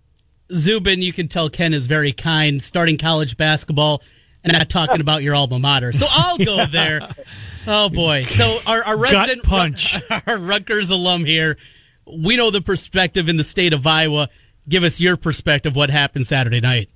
Zubin, 0.51 1.01
you 1.01 1.13
can 1.13 1.27
tell 1.27 1.49
Ken 1.49 1.73
is 1.73 1.87
very 1.87 2.13
kind, 2.13 2.61
starting 2.61 2.97
college 2.97 3.37
basketball 3.37 4.01
and 4.43 4.53
not 4.53 4.69
talking 4.69 5.01
about 5.01 5.23
your 5.23 5.35
alma 5.35 5.59
mater. 5.59 5.93
So 5.93 6.05
I'll 6.09 6.37
go 6.37 6.65
there. 6.71 7.01
Oh 7.65 7.89
boy! 7.89 8.25
So 8.25 8.59
our, 8.67 8.83
our 8.83 8.97
resident 8.97 9.43
Gut 9.43 9.49
punch, 9.49 9.95
our 10.27 10.37
Rutgers 10.37 10.91
alum 10.91 11.25
here, 11.25 11.57
we 12.05 12.35
know 12.35 12.51
the 12.51 12.61
perspective 12.61 13.29
in 13.29 13.37
the 13.37 13.43
state 13.43 13.73
of 13.73 13.85
Iowa. 13.85 14.29
Give 14.67 14.83
us 14.83 15.01
your 15.01 15.17
perspective. 15.17 15.75
What 15.75 15.89
happened 15.89 16.25
Saturday 16.25 16.59
night? 16.59 16.89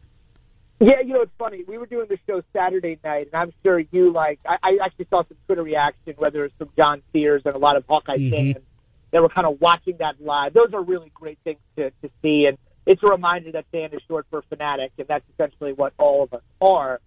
Yeah, 0.79 1.01
you 1.03 1.13
know 1.13 1.21
it's 1.21 1.31
funny. 1.39 1.63
We 1.67 1.77
were 1.77 1.87
doing 1.87 2.07
the 2.07 2.19
show 2.27 2.43
Saturday 2.53 2.99
night, 3.03 3.29
and 3.33 3.41
I'm 3.41 3.51
sure 3.63 3.79
you 3.79 4.11
like. 4.11 4.39
I, 4.45 4.57
I 4.61 4.77
actually 4.83 5.07
saw 5.09 5.23
some 5.27 5.37
Twitter 5.47 5.63
reaction, 5.63 6.13
whether 6.17 6.45
it's 6.45 6.55
from 6.57 6.69
John 6.77 7.01
Sears 7.11 7.41
and 7.45 7.55
a 7.55 7.57
lot 7.57 7.77
of 7.77 7.85
Hawkeye 7.87 8.17
mm-hmm. 8.17 8.53
fans 8.53 8.65
that 9.11 9.21
were 9.21 9.29
kind 9.29 9.47
of 9.47 9.59
watching 9.59 9.97
that 9.99 10.21
live. 10.21 10.53
Those 10.53 10.73
are 10.73 10.81
really 10.81 11.11
great 11.15 11.39
things 11.43 11.59
to, 11.77 11.89
to 11.89 12.09
see, 12.21 12.45
and 12.47 12.59
it's 12.85 13.01
a 13.01 13.07
reminder 13.07 13.51
that 13.53 13.65
fan 13.71 13.89
is 13.91 14.01
short 14.07 14.27
for 14.29 14.43
fanatic, 14.49 14.91
and 14.99 15.07
that's 15.07 15.25
essentially 15.33 15.73
what 15.73 15.93
all 15.97 16.23
of 16.23 16.33
us 16.33 16.43
are. 16.61 17.01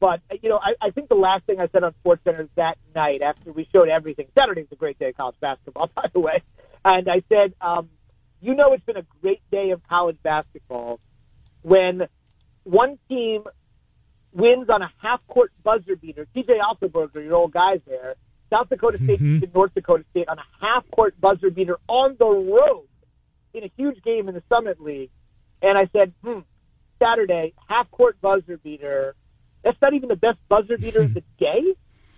But 0.00 0.20
you 0.42 0.50
know, 0.50 0.58
I, 0.62 0.74
I 0.82 0.90
think 0.90 1.08
the 1.08 1.14
last 1.14 1.44
thing 1.44 1.60
I 1.60 1.68
said 1.68 1.82
on 1.82 1.94
SportsCenter 2.04 2.48
that 2.56 2.76
night 2.94 3.22
after 3.22 3.52
we 3.52 3.66
showed 3.72 3.88
everything. 3.88 4.26
Saturday's 4.38 4.66
a 4.70 4.76
great 4.76 4.98
day 4.98 5.08
of 5.08 5.16
college 5.16 5.36
basketball, 5.40 5.90
by 5.94 6.10
the 6.12 6.20
way, 6.20 6.42
and 6.84 7.08
I 7.08 7.22
said, 7.28 7.54
um, 7.60 7.88
you 8.40 8.54
know, 8.54 8.72
it's 8.72 8.84
been 8.84 8.96
a 8.96 9.06
great 9.22 9.42
day 9.50 9.70
of 9.70 9.82
college 9.88 10.18
basketball 10.22 11.00
when 11.62 12.02
one 12.64 12.98
team 13.08 13.44
wins 14.32 14.68
on 14.68 14.82
a 14.82 14.90
half-court 14.98 15.52
buzzer 15.62 15.96
beater. 15.96 16.26
TJ 16.36 16.58
Otzelberger, 16.60 17.24
your 17.24 17.36
old 17.36 17.52
guys 17.52 17.80
there, 17.86 18.16
South 18.50 18.68
Dakota 18.68 18.98
State 18.98 19.20
mm-hmm. 19.20 19.44
North 19.54 19.72
Dakota 19.74 20.04
State 20.10 20.28
on 20.28 20.38
a 20.38 20.44
half-court 20.60 21.18
buzzer 21.20 21.50
beater 21.50 21.78
on 21.88 22.16
the 22.18 22.26
road 22.26 22.86
in 23.54 23.64
a 23.64 23.70
huge 23.76 24.02
game 24.02 24.28
in 24.28 24.34
the 24.34 24.42
Summit 24.48 24.80
League. 24.80 25.10
And 25.62 25.78
I 25.78 25.88
said, 25.92 26.12
hmm, 26.22 26.40
Saturday, 26.98 27.54
half-court 27.68 28.20
buzzer 28.20 28.58
beater 28.58 29.14
that's 29.64 29.80
not 29.80 29.94
even 29.94 30.08
the 30.10 30.16
best 30.16 30.38
buzzer 30.48 30.78
beater 30.78 31.02
of 31.02 31.14
the 31.14 31.22
day. 31.38 31.62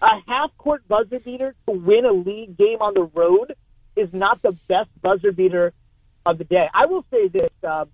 A 0.02 0.10
half 0.26 0.50
court 0.58 0.86
buzzer 0.86 1.20
beater 1.20 1.54
to 1.66 1.72
win 1.72 2.04
a 2.04 2.12
league 2.12 2.58
game 2.58 2.82
on 2.82 2.92
the 2.92 3.04
road 3.14 3.54
is 3.96 4.08
not 4.12 4.42
the 4.42 4.52
best 4.68 4.90
buzzer 5.00 5.32
beater 5.32 5.72
of 6.24 6.38
the 6.38 6.44
day. 6.44 6.68
I 6.72 6.86
will 6.86 7.04
say 7.10 7.28
this: 7.28 7.50
uh, 7.66 7.86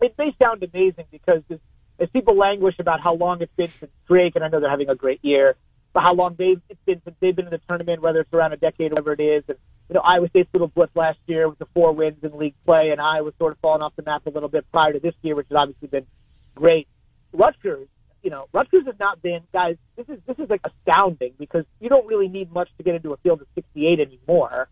it 0.00 0.14
may 0.18 0.34
sound 0.42 0.62
amazing 0.62 1.06
because 1.10 1.42
as, 1.50 1.58
as 1.98 2.08
people 2.10 2.36
languish 2.36 2.76
about 2.78 3.00
how 3.00 3.14
long 3.14 3.40
it's 3.40 3.54
been 3.56 3.70
since 3.78 3.92
Drake, 4.06 4.34
and 4.36 4.44
I 4.44 4.48
know 4.48 4.60
they're 4.60 4.70
having 4.70 4.90
a 4.90 4.94
great 4.94 5.20
year, 5.22 5.56
but 5.92 6.02
how 6.02 6.14
long 6.14 6.34
they've 6.36 6.60
it's 6.68 6.80
been 6.84 7.00
since 7.04 7.16
they've 7.20 7.34
been 7.34 7.46
in 7.46 7.50
the 7.50 7.60
tournament, 7.68 8.02
whether 8.02 8.20
it's 8.20 8.32
around 8.32 8.52
a 8.52 8.56
decade 8.56 8.92
or 8.92 9.02
whatever 9.02 9.12
it 9.12 9.20
is, 9.20 9.44
and 9.48 9.58
you 9.88 9.94
know 9.94 10.00
Iowa 10.00 10.28
State's 10.28 10.50
little 10.52 10.68
blip 10.68 10.90
last 10.94 11.18
year 11.26 11.48
with 11.48 11.58
the 11.58 11.66
four 11.74 11.92
wins 11.92 12.22
in 12.22 12.36
league 12.36 12.54
play, 12.66 12.90
and 12.90 13.00
Iowa 13.00 13.32
sort 13.38 13.52
of 13.52 13.58
falling 13.58 13.82
off 13.82 13.94
the 13.96 14.02
map 14.02 14.26
a 14.26 14.30
little 14.30 14.48
bit 14.48 14.70
prior 14.72 14.92
to 14.92 15.00
this 15.00 15.14
year, 15.22 15.34
which 15.34 15.46
has 15.50 15.56
obviously 15.56 15.88
been 15.88 16.06
great. 16.54 16.88
Rutgers 17.32 17.88
you 18.22 18.30
know, 18.30 18.48
Rutgers 18.52 18.84
has 18.86 18.96
not 18.98 19.22
been 19.22 19.42
guys. 19.52 19.76
This 19.96 20.08
is 20.08 20.18
this 20.26 20.38
is 20.38 20.50
like 20.50 20.60
astounding 20.64 21.34
because 21.38 21.64
you 21.80 21.88
don't 21.88 22.06
really 22.06 22.28
need 22.28 22.52
much 22.52 22.68
to 22.76 22.82
get 22.82 22.94
into 22.94 23.12
a 23.12 23.16
field 23.18 23.40
of 23.40 23.46
68 23.54 24.00
anymore, 24.00 24.68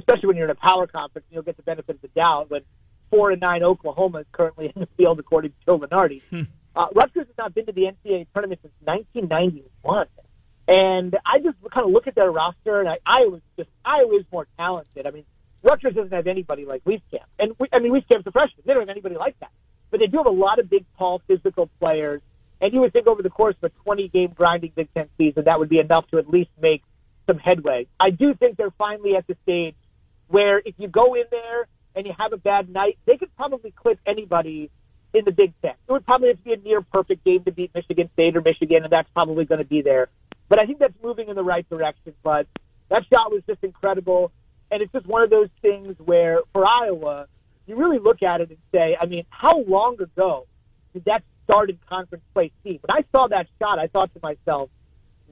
especially 0.00 0.28
when 0.28 0.36
you're 0.36 0.46
in 0.46 0.50
a 0.50 0.54
power 0.54 0.86
conference. 0.86 1.26
You'll 1.30 1.42
get 1.42 1.56
the 1.56 1.62
benefit 1.62 1.96
of 1.96 2.02
the 2.02 2.08
doubt 2.08 2.50
when 2.50 2.62
four 3.10 3.30
and 3.30 3.40
nine 3.40 3.62
Oklahoma 3.62 4.18
is 4.18 4.26
currently 4.32 4.66
in 4.74 4.80
the 4.80 4.88
field 4.96 5.18
according 5.18 5.52
to 5.52 5.56
Joe 5.66 5.78
Lunardi. 5.78 6.22
Hmm. 6.30 6.42
Uh, 6.74 6.86
Rutgers 6.94 7.26
has 7.26 7.36
not 7.36 7.54
been 7.54 7.66
to 7.66 7.72
the 7.72 7.82
NCAA 7.82 8.26
tournament 8.32 8.60
since 8.62 8.74
1991. 8.84 10.06
And 10.68 11.16
I 11.26 11.38
just 11.38 11.56
kind 11.72 11.84
of 11.84 11.92
look 11.92 12.06
at 12.06 12.14
their 12.14 12.30
roster, 12.30 12.78
and 12.78 12.88
I, 12.88 12.98
Iowa's 13.04 13.42
just 13.56 13.68
Iowa 13.84 14.14
is 14.16 14.24
more 14.30 14.46
talented. 14.56 15.04
I 15.04 15.10
mean, 15.10 15.24
Rutgers 15.64 15.94
doesn't 15.94 16.12
have 16.12 16.28
anybody 16.28 16.64
like 16.64 16.84
Wieskamp, 16.84 17.26
and 17.40 17.54
we, 17.58 17.66
I 17.72 17.80
mean 17.80 17.92
Wieskamp's 17.92 18.26
a 18.26 18.30
freshman. 18.30 18.62
They 18.64 18.72
don't 18.72 18.82
have 18.82 18.88
anybody 18.88 19.16
like 19.16 19.38
that, 19.40 19.50
but 19.90 19.98
they 19.98 20.06
do 20.06 20.18
have 20.18 20.26
a 20.26 20.30
lot 20.30 20.60
of 20.60 20.70
big, 20.70 20.84
tall, 20.96 21.22
physical 21.26 21.68
players 21.80 22.22
and 22.60 22.72
you 22.72 22.80
would 22.80 22.92
think 22.92 23.06
over 23.06 23.22
the 23.22 23.30
course 23.30 23.56
of 23.62 23.72
a 23.72 23.82
20 23.84 24.08
game 24.08 24.32
grinding 24.34 24.72
Big 24.74 24.92
Ten 24.94 25.08
season, 25.16 25.44
that 25.44 25.58
would 25.58 25.68
be 25.68 25.78
enough 25.78 26.06
to 26.08 26.18
at 26.18 26.28
least 26.28 26.50
make 26.60 26.82
some 27.26 27.38
headway. 27.38 27.86
I 27.98 28.10
do 28.10 28.34
think 28.34 28.56
they're 28.56 28.72
finally 28.72 29.16
at 29.16 29.26
the 29.26 29.36
stage 29.42 29.74
where 30.30 30.58
if 30.64 30.74
you 30.78 30.88
go 30.88 31.14
in 31.14 31.24
there 31.30 31.66
and 31.94 32.06
you 32.06 32.12
have 32.18 32.32
a 32.32 32.36
bad 32.36 32.68
night, 32.68 32.98
they 33.06 33.16
could 33.16 33.34
probably 33.36 33.72
clip 33.72 33.98
anybody 34.06 34.70
in 35.12 35.24
the 35.24 35.32
Big 35.32 35.52
Ten. 35.60 35.72
It 35.88 35.92
would 35.92 36.06
probably 36.06 36.28
have 36.28 36.38
to 36.38 36.42
be 36.42 36.52
a 36.52 36.56
near 36.56 36.82
perfect 36.82 37.24
game 37.24 37.42
to 37.44 37.52
beat 37.52 37.72
Michigan 37.74 38.08
State 38.14 38.36
or 38.36 38.42
Michigan, 38.42 38.84
and 38.84 38.92
that's 38.92 39.08
probably 39.12 39.44
going 39.44 39.58
to 39.58 39.64
be 39.64 39.82
there. 39.82 40.08
But 40.48 40.60
I 40.60 40.66
think 40.66 40.78
that's 40.78 40.94
moving 41.02 41.28
in 41.28 41.36
the 41.36 41.42
right 41.42 41.68
direction. 41.68 42.14
But 42.22 42.46
that 42.88 43.02
shot 43.12 43.30
was 43.30 43.42
just 43.46 43.62
incredible. 43.62 44.32
And 44.70 44.82
it's 44.82 44.92
just 44.92 45.06
one 45.06 45.22
of 45.22 45.30
those 45.30 45.48
things 45.62 45.96
where, 45.98 46.40
for 46.52 46.64
Iowa, 46.64 47.26
you 47.66 47.76
really 47.76 47.98
look 47.98 48.22
at 48.22 48.40
it 48.40 48.50
and 48.50 48.58
say, 48.72 48.96
I 49.00 49.06
mean, 49.06 49.24
how 49.30 49.62
long 49.62 50.00
ago 50.00 50.46
did 50.92 51.04
that 51.06 51.22
started 51.44 51.78
conference 51.88 52.24
play 52.32 52.52
team. 52.62 52.78
When 52.82 52.96
I 52.96 53.04
saw 53.14 53.28
that 53.28 53.46
shot, 53.58 53.78
I 53.78 53.88
thought 53.88 54.12
to 54.14 54.20
myself, 54.22 54.70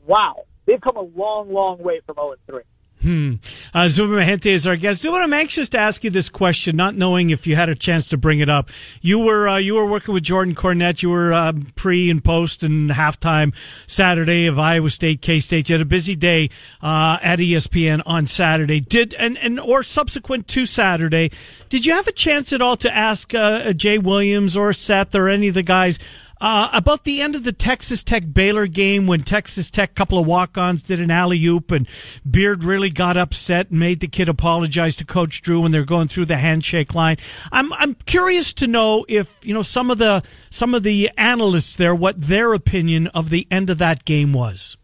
wow, 0.07 0.45
they've 0.67 0.81
come 0.81 0.97
a 0.97 1.03
long, 1.03 1.53
long 1.53 1.79
way 1.79 2.01
from 2.07 2.17
0 2.17 2.35
3. 2.47 2.63
Hmm. 3.03 3.35
Uh, 3.73 3.87
Zubin 3.89 4.19
Mehenti 4.19 4.51
is 4.51 4.67
our 4.67 4.77
guest. 4.77 5.03
Zuma, 5.03 5.19
I'm 5.19 5.33
anxious 5.33 5.69
to 5.71 5.79
ask 5.79 6.03
you 6.03 6.11
this 6.11 6.29
question, 6.29 6.75
not 6.75 6.97
knowing 6.97 7.31
if 7.31 7.47
you 7.47 7.55
had 7.55 7.69
a 7.69 7.77
chance 7.77 8.09
to 8.09 8.17
bring 8.17 8.41
it 8.41 8.49
up. 8.49 8.71
You 9.01 9.21
were 9.21 9.49
uh, 9.49 9.59
you 9.59 9.75
were 9.75 9.87
working 9.87 10.15
with 10.15 10.25
Jordan 10.25 10.55
Cornette. 10.55 11.03
You 11.03 11.11
were 11.11 11.33
uh, 11.33 11.53
pre 11.77 12.11
and 12.11 12.25
post 12.25 12.65
and 12.65 12.91
halftime 12.91 13.55
Saturday 13.87 14.47
of 14.47 14.59
Iowa 14.59 14.91
State 14.91 15.23
K 15.23 15.39
State. 15.39 15.69
You 15.69 15.75
had 15.75 15.83
a 15.83 15.85
busy 15.85 16.17
day 16.17 16.51
uh, 16.83 17.19
at 17.23 17.39
ESPN 17.39 18.03
on 18.05 18.27
Saturday. 18.27 18.81
Did 18.81 19.15
and 19.15 19.39
and 19.39 19.61
or 19.61 19.85
subsequent 19.85 20.49
to 20.49 20.67
Saturday, 20.67 21.31
did 21.69 21.87
you 21.87 21.93
have 21.93 22.09
a 22.09 22.13
chance 22.13 22.53
at 22.53 22.61
all 22.61 22.77
to 22.79 22.93
ask 22.93 23.33
uh, 23.33 23.73
Jay 23.75 23.99
Williams 23.99 24.57
or 24.57 24.73
Seth 24.73 25.15
or 25.15 25.29
any 25.29 25.49
of 25.49 25.55
the 25.55 25.63
guys? 25.63 26.01
Uh, 26.41 26.69
about 26.73 27.03
the 27.03 27.21
end 27.21 27.35
of 27.35 27.43
the 27.43 27.53
Texas 27.53 28.05
Tech 28.05 28.23
Baylor 28.33 28.69
game 28.69 29.07
when 29.09 29.21
Texas 29.21 29.71
Tech 29.71 29.95
couple 29.97 30.19
of 30.19 30.27
walk-ons 30.27 30.85
did 30.85 31.01
an 31.01 31.11
alley 31.11 31.45
oop 31.47 31.73
and 31.73 31.89
Beard 32.29 32.63
really 32.63 32.91
got 32.91 33.17
upset 33.17 33.71
and 33.71 33.81
made 33.81 33.99
the 33.99 34.07
kid 34.07 34.29
apologize 34.29 34.95
to 34.97 35.05
Coach 35.05 35.43
Drew 35.43 35.61
when 35.61 35.73
they're 35.73 35.85
going 35.85 36.07
through 36.07 36.27
the 36.27 36.37
handshake 36.37 36.95
line. 36.95 37.17
I'm 37.51 37.73
I'm 37.73 37.95
curious 37.95 38.53
to 38.55 38.69
know 38.69 39.05
if 39.09 39.41
you 39.43 39.53
know 39.53 39.63
some 39.63 39.91
of 39.91 39.99
the 39.99 40.23
some 40.51 40.75
of 40.75 40.85
the 40.85 41.11
analysts 41.19 41.75
there 41.75 41.95
what 41.95 42.21
their 42.21 42.55
opinion 42.55 43.09
of 43.09 43.31
the 43.31 43.49
end 43.51 43.69
of 43.69 43.79
that 43.79 44.05
game 44.05 44.33
was. 44.33 44.77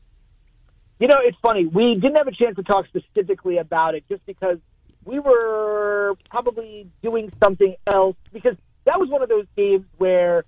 You 0.99 1.07
know, 1.07 1.19
it's 1.23 1.38
funny. 1.40 1.67
We 1.67 1.95
didn't 1.95 2.17
have 2.17 2.29
a 2.29 2.33
chance 2.33 2.57
to 2.57 2.62
talk 2.62 2.87
specifically 2.87 3.59
about 3.59 3.95
it 3.95 4.05
just 4.09 4.25
because 4.27 4.59
we 5.05 5.21
were 5.21 6.14
probably 6.31 6.88
doing 7.03 7.33
something 7.43 7.77
else 7.87 8.17
because 8.33 8.57
that 8.87 8.99
was 8.99 9.09
one 9.09 9.23
of 9.23 9.29
those 9.29 9.47
games 9.57 9.85
where 9.99 10.45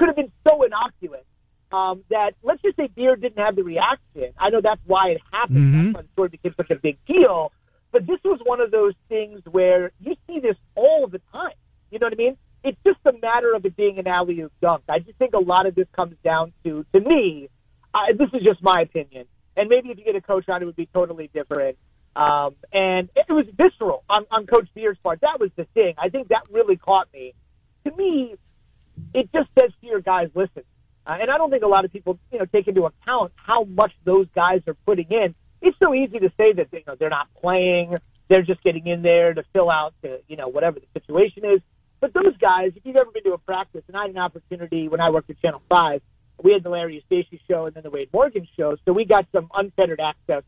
could 0.00 0.08
have 0.08 0.16
been 0.16 0.32
so 0.48 0.62
innocuous 0.62 1.24
um, 1.70 2.02
that 2.08 2.32
let's 2.42 2.62
just 2.62 2.76
say 2.76 2.86
Beard 2.86 3.20
didn't 3.20 3.38
have 3.38 3.54
the 3.54 3.62
reaction. 3.62 4.32
I 4.38 4.48
know 4.48 4.62
that's 4.62 4.80
why 4.86 5.10
it 5.10 5.20
happened. 5.30 5.58
Mm-hmm. 5.58 5.84
That's 5.84 5.94
why 5.94 6.02
the 6.02 6.08
story 6.14 6.28
became 6.30 6.54
such 6.56 6.70
a 6.70 6.76
big 6.76 6.96
deal. 7.06 7.52
But 7.92 8.06
this 8.06 8.18
was 8.24 8.40
one 8.42 8.60
of 8.60 8.70
those 8.70 8.94
things 9.10 9.42
where 9.50 9.92
you 10.00 10.16
see 10.26 10.40
this 10.40 10.56
all 10.74 11.06
the 11.06 11.20
time. 11.32 11.52
You 11.90 11.98
know 11.98 12.06
what 12.06 12.14
I 12.14 12.16
mean? 12.16 12.36
It's 12.64 12.78
just 12.86 12.98
a 13.04 13.12
matter 13.20 13.52
of 13.54 13.66
it 13.66 13.76
being 13.76 13.98
an 13.98 14.06
alley 14.06 14.40
oop 14.40 14.52
dunk. 14.62 14.84
I 14.88 15.00
just 15.00 15.18
think 15.18 15.34
a 15.34 15.38
lot 15.38 15.66
of 15.66 15.74
this 15.74 15.86
comes 15.94 16.14
down 16.24 16.52
to, 16.64 16.86
to 16.94 17.00
me, 17.00 17.50
uh, 17.92 17.98
this 18.16 18.28
is 18.32 18.42
just 18.42 18.62
my 18.62 18.80
opinion. 18.80 19.26
And 19.56 19.68
maybe 19.68 19.90
if 19.90 19.98
you 19.98 20.04
get 20.04 20.16
a 20.16 20.20
coach 20.20 20.48
on, 20.48 20.62
it 20.62 20.64
would 20.64 20.76
be 20.76 20.86
totally 20.86 21.28
different. 21.34 21.76
Um, 22.16 22.54
and 22.72 23.10
it 23.16 23.30
was 23.32 23.46
visceral 23.54 24.04
on, 24.08 24.24
on 24.30 24.46
Coach 24.46 24.68
Beard's 24.74 24.98
part. 25.00 25.20
That 25.20 25.40
was 25.40 25.50
the 25.56 25.64
thing. 25.74 25.94
I 25.98 26.08
think 26.08 26.28
that 26.28 26.44
really 26.50 26.76
caught 26.76 27.08
me. 27.12 27.34
To 27.84 27.96
me, 27.96 28.36
it 29.14 29.30
just 29.32 29.48
says 29.58 29.70
to 29.80 29.86
your 29.86 30.00
guys, 30.00 30.28
listen. 30.34 30.62
Uh, 31.06 31.16
and 31.20 31.30
I 31.30 31.38
don't 31.38 31.50
think 31.50 31.62
a 31.62 31.68
lot 31.68 31.84
of 31.84 31.92
people, 31.92 32.18
you 32.30 32.38
know, 32.38 32.44
take 32.44 32.68
into 32.68 32.84
account 32.84 33.32
how 33.36 33.64
much 33.64 33.92
those 34.04 34.26
guys 34.34 34.60
are 34.66 34.74
putting 34.86 35.06
in. 35.10 35.34
It's 35.62 35.76
so 35.82 35.94
easy 35.94 36.18
to 36.18 36.30
say 36.36 36.52
that 36.52 36.68
you 36.72 36.82
know 36.86 36.94
they're 36.98 37.10
not 37.10 37.28
playing, 37.40 37.96
they're 38.28 38.42
just 38.42 38.62
getting 38.62 38.86
in 38.86 39.02
there 39.02 39.34
to 39.34 39.42
fill 39.52 39.70
out, 39.70 39.94
the, 40.02 40.20
you 40.28 40.36
know, 40.36 40.48
whatever 40.48 40.78
the 40.78 40.86
situation 40.98 41.44
is. 41.44 41.60
But 42.00 42.14
those 42.14 42.36
guys, 42.38 42.72
if 42.76 42.86
you've 42.86 42.96
ever 42.96 43.10
been 43.10 43.24
to 43.24 43.32
a 43.32 43.38
practice, 43.38 43.82
and 43.88 43.96
I 43.96 44.02
had 44.02 44.10
an 44.10 44.18
opportunity 44.18 44.88
when 44.88 45.00
I 45.00 45.10
worked 45.10 45.28
at 45.30 45.40
Channel 45.40 45.62
Five, 45.68 46.00
we 46.42 46.52
had 46.52 46.62
the 46.62 46.70
Larry 46.70 47.04
Eustachy 47.04 47.40
show 47.48 47.66
and 47.66 47.74
then 47.74 47.82
the 47.82 47.90
Wayne 47.90 48.08
Morgan 48.12 48.46
show, 48.56 48.76
so 48.84 48.92
we 48.92 49.04
got 49.04 49.26
some 49.32 49.48
unfettered 49.54 50.00
access 50.00 50.42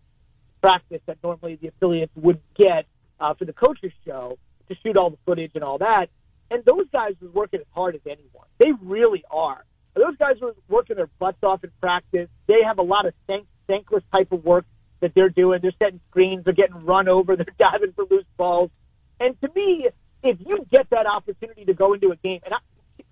practice 0.62 1.00
that 1.06 1.18
normally 1.22 1.56
the 1.56 1.68
affiliates 1.68 2.12
would 2.16 2.40
get 2.54 2.86
uh, 3.20 3.34
for 3.34 3.44
the 3.44 3.52
coaches 3.52 3.92
show 4.06 4.38
to 4.68 4.76
shoot 4.82 4.96
all 4.96 5.10
the 5.10 5.18
footage 5.26 5.52
and 5.54 5.64
all 5.64 5.78
that. 5.78 6.08
And 6.52 6.62
those 6.66 6.86
guys 6.92 7.14
are 7.22 7.28
working 7.28 7.60
as 7.60 7.66
hard 7.70 7.94
as 7.94 8.02
anyone. 8.04 8.46
They 8.58 8.72
really 8.82 9.24
are. 9.30 9.64
Those 9.94 10.16
guys 10.18 10.34
are 10.42 10.52
working 10.68 10.96
their 10.96 11.08
butts 11.18 11.42
off 11.42 11.64
in 11.64 11.70
practice. 11.80 12.28
They 12.46 12.62
have 12.66 12.78
a 12.78 12.82
lot 12.82 13.06
of 13.06 13.14
thank- 13.26 13.46
thankless 13.66 14.04
type 14.12 14.32
of 14.32 14.44
work 14.44 14.66
that 15.00 15.14
they're 15.14 15.30
doing. 15.30 15.60
They're 15.62 15.72
setting 15.82 16.00
screens. 16.10 16.44
They're 16.44 16.52
getting 16.52 16.84
run 16.84 17.08
over. 17.08 17.36
They're 17.36 17.46
diving 17.58 17.92
for 17.92 18.04
loose 18.10 18.26
balls. 18.36 18.70
And 19.18 19.40
to 19.40 19.48
me, 19.56 19.88
if 20.22 20.38
you 20.46 20.66
get 20.70 20.90
that 20.90 21.06
opportunity 21.06 21.64
to 21.64 21.72
go 21.72 21.94
into 21.94 22.10
a 22.10 22.16
game, 22.16 22.40
and 22.44 22.52
I, 22.52 22.58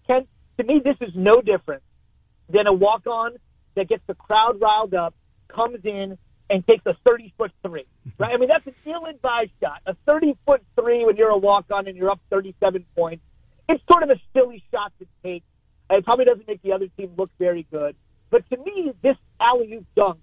Ken, 0.06 0.26
to 0.58 0.64
me, 0.64 0.82
this 0.84 0.96
is 1.00 1.14
no 1.14 1.40
different 1.40 1.82
than 2.50 2.66
a 2.66 2.74
walk 2.74 3.06
on 3.06 3.36
that 3.74 3.88
gets 3.88 4.02
the 4.06 4.14
crowd 4.14 4.60
riled 4.60 4.92
up, 4.92 5.14
comes 5.48 5.78
in, 5.84 6.18
and 6.50 6.66
takes 6.66 6.84
a 6.84 6.94
30 7.08 7.32
foot 7.38 7.52
three. 7.64 7.86
Right? 8.18 8.34
I 8.34 8.36
mean, 8.36 8.48
that's 8.48 8.66
an 8.66 8.74
ill 8.84 9.06
advised 9.06 9.52
shot. 9.62 9.80
A 9.86 9.94
30 10.04 10.36
foot 10.44 10.62
three 10.78 11.06
when 11.06 11.16
you're 11.16 11.30
a 11.30 11.38
walk 11.38 11.66
on 11.70 11.86
and 11.86 11.96
you're 11.96 12.10
up 12.10 12.20
37 12.28 12.84
points. 12.94 13.22
It's 13.70 13.84
sort 13.88 14.02
of 14.02 14.10
a 14.10 14.20
silly 14.34 14.64
shot 14.72 14.92
to 14.98 15.06
take. 15.22 15.44
It 15.90 16.04
probably 16.04 16.24
doesn't 16.24 16.48
make 16.48 16.60
the 16.60 16.72
other 16.72 16.88
team 16.96 17.12
look 17.16 17.30
very 17.38 17.64
good. 17.70 17.94
But 18.28 18.42
to 18.50 18.56
me, 18.56 18.92
this 19.00 19.16
alley 19.40 19.72
oop 19.74 19.86
dunk, 19.94 20.18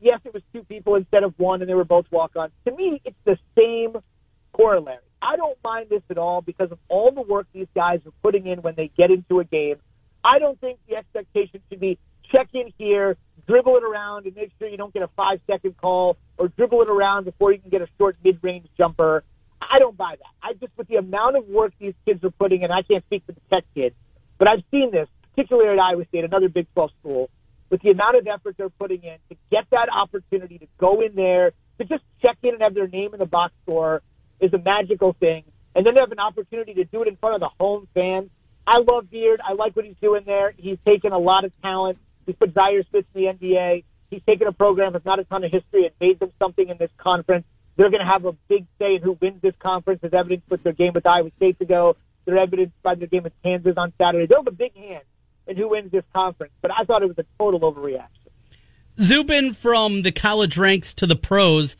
yes, 0.00 0.20
it 0.24 0.32
was 0.32 0.42
two 0.52 0.62
people 0.62 0.94
instead 0.94 1.24
of 1.24 1.34
one, 1.36 1.62
and 1.62 1.68
they 1.68 1.74
were 1.74 1.84
both 1.84 2.06
walk 2.12 2.36
ons. 2.36 2.52
To 2.64 2.72
me, 2.72 3.02
it's 3.04 3.16
the 3.24 3.38
same 3.58 4.00
corollary. 4.52 4.98
I 5.20 5.34
don't 5.34 5.58
mind 5.64 5.88
this 5.90 6.02
at 6.10 6.18
all 6.18 6.42
because 6.42 6.70
of 6.70 6.78
all 6.88 7.10
the 7.10 7.22
work 7.22 7.48
these 7.52 7.66
guys 7.74 7.98
are 8.06 8.12
putting 8.22 8.46
in 8.46 8.62
when 8.62 8.76
they 8.76 8.88
get 8.96 9.10
into 9.10 9.40
a 9.40 9.44
game. 9.44 9.76
I 10.22 10.38
don't 10.38 10.60
think 10.60 10.78
the 10.88 10.94
expectation 10.94 11.60
should 11.68 11.80
be 11.80 11.98
check 12.32 12.50
in 12.52 12.72
here, 12.78 13.16
dribble 13.48 13.78
it 13.78 13.82
around, 13.82 14.26
and 14.26 14.36
make 14.36 14.52
sure 14.60 14.68
you 14.68 14.76
don't 14.76 14.94
get 14.94 15.02
a 15.02 15.10
five 15.16 15.40
second 15.48 15.76
call, 15.76 16.18
or 16.38 16.46
dribble 16.48 16.82
it 16.82 16.88
around 16.88 17.24
before 17.24 17.52
you 17.52 17.58
can 17.58 17.70
get 17.70 17.82
a 17.82 17.88
short 17.98 18.16
mid 18.22 18.38
range 18.42 18.68
jumper. 18.78 19.24
I 19.72 19.78
don't 19.78 19.96
buy 19.96 20.16
that. 20.18 20.32
I 20.42 20.52
just 20.52 20.76
with 20.76 20.86
the 20.88 20.96
amount 20.96 21.36
of 21.36 21.48
work 21.48 21.72
these 21.78 21.94
kids 22.04 22.22
are 22.24 22.30
putting 22.30 22.60
in, 22.60 22.70
I 22.70 22.82
can't 22.82 23.02
speak 23.06 23.22
for 23.24 23.32
the 23.32 23.40
Tech 23.50 23.64
kids, 23.74 23.96
but 24.36 24.46
I've 24.46 24.62
seen 24.70 24.90
this, 24.90 25.08
particularly 25.30 25.70
at 25.70 25.78
Iowa 25.78 26.04
State, 26.08 26.24
another 26.24 26.50
Big 26.50 26.66
12 26.74 26.90
school, 27.00 27.30
with 27.70 27.80
the 27.80 27.90
amount 27.90 28.16
of 28.16 28.26
effort 28.26 28.56
they're 28.58 28.68
putting 28.68 29.02
in 29.02 29.16
to 29.30 29.36
get 29.50 29.64
that 29.70 29.88
opportunity 29.90 30.58
to 30.58 30.66
go 30.76 31.00
in 31.00 31.14
there, 31.14 31.52
to 31.78 31.86
just 31.86 32.04
check 32.20 32.36
in 32.42 32.50
and 32.52 32.62
have 32.62 32.74
their 32.74 32.86
name 32.86 33.14
in 33.14 33.18
the 33.18 33.26
box 33.26 33.54
score 33.62 34.02
is 34.40 34.52
a 34.52 34.58
magical 34.58 35.16
thing. 35.18 35.44
And 35.74 35.86
then 35.86 35.94
they 35.94 36.00
have 36.00 36.12
an 36.12 36.20
opportunity 36.20 36.74
to 36.74 36.84
do 36.84 37.00
it 37.00 37.08
in 37.08 37.16
front 37.16 37.36
of 37.36 37.40
the 37.40 37.48
home 37.58 37.88
fans. 37.94 38.28
I 38.66 38.78
love 38.78 39.10
Beard. 39.10 39.40
I 39.42 39.54
like 39.54 39.74
what 39.74 39.86
he's 39.86 39.96
doing 40.02 40.24
there. 40.26 40.52
He's 40.58 40.76
taken 40.84 41.12
a 41.12 41.18
lot 41.18 41.46
of 41.46 41.52
talent. 41.62 41.96
He's 42.26 42.36
put 42.36 42.52
Zhaire 42.52 42.86
Smith 42.90 43.06
in 43.14 43.22
the 43.22 43.32
NBA. 43.32 43.84
He's 44.10 44.20
taken 44.26 44.46
a 44.48 44.52
program 44.52 44.92
with 44.92 45.06
not 45.06 45.18
a 45.18 45.24
ton 45.24 45.44
of 45.44 45.50
history 45.50 45.86
and 45.86 45.94
made 45.98 46.20
them 46.20 46.30
something 46.38 46.68
in 46.68 46.76
this 46.76 46.90
conference. 46.98 47.46
They're 47.76 47.90
going 47.90 48.04
to 48.04 48.10
have 48.10 48.24
a 48.24 48.32
big 48.48 48.66
say 48.78 48.96
in 48.96 49.02
who 49.02 49.16
wins 49.20 49.40
this 49.40 49.54
conference, 49.58 50.00
as 50.02 50.12
evidenced 50.12 50.50
with 50.50 50.62
their 50.62 50.72
game 50.72 50.92
with 50.94 51.06
Iowa 51.06 51.30
State 51.36 51.58
to 51.58 51.64
go. 51.64 51.96
They're 52.24 52.38
evidenced 52.38 52.80
by 52.82 52.94
their 52.94 53.08
game 53.08 53.24
with 53.24 53.32
Kansas 53.42 53.74
on 53.76 53.92
Saturday. 53.98 54.26
They'll 54.26 54.38
have 54.38 54.46
a 54.46 54.50
big 54.50 54.76
hand 54.76 55.02
in 55.46 55.56
who 55.56 55.68
wins 55.68 55.90
this 55.90 56.04
conference. 56.14 56.52
But 56.60 56.70
I 56.70 56.84
thought 56.84 57.02
it 57.02 57.08
was 57.08 57.18
a 57.18 57.24
total 57.38 57.60
overreaction. 57.60 58.08
Zubin 59.00 59.54
from 59.54 60.02
the 60.02 60.12
college 60.12 60.58
ranks 60.58 60.92
to 60.94 61.06
the 61.06 61.16
pros 61.16 61.76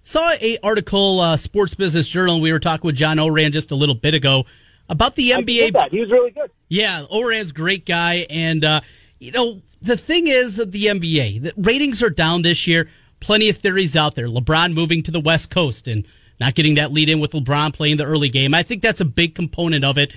saw 0.00 0.32
a 0.40 0.58
article, 0.62 1.20
uh, 1.20 1.36
Sports 1.36 1.74
Business 1.74 2.08
Journal. 2.08 2.40
We 2.40 2.52
were 2.52 2.60
talking 2.60 2.86
with 2.86 2.96
John 2.96 3.18
Ourand 3.18 3.52
just 3.52 3.70
a 3.70 3.74
little 3.74 3.94
bit 3.94 4.14
ago 4.14 4.44
about 4.88 5.14
the 5.14 5.30
NBA. 5.30 5.72
That. 5.72 5.90
He 5.90 6.00
was 6.00 6.10
really 6.10 6.30
good. 6.30 6.50
Yeah, 6.68 7.04
Ourand's 7.12 7.52
great 7.52 7.86
guy, 7.86 8.26
and 8.30 8.64
uh, 8.64 8.80
you 9.18 9.32
know 9.32 9.62
the 9.82 9.96
thing 9.96 10.26
is 10.26 10.56
the 10.56 10.86
NBA. 10.86 11.42
The 11.42 11.52
ratings 11.56 12.02
are 12.02 12.10
down 12.10 12.42
this 12.42 12.66
year. 12.66 12.88
Plenty 13.24 13.48
of 13.48 13.56
theories 13.56 13.96
out 13.96 14.16
there. 14.16 14.28
LeBron 14.28 14.74
moving 14.74 15.02
to 15.04 15.10
the 15.10 15.18
West 15.18 15.50
Coast 15.50 15.88
and 15.88 16.06
not 16.38 16.54
getting 16.54 16.74
that 16.74 16.92
lead 16.92 17.08
in 17.08 17.20
with 17.20 17.32
LeBron 17.32 17.72
playing 17.72 17.96
the 17.96 18.04
early 18.04 18.28
game. 18.28 18.52
I 18.52 18.62
think 18.62 18.82
that's 18.82 19.00
a 19.00 19.06
big 19.06 19.34
component 19.34 19.82
of 19.82 19.96
it. 19.96 20.12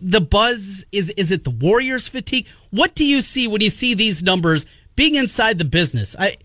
The 0.00 0.20
buzz 0.20 0.84
is 0.90 1.10
is 1.10 1.30
it 1.30 1.44
the 1.44 1.50
Warriors 1.50 2.08
fatigue? 2.08 2.48
What 2.70 2.96
do 2.96 3.06
you 3.06 3.20
see 3.20 3.46
when 3.46 3.60
you 3.60 3.70
see 3.70 3.94
these 3.94 4.24
numbers 4.24 4.66
being 4.96 5.14
inside 5.14 5.58
the 5.58 5.64
business? 5.64 6.16
I 6.18 6.36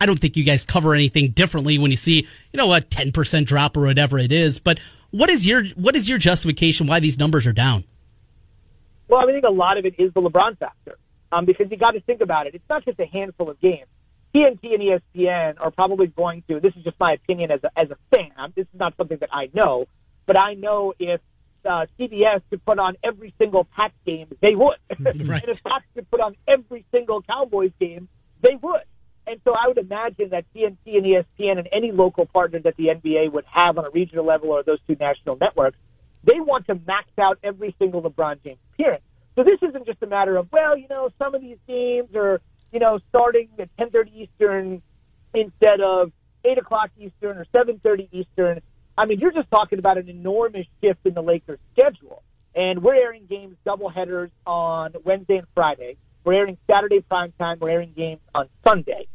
I 0.00 0.06
don't 0.06 0.18
think 0.18 0.38
you 0.38 0.42
guys 0.42 0.64
cover 0.64 0.94
anything 0.94 1.32
differently 1.32 1.76
when 1.76 1.90
you 1.90 1.98
see, 1.98 2.26
you 2.52 2.56
know, 2.56 2.72
a 2.72 2.80
10% 2.80 3.44
drop 3.44 3.76
or 3.76 3.82
whatever 3.82 4.18
it 4.18 4.32
is, 4.32 4.58
but 4.58 4.80
what 5.10 5.28
is 5.28 5.46
your 5.46 5.66
what 5.74 5.94
is 5.96 6.08
your 6.08 6.16
justification 6.16 6.86
why 6.86 6.98
these 6.98 7.18
numbers 7.18 7.46
are 7.46 7.52
down? 7.52 7.84
Well, 9.06 9.20
I 9.20 9.30
think 9.30 9.44
a 9.44 9.50
lot 9.50 9.76
of 9.76 9.84
it 9.84 9.96
is 9.98 10.14
the 10.14 10.22
LeBron 10.22 10.56
factor. 10.56 10.96
Um, 11.30 11.44
because 11.44 11.70
you 11.70 11.76
got 11.76 11.90
to 11.90 12.00
think 12.00 12.22
about 12.22 12.46
it. 12.46 12.54
It's 12.54 12.68
not 12.70 12.86
just 12.86 12.98
a 13.00 13.04
handful 13.04 13.50
of 13.50 13.60
games. 13.60 13.88
TNT 14.36 14.74
and 14.74 15.00
ESPN 15.16 15.54
are 15.60 15.70
probably 15.70 16.08
going 16.08 16.42
to. 16.48 16.60
This 16.60 16.74
is 16.76 16.84
just 16.84 17.00
my 17.00 17.14
opinion 17.14 17.50
as 17.50 17.60
a 17.64 17.78
as 17.78 17.88
a 17.90 17.96
fan. 18.14 18.52
This 18.54 18.64
is 18.64 18.78
not 18.78 18.94
something 18.96 19.16
that 19.18 19.30
I 19.32 19.48
know, 19.54 19.86
but 20.26 20.38
I 20.38 20.54
know 20.54 20.92
if 20.98 21.20
uh, 21.64 21.86
CBS 21.98 22.42
could 22.50 22.64
put 22.64 22.78
on 22.78 22.96
every 23.02 23.32
single 23.38 23.64
Pats 23.64 23.94
game, 24.04 24.28
they 24.42 24.54
would. 24.54 24.76
Right. 25.26 25.42
and 25.42 25.50
if 25.50 25.60
Fox 25.60 25.84
could 25.94 26.10
put 26.10 26.20
on 26.20 26.36
every 26.46 26.84
single 26.92 27.22
Cowboys 27.22 27.72
game, 27.80 28.08
they 28.42 28.56
would. 28.60 28.82
And 29.26 29.40
so 29.44 29.54
I 29.54 29.68
would 29.68 29.78
imagine 29.78 30.30
that 30.30 30.44
TNT 30.54 30.76
and 30.86 31.04
ESPN 31.04 31.58
and 31.58 31.68
any 31.72 31.90
local 31.90 32.26
partner 32.26 32.60
that 32.60 32.76
the 32.76 32.88
NBA 32.88 33.32
would 33.32 33.44
have 33.46 33.78
on 33.78 33.86
a 33.86 33.90
regional 33.90 34.24
level 34.24 34.50
or 34.50 34.62
those 34.62 34.78
two 34.86 34.96
national 35.00 35.36
networks, 35.40 35.78
they 36.22 36.38
want 36.38 36.66
to 36.66 36.74
max 36.86 37.08
out 37.18 37.38
every 37.42 37.74
single 37.78 38.02
LeBron 38.02 38.42
James 38.44 38.58
appearance. 38.74 39.02
So 39.34 39.42
this 39.42 39.58
isn't 39.62 39.86
just 39.86 40.02
a 40.02 40.06
matter 40.06 40.36
of, 40.36 40.50
well, 40.52 40.76
you 40.76 40.86
know, 40.88 41.10
some 41.18 41.34
of 41.34 41.40
these 41.40 41.58
games 41.66 42.14
are, 42.14 42.40
you 42.72 42.80
know, 42.80 42.98
starting 43.08 43.48
at 43.58 43.74
10:30 43.76 44.12
Eastern 44.14 44.82
instead 45.34 45.80
of 45.80 46.12
8 46.44 46.58
o'clock 46.58 46.90
Eastern 46.98 47.38
or 47.38 47.46
7:30 47.52 48.08
Eastern. 48.12 48.60
I 48.98 49.04
mean, 49.04 49.20
you're 49.20 49.32
just 49.32 49.50
talking 49.50 49.78
about 49.78 49.98
an 49.98 50.08
enormous 50.08 50.66
shift 50.82 51.00
in 51.04 51.14
the 51.14 51.22
Lakers' 51.22 51.58
schedule. 51.72 52.22
And 52.54 52.82
we're 52.82 52.94
airing 52.94 53.26
games 53.26 53.56
double 53.64 53.90
headers 53.90 54.30
on 54.46 54.94
Wednesday 55.04 55.36
and 55.36 55.46
Friday. 55.54 55.98
We're 56.24 56.34
airing 56.34 56.56
Saturday 56.66 57.00
prime 57.02 57.32
time. 57.38 57.58
We're 57.60 57.70
airing 57.70 57.92
games 57.94 58.20
on 58.34 58.48
Sunday. 58.66 59.06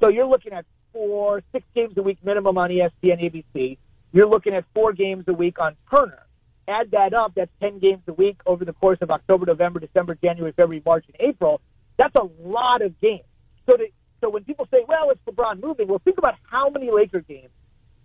So 0.00 0.08
you're 0.08 0.26
looking 0.26 0.52
at 0.52 0.66
four, 0.92 1.42
six 1.52 1.64
games 1.74 1.96
a 1.96 2.02
week 2.02 2.18
minimum 2.22 2.58
on 2.58 2.70
ESPN, 2.70 3.20
ABC. 3.20 3.78
You're 4.12 4.28
looking 4.28 4.54
at 4.54 4.64
four 4.74 4.92
games 4.92 5.24
a 5.28 5.32
week 5.32 5.58
on 5.58 5.76
Turner. 5.90 6.22
Add 6.68 6.90
that 6.92 7.14
up, 7.14 7.32
that's 7.34 7.50
10 7.60 7.78
games 7.78 8.02
a 8.06 8.12
week 8.12 8.40
over 8.46 8.64
the 8.64 8.72
course 8.72 8.98
of 9.00 9.10
October, 9.10 9.46
November, 9.46 9.80
December, 9.80 10.14
January, 10.14 10.52
February, 10.52 10.82
March, 10.84 11.04
and 11.08 11.16
April. 11.28 11.60
That's 12.00 12.16
a 12.16 12.48
lot 12.48 12.80
of 12.80 12.98
games. 12.98 13.26
So, 13.66 13.76
to, 13.76 13.86
so 14.22 14.30
when 14.30 14.44
people 14.44 14.66
say, 14.70 14.78
well, 14.88 15.10
it's 15.10 15.20
LeBron 15.28 15.62
moving, 15.62 15.86
well, 15.86 16.00
think 16.02 16.16
about 16.16 16.34
how 16.50 16.70
many 16.70 16.90
Laker 16.90 17.20
games 17.20 17.50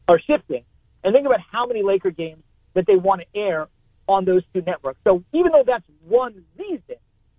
are 0.10 0.20
shifting 0.20 0.66
and 1.02 1.16
think 1.16 1.26
about 1.26 1.40
how 1.40 1.66
many 1.66 1.82
Laker 1.82 2.12
games 2.12 2.44
that 2.74 2.86
they 2.88 2.98
want 2.98 3.22
to 3.22 3.40
air 3.40 3.70
on 4.06 4.26
those 4.26 4.44
two 4.54 4.62
networks. 4.64 5.00
So 5.06 5.24
even 5.32 5.54
though 5.54 5.64
that's 5.66 5.86
one 6.06 6.44
reason, 6.60 6.98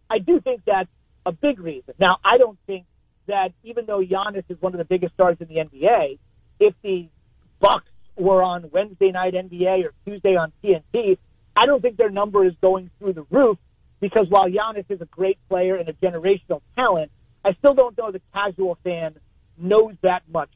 I 0.09 0.19
do 0.19 0.41
think 0.41 0.63
that's 0.65 0.89
a 1.27 1.33
big 1.33 1.61
reason. 1.61 1.93
Now, 2.01 2.17
I 2.25 2.39
don't 2.39 2.59
think 2.67 2.87
that 3.27 3.53
even 3.63 3.85
though 3.85 4.01
Giannis 4.01 4.45
is 4.49 4.57
one 4.59 4.73
of 4.73 4.79
the 4.79 4.87
biggest 4.87 5.13
stars 5.13 5.37
in 5.41 5.49
the 5.49 5.57
NBA, 5.57 6.19
if 6.59 6.73
the 6.83 7.09
Bucks 7.61 7.91
were 8.17 8.43
on 8.43 8.71
Wednesday 8.73 9.13
night 9.13 9.35
NBA 9.35 9.85
or 9.85 9.93
Tuesday 10.07 10.37
on 10.37 10.55
TNT, 10.65 11.19
I 11.55 11.67
don't 11.67 11.83
think 11.83 11.99
their 11.99 12.09
number 12.09 12.47
is 12.47 12.55
going 12.63 12.91
through 12.99 13.13
the 13.13 13.27
roof 13.29 13.59
because 14.01 14.27
while 14.29 14.49
Giannis 14.49 14.85
is 14.91 15.01
a 15.01 15.07
great 15.07 15.39
player 15.49 15.77
and 15.77 15.89
a 15.89 15.93
generational 15.93 16.61
talent, 16.77 17.11
I 17.45 17.55
still 17.55 17.75
don't 17.75 17.97
know 17.97 18.11
the 18.11 18.21
casual 18.35 18.79
fan 18.83 19.17
knows 19.59 19.95
that 20.03 20.23
much 20.31 20.51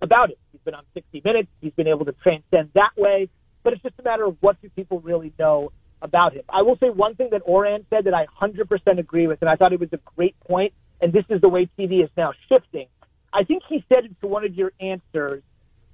about 0.00 0.30
it. 0.30 0.38
He's 0.52 0.60
been 0.62 0.74
on 0.74 0.84
60 0.94 1.22
Minutes. 1.24 1.48
He's 1.60 1.72
been 1.72 1.88
able 1.88 2.04
to 2.04 2.12
transcend 2.12 2.70
that 2.74 2.92
way. 2.96 3.28
But 3.62 3.72
it's 3.72 3.82
just 3.82 3.94
a 3.98 4.02
matter 4.02 4.24
of 4.24 4.36
what 4.40 4.60
do 4.62 4.68
people 4.70 5.00
really 5.00 5.32
know 5.38 5.72
about 6.02 6.34
him. 6.34 6.42
I 6.48 6.62
will 6.62 6.76
say 6.78 6.90
one 6.90 7.14
thing 7.14 7.30
that 7.32 7.42
Ourand 7.48 7.86
said 7.90 8.04
that 8.04 8.14
I 8.14 8.26
100% 8.40 8.98
agree 8.98 9.26
with, 9.26 9.40
and 9.40 9.50
I 9.50 9.56
thought 9.56 9.72
it 9.72 9.80
was 9.80 9.92
a 9.92 10.00
great 10.14 10.38
point, 10.40 10.72
and 11.00 11.12
this 11.12 11.24
is 11.30 11.40
the 11.40 11.48
way 11.48 11.68
TV 11.78 12.04
is 12.04 12.10
now 12.16 12.32
shifting. 12.48 12.86
I 13.32 13.44
think 13.44 13.62
he 13.68 13.84
said 13.92 14.04
it 14.04 14.20
to 14.20 14.26
one 14.26 14.44
of 14.44 14.54
your 14.54 14.72
answers. 14.78 15.42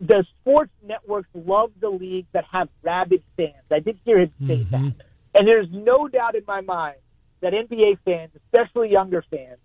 The 0.01 0.25
sports 0.41 0.73
networks 0.83 1.29
love 1.35 1.71
the 1.81 1.89
leagues 1.89 2.29
that 2.33 2.45
have 2.53 2.69
rabid 2.83 3.23
fans. 3.37 3.55
I 3.71 3.79
did 3.79 3.99
hear 4.05 4.19
him 4.19 4.31
say 4.47 4.59
mm-hmm. 4.59 4.89
that. 4.89 5.07
And 5.35 5.47
there's 5.47 5.69
no 5.71 6.09
doubt 6.09 6.35
in 6.35 6.45
my 6.47 6.61
mind 6.61 6.97
that 7.41 7.53
NBA 7.53 7.99
fans, 8.05 8.33
especially 8.47 8.91
younger 8.91 9.25
fans, 9.31 9.59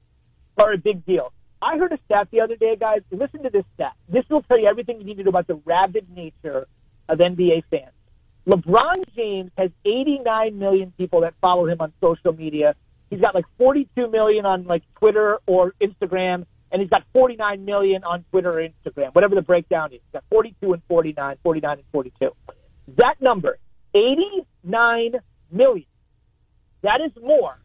are 0.57 0.74
a 0.74 0.78
big 0.78 1.05
deal. 1.05 1.34
I 1.61 1.78
heard 1.78 1.91
a 1.91 1.97
stat 2.05 2.30
the 2.32 2.41
other 2.41 2.55
day, 2.55 2.76
guys. 2.76 3.01
Listen 3.11 3.43
to 3.43 3.49
this 3.49 3.65
stat. 3.76 3.93
This 4.07 4.24
will 4.30 4.43
tell 4.43 4.59
you 4.59 4.68
everything 4.68 4.99
you 4.99 5.05
need 5.05 5.18
to 5.18 5.24
know 5.24 5.30
about 5.30 5.47
the 5.47 5.59
rabid 5.65 6.07
nature 6.15 6.68
of 7.09 7.20
NBA 7.20 7.63
fans. 7.70 7.91
LeBron 8.47 9.03
James 9.15 9.51
has 9.57 9.72
89 9.84 10.57
million 10.57 10.93
people 10.97 11.22
that 11.22 11.34
follow 11.41 11.68
him 11.68 11.78
on 11.82 11.91
social 12.01 12.32
media. 12.32 12.76
He's 13.09 13.20
got 13.20 13.36
like 13.36 13.45
42 13.57 14.09
million 14.09 14.45
on 14.45 14.65
like 14.65 14.84
Twitter 14.99 15.39
or 15.45 15.74
Instagram, 15.82 16.45
and 16.72 16.82
he's 16.82 16.89
got 16.89 17.03
49 17.13 17.65
million 17.65 18.03
on 18.03 18.24
Twitter 18.32 18.59
or 18.59 18.68
Instagram, 18.68 19.13
whatever 19.13 19.36
the 19.36 19.41
breakdown 19.41 19.91
is. 19.91 19.99
He's 20.05 20.13
got 20.13 20.24
42 20.30 20.74
and 20.74 20.82
49, 20.88 21.38
49 21.43 21.72
and 21.72 21.84
42. 21.91 22.32
That 22.97 23.15
number, 23.20 23.57
89 23.93 25.13
million, 25.52 25.86
that 26.82 27.00
is 27.02 27.12
more, 27.22 27.58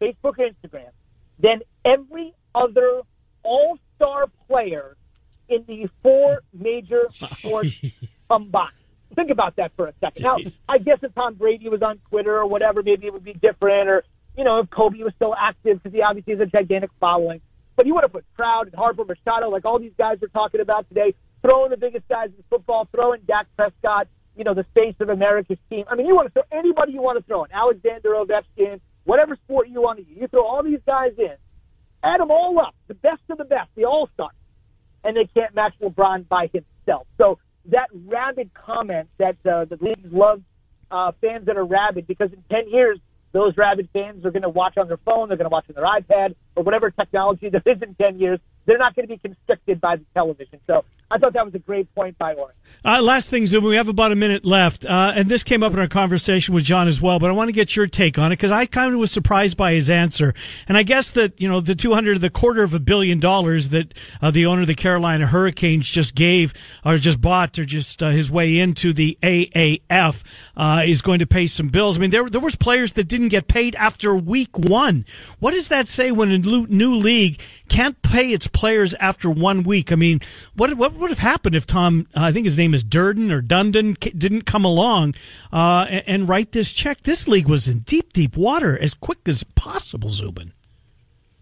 Facebook 0.00 0.34
and 0.38 0.54
Instagram, 0.56 0.90
than 1.38 1.60
every 1.84 2.34
other 2.54 3.02
all-star 3.42 4.26
player 4.46 4.96
in 5.48 5.64
the 5.66 5.88
four 6.02 6.42
major 6.52 7.06
sports 7.10 7.80
combined. 8.28 8.72
Think 9.14 9.30
about 9.30 9.56
that 9.56 9.72
for 9.76 9.86
a 9.86 9.92
second. 10.00 10.24
Jeez. 10.24 10.44
Now, 10.44 10.74
I 10.74 10.78
guess 10.78 10.98
if 11.02 11.14
Tom 11.14 11.34
Brady 11.34 11.68
was 11.68 11.82
on 11.82 11.98
Twitter 12.10 12.36
or 12.36 12.46
whatever, 12.46 12.82
maybe 12.82 13.06
it 13.06 13.12
would 13.12 13.24
be 13.24 13.34
different. 13.34 13.88
Or, 13.88 14.04
you 14.36 14.44
know, 14.44 14.60
if 14.60 14.70
Kobe 14.70 14.98
was 14.98 15.12
still 15.14 15.34
active 15.38 15.82
because 15.82 15.94
he 15.94 16.02
obviously 16.02 16.32
has 16.32 16.40
a 16.40 16.46
gigantic 16.46 16.90
following. 16.98 17.40
But 17.76 17.86
you 17.86 17.94
want 17.94 18.04
to 18.04 18.08
put 18.08 18.24
Trout 18.36 18.66
and 18.66 18.74
Harper, 18.74 19.04
Machado, 19.04 19.50
like 19.50 19.64
all 19.64 19.78
these 19.78 19.94
guys 19.98 20.18
we're 20.20 20.28
talking 20.28 20.60
about 20.60 20.88
today, 20.88 21.14
throwing 21.42 21.70
the 21.70 21.76
biggest 21.76 22.08
guys 22.08 22.30
in 22.36 22.42
football, 22.48 22.88
throwing 22.92 23.20
Dak 23.22 23.46
Prescott, 23.56 24.08
you 24.36 24.44
know, 24.44 24.54
the 24.54 24.66
face 24.74 24.94
of 25.00 25.08
America's 25.08 25.58
team. 25.70 25.84
I 25.88 25.94
mean, 25.94 26.06
you 26.06 26.14
want 26.14 26.28
to 26.28 26.32
throw 26.32 26.58
anybody 26.58 26.92
you 26.92 27.02
want 27.02 27.18
to 27.18 27.24
throw 27.24 27.44
in, 27.44 27.52
Alexander 27.52 28.10
Ovechkin, 28.10 28.80
whatever 29.04 29.36
sport 29.36 29.68
you 29.68 29.80
want 29.80 29.98
to 29.98 30.04
use. 30.04 30.18
You 30.20 30.28
throw 30.28 30.44
all 30.44 30.62
these 30.62 30.80
guys 30.86 31.12
in, 31.18 31.34
add 32.02 32.20
them 32.20 32.30
all 32.30 32.58
up, 32.60 32.74
the 32.88 32.94
best 32.94 33.22
of 33.30 33.38
the 33.38 33.44
best, 33.44 33.68
the 33.76 33.84
all 33.84 34.08
stars, 34.14 34.34
and 35.04 35.16
they 35.16 35.26
can't 35.26 35.54
match 35.54 35.74
LeBron 35.80 36.28
by 36.28 36.50
himself. 36.52 37.06
So 37.18 37.38
that 37.66 37.88
rabid 37.92 38.52
comment 38.54 39.08
that 39.18 39.36
uh, 39.46 39.64
the 39.64 39.78
league 39.80 40.12
loves 40.12 40.42
uh, 40.90 41.12
fans 41.20 41.46
that 41.46 41.56
are 41.56 41.64
rabid 41.64 42.06
because 42.06 42.32
in 42.32 42.42
10 42.50 42.70
years, 42.70 42.98
those 43.32 43.56
rabid 43.56 43.88
fans 43.92 44.24
are 44.24 44.30
going 44.30 44.42
to 44.42 44.48
watch 44.48 44.76
on 44.78 44.86
their 44.86 44.98
phone, 44.98 45.28
they're 45.28 45.36
going 45.36 45.50
to 45.50 45.52
watch 45.52 45.64
on 45.68 45.74
their 45.74 45.84
iPad, 45.84 46.36
or 46.54 46.62
whatever 46.62 46.90
technology 46.90 47.48
there 47.48 47.62
is 47.66 47.82
in 47.82 47.94
10 47.94 48.18
years. 48.18 48.38
They're 48.66 48.78
not 48.78 48.94
going 48.94 49.06
to 49.08 49.14
be 49.14 49.18
constricted 49.18 49.80
by 49.80 49.96
the 49.96 50.04
television. 50.14 50.58
So 50.66 50.84
I 51.10 51.18
thought 51.18 51.34
that 51.34 51.44
was 51.44 51.54
a 51.54 51.58
great 51.58 51.94
point 51.94 52.18
by 52.18 52.34
Ourand. 52.34 52.54
Uh, 52.84 53.00
last 53.00 53.30
thing, 53.30 53.46
Zoom, 53.46 53.64
we 53.64 53.76
have 53.76 53.88
about 53.88 54.10
a 54.10 54.16
minute 54.16 54.44
left. 54.44 54.84
Uh, 54.84 55.12
and 55.14 55.28
this 55.28 55.44
came 55.44 55.62
up 55.62 55.72
in 55.72 55.78
our 55.78 55.86
conversation 55.86 56.54
with 56.54 56.64
John 56.64 56.88
as 56.88 57.00
well, 57.00 57.18
but 57.18 57.30
I 57.30 57.32
want 57.32 57.48
to 57.48 57.52
get 57.52 57.76
your 57.76 57.86
take 57.86 58.18
on 58.18 58.32
it 58.32 58.36
because 58.36 58.50
I 58.50 58.66
kind 58.66 58.92
of 58.92 58.98
was 58.98 59.12
surprised 59.12 59.56
by 59.56 59.74
his 59.74 59.88
answer. 59.88 60.34
And 60.66 60.76
I 60.76 60.82
guess 60.82 61.10
that, 61.12 61.40
you 61.40 61.48
know, 61.48 61.60
the 61.60 61.74
200, 61.74 62.20
the 62.20 62.30
quarter 62.30 62.62
of 62.62 62.74
a 62.74 62.80
billion 62.80 63.20
dollars 63.20 63.68
that 63.68 63.94
uh, 64.20 64.30
the 64.30 64.46
owner 64.46 64.62
of 64.62 64.66
the 64.66 64.74
Carolina 64.74 65.26
Hurricanes 65.26 65.88
just 65.88 66.14
gave 66.14 66.52
or 66.84 66.96
just 66.96 67.20
bought 67.20 67.58
or 67.58 67.64
just 67.64 68.02
uh, 68.02 68.10
his 68.10 68.30
way 68.30 68.58
into 68.58 68.92
the 68.92 69.18
AAF 69.22 70.22
uh, 70.56 70.82
is 70.84 71.02
going 71.02 71.18
to 71.20 71.26
pay 71.26 71.46
some 71.46 71.68
bills. 71.68 71.96
I 71.96 72.00
mean, 72.00 72.10
there, 72.10 72.28
there 72.28 72.40
was 72.40 72.56
players 72.56 72.94
that 72.94 73.08
didn't 73.08 73.28
get 73.28 73.46
paid 73.46 73.76
after 73.76 74.14
week 74.14 74.58
one. 74.58 75.04
What 75.38 75.52
does 75.52 75.68
that 75.68 75.88
say 75.88 76.10
when 76.10 76.30
a 76.30 76.38
new 76.38 76.94
league 76.94 77.40
can't 77.68 78.00
pay 78.02 78.32
its 78.32 78.46
players 78.54 78.94
after 78.94 79.28
one 79.28 79.62
week? 79.62 79.92
I 79.92 79.96
mean, 79.96 80.20
what, 80.54 80.72
what 80.74 80.94
would 80.94 81.10
have 81.10 81.18
happened 81.18 81.54
if 81.54 81.66
Tom, 81.66 82.06
I 82.14 82.32
think 82.32 82.46
his 82.46 82.56
name 82.56 82.72
is 82.72 82.82
Durden 82.82 83.30
or 83.30 83.42
Dundon, 83.42 83.98
didn't 84.18 84.46
come 84.46 84.64
along 84.64 85.14
uh, 85.52 85.86
and, 85.90 86.04
and, 86.06 86.28
write 86.28 86.52
this 86.52 86.72
check. 86.72 87.02
This 87.02 87.28
league 87.28 87.48
was 87.48 87.68
in 87.68 87.80
deep, 87.80 88.14
deep 88.14 88.36
water 88.36 88.78
as 88.78 88.94
quick 88.94 89.18
as 89.26 89.42
possible, 89.42 90.08
Zubin. 90.08 90.52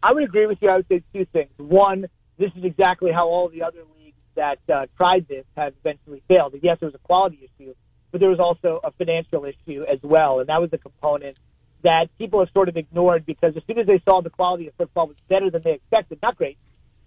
I 0.03 0.13
would 0.13 0.25
agree 0.25 0.47
with 0.47 0.59
you. 0.61 0.69
I 0.69 0.77
would 0.77 0.89
say 0.89 1.03
two 1.15 1.25
things. 1.27 1.51
One, 1.59 2.07
this 2.39 2.51
is 2.57 2.65
exactly 2.65 3.13
how 3.13 3.29
all 3.29 3.49
the 3.49 3.63
other 3.63 3.83
leagues 3.97 4.17
that 4.35 4.59
uh, 4.69 4.87
tried 4.97 5.29
this 5.29 5.45
have 5.57 5.75
eventually 5.85 6.23
failed. 6.27 6.55
Yes, 6.61 6.79
there 6.81 6.89
was 6.89 6.95
a 6.95 7.07
quality 7.07 7.49
issue, 7.61 7.75
but 8.11 8.21
there 8.21 8.31
was 8.31 8.41
also 8.41 8.81
a 8.83 8.91
financial 8.93 9.45
issue 9.45 9.85
as 9.85 10.01
well, 10.03 10.41
and 10.41 10.49
that 10.49 10.61
was 10.61 10.73
a 10.73 10.79
component 10.79 11.37
that 11.83 12.07
people 12.19 12.41
have 12.41 12.49
sort 12.53 12.69
of 12.69 12.77
ignored 12.77 13.27
because 13.27 13.57
as 13.57 13.63
soon 13.67 13.79
as 13.79 13.87
they 13.87 14.01
saw 14.05 14.21
the 14.21 14.31
quality 14.31 14.69
of 14.69 14.75
football 14.75 15.09
was 15.09 15.17
better 15.29 15.51
than 15.51 15.63
they 15.63 15.73
expected, 15.73 16.19
not 16.23 16.37
great, 16.37 16.57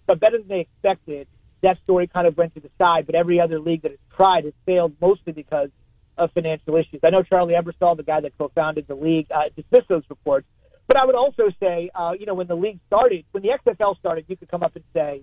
but 0.06 0.20
better 0.20 0.38
than 0.38 0.48
they 0.48 0.60
expected, 0.60 1.26
that 1.62 1.78
story 1.82 2.06
kind 2.06 2.26
of 2.26 2.36
went 2.36 2.54
to 2.54 2.60
the 2.60 2.70
side. 2.78 3.06
But 3.06 3.14
every 3.14 3.40
other 3.40 3.58
league 3.58 3.82
that 3.82 3.90
has 3.90 4.00
tried 4.14 4.44
has 4.44 4.54
failed 4.64 4.94
mostly 5.00 5.32
because 5.32 5.70
of 6.16 6.32
financial 6.32 6.76
issues. 6.76 7.00
I 7.04 7.10
know 7.10 7.22
Charlie 7.22 7.54
Ebersol, 7.54 7.96
the 7.96 8.02
guy 8.02 8.20
that 8.20 8.32
co-founded 8.38 8.86
the 8.86 8.94
league, 8.94 9.26
uh, 9.30 9.44
dismissed 9.54 9.88
those 9.88 10.04
reports. 10.08 10.46
But 10.86 10.96
I 10.96 11.04
would 11.04 11.14
also 11.14 11.50
say, 11.60 11.90
uh, 11.94 12.14
you 12.18 12.26
know, 12.26 12.34
when 12.34 12.46
the 12.46 12.54
league 12.54 12.78
started, 12.86 13.24
when 13.32 13.42
the 13.42 13.50
XFL 13.50 13.98
started, 13.98 14.24
you 14.28 14.36
could 14.36 14.48
come 14.48 14.62
up 14.62 14.76
and 14.76 14.84
say, 14.94 15.22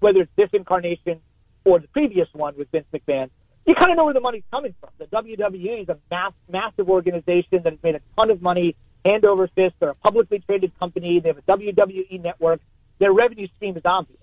whether 0.00 0.20
it's 0.20 0.32
this 0.36 0.50
incarnation 0.52 1.20
or 1.64 1.78
the 1.78 1.88
previous 1.88 2.28
one 2.32 2.56
with 2.56 2.70
Vince 2.70 2.86
McMahon, 2.92 3.30
you 3.66 3.74
kind 3.74 3.90
of 3.90 3.96
know 3.96 4.04
where 4.04 4.14
the 4.14 4.20
money's 4.20 4.44
coming 4.50 4.74
from. 4.80 4.90
The 4.98 5.06
WWE 5.06 5.82
is 5.82 5.88
a 5.88 5.98
mass, 6.10 6.32
massive 6.50 6.88
organization 6.88 7.62
that 7.62 7.72
has 7.72 7.82
made 7.82 7.94
a 7.94 8.00
ton 8.16 8.30
of 8.30 8.40
money 8.40 8.76
hand 9.04 9.24
over 9.24 9.46
fist. 9.48 9.74
They're 9.78 9.90
a 9.90 9.94
publicly 9.94 10.40
traded 10.40 10.78
company. 10.78 11.20
They 11.20 11.28
have 11.28 11.38
a 11.38 11.42
WWE 11.42 12.22
network. 12.22 12.60
Their 12.98 13.12
revenue 13.12 13.48
stream 13.56 13.76
is 13.76 13.82
obvious. 13.84 14.20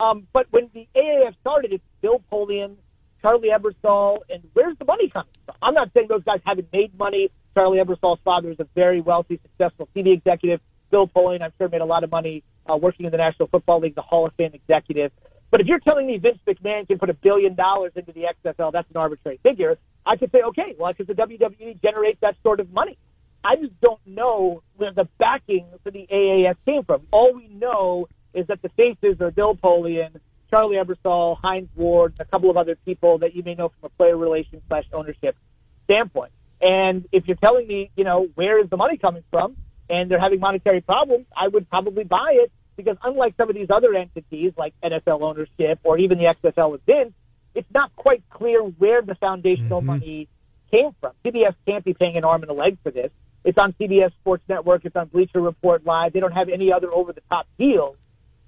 Um, 0.00 0.26
but 0.32 0.46
when 0.50 0.70
the 0.74 0.86
AAF 0.94 1.34
started, 1.40 1.72
it's 1.72 1.84
Bill 2.00 2.22
Polian, 2.30 2.76
Charlie 3.22 3.48
Ebersol, 3.48 4.18
and 4.30 4.42
where's 4.52 4.76
the 4.78 4.84
money 4.84 5.08
coming 5.08 5.28
from? 5.44 5.56
I'm 5.60 5.74
not 5.74 5.90
saying 5.92 6.06
those 6.08 6.22
guys 6.22 6.40
haven't 6.44 6.72
made 6.72 6.96
money. 6.96 7.30
Charlie 7.54 7.78
Ebersol's 7.78 8.20
father 8.24 8.50
is 8.50 8.60
a 8.60 8.66
very 8.74 9.00
wealthy, 9.00 9.40
successful 9.42 9.88
TV 9.94 10.12
executive. 10.12 10.60
Bill 10.90 11.08
Polian, 11.08 11.42
I'm 11.42 11.52
sure, 11.58 11.68
made 11.68 11.80
a 11.80 11.86
lot 11.86 12.04
of 12.04 12.10
money 12.10 12.44
uh, 12.70 12.76
working 12.76 13.06
in 13.06 13.12
the 13.12 13.18
National 13.18 13.48
Football 13.48 13.80
League, 13.80 13.94
the 13.94 14.02
Hall 14.02 14.26
of 14.26 14.34
Fame 14.34 14.52
executive. 14.54 15.10
But 15.50 15.60
if 15.60 15.66
you're 15.66 15.80
telling 15.80 16.06
me 16.06 16.18
Vince 16.18 16.38
McMahon 16.46 16.86
can 16.86 16.98
put 16.98 17.10
a 17.10 17.14
billion 17.14 17.54
dollars 17.54 17.92
into 17.96 18.12
the 18.12 18.26
XFL, 18.44 18.72
that's 18.72 18.88
an 18.90 18.96
arbitrary 18.96 19.40
figure. 19.42 19.78
I 20.04 20.16
could 20.16 20.30
say, 20.30 20.42
okay, 20.42 20.74
well, 20.78 20.92
because 20.92 21.06
the 21.06 21.14
WWE 21.14 21.80
generates 21.82 22.20
that 22.20 22.36
sort 22.42 22.60
of 22.60 22.72
money. 22.72 22.96
I 23.44 23.56
just 23.56 23.78
don't 23.80 24.00
know 24.06 24.62
where 24.76 24.92
the 24.92 25.08
backing 25.18 25.66
for 25.82 25.90
the 25.90 26.06
AAF 26.10 26.56
came 26.66 26.84
from. 26.84 27.06
All 27.10 27.34
we 27.34 27.48
know 27.48 28.08
is 28.38 28.46
that 28.46 28.62
the 28.62 28.68
faces 28.70 29.20
are 29.20 29.30
Bill 29.30 29.54
Polian, 29.54 30.20
Charlie 30.50 30.76
Ebersol, 30.76 31.36
Hines 31.40 31.68
Ward, 31.76 32.14
and 32.18 32.26
a 32.26 32.30
couple 32.30 32.50
of 32.50 32.56
other 32.56 32.76
people 32.84 33.18
that 33.18 33.34
you 33.34 33.42
may 33.42 33.54
know 33.54 33.68
from 33.68 33.86
a 33.86 33.88
player 33.90 34.16
relations 34.16 34.62
slash 34.68 34.84
ownership 34.92 35.36
standpoint. 35.84 36.32
And 36.60 37.06
if 37.12 37.26
you're 37.26 37.36
telling 37.36 37.66
me, 37.66 37.90
you 37.96 38.04
know, 38.04 38.28
where 38.34 38.60
is 38.62 38.70
the 38.70 38.76
money 38.76 38.96
coming 38.96 39.24
from 39.30 39.56
and 39.90 40.10
they're 40.10 40.20
having 40.20 40.40
monetary 40.40 40.80
problems, 40.80 41.26
I 41.36 41.48
would 41.48 41.68
probably 41.68 42.04
buy 42.04 42.32
it 42.32 42.52
because 42.76 42.96
unlike 43.02 43.34
some 43.36 43.48
of 43.48 43.56
these 43.56 43.70
other 43.70 43.94
entities 43.94 44.52
like 44.56 44.74
NFL 44.82 45.22
ownership 45.22 45.80
or 45.82 45.98
even 45.98 46.18
the 46.18 46.24
XFL 46.24 46.72
with 46.72 46.82
Vince, 46.86 47.12
it's 47.54 47.68
not 47.74 47.94
quite 47.96 48.22
clear 48.30 48.60
where 48.60 49.02
the 49.02 49.14
foundational 49.16 49.80
mm-hmm. 49.80 49.86
money 49.86 50.28
came 50.70 50.90
from. 51.00 51.12
CBS 51.24 51.54
can't 51.66 51.84
be 51.84 51.94
paying 51.94 52.16
an 52.16 52.24
arm 52.24 52.42
and 52.42 52.50
a 52.50 52.54
leg 52.54 52.78
for 52.82 52.90
this. 52.90 53.10
It's 53.44 53.58
on 53.58 53.72
CBS 53.80 54.12
Sports 54.20 54.42
Network. 54.48 54.84
It's 54.84 54.96
on 54.96 55.08
Bleacher 55.08 55.40
Report 55.40 55.84
Live. 55.84 56.12
They 56.12 56.20
don't 56.20 56.32
have 56.32 56.48
any 56.48 56.72
other 56.72 56.92
over 56.92 57.12
the 57.12 57.22
top 57.30 57.46
deals. 57.58 57.96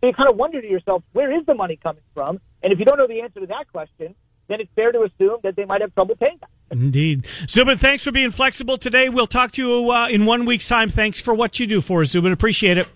So 0.01 0.07
you 0.07 0.13
kind 0.15 0.31
of 0.31 0.37
wonder 0.37 0.61
to 0.61 0.67
yourself, 0.67 1.03
where 1.13 1.31
is 1.37 1.45
the 1.47 1.55
money 1.55 1.79
coming 1.83 2.03
from? 2.15 2.41
And 2.63 2.73
if 2.73 2.79
you 2.79 2.85
don't 2.85 2.99
know 2.99 3.07
the 3.07 3.21
answer 3.21 3.41
to 3.41 3.47
that 3.47 3.71
question, 3.71 4.15
then 4.49 4.61
it's 4.61 4.71
fair 4.75 4.93
to 4.93 5.03
assume 5.03 5.39
that 5.43 5.57
they 5.57 5.65
might 5.65 5.81
have 5.81 5.95
trouble 5.95 6.17
paying 6.17 6.39
that. 6.41 6.51
Indeed. 6.71 7.27
Zubin, 7.49 7.79
thanks 7.79 8.05
for 8.05 8.13
being 8.13 8.31
flexible 8.31 8.77
today. 8.77 9.09
We'll 9.09 9.27
talk 9.27 9.53
to 9.53 9.67
you 9.67 9.91
uh, 9.91 10.09
in 10.09 10.25
one 10.25 10.45
week's 10.45 10.69
time. 10.69 10.89
Thanks 10.89 11.21
for 11.21 11.35
what 11.35 11.61
you 11.61 11.67
do 11.67 11.81
for 11.81 12.01
us, 12.03 12.09
Zubin. 12.09 12.33
Appreciate 12.33 12.79
it. 12.79 12.89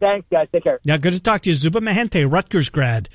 Thanks, 0.00 0.26
guys. 0.30 0.48
Take 0.52 0.64
care. 0.64 0.80
Yeah, 0.84 0.98
good 0.98 1.14
to 1.14 1.20
talk 1.20 1.42
to 1.42 1.50
you. 1.50 1.54
Zubin 1.54 1.84
Mehenti, 1.84 2.30
Rutgers 2.30 2.68
grad. 2.68 3.08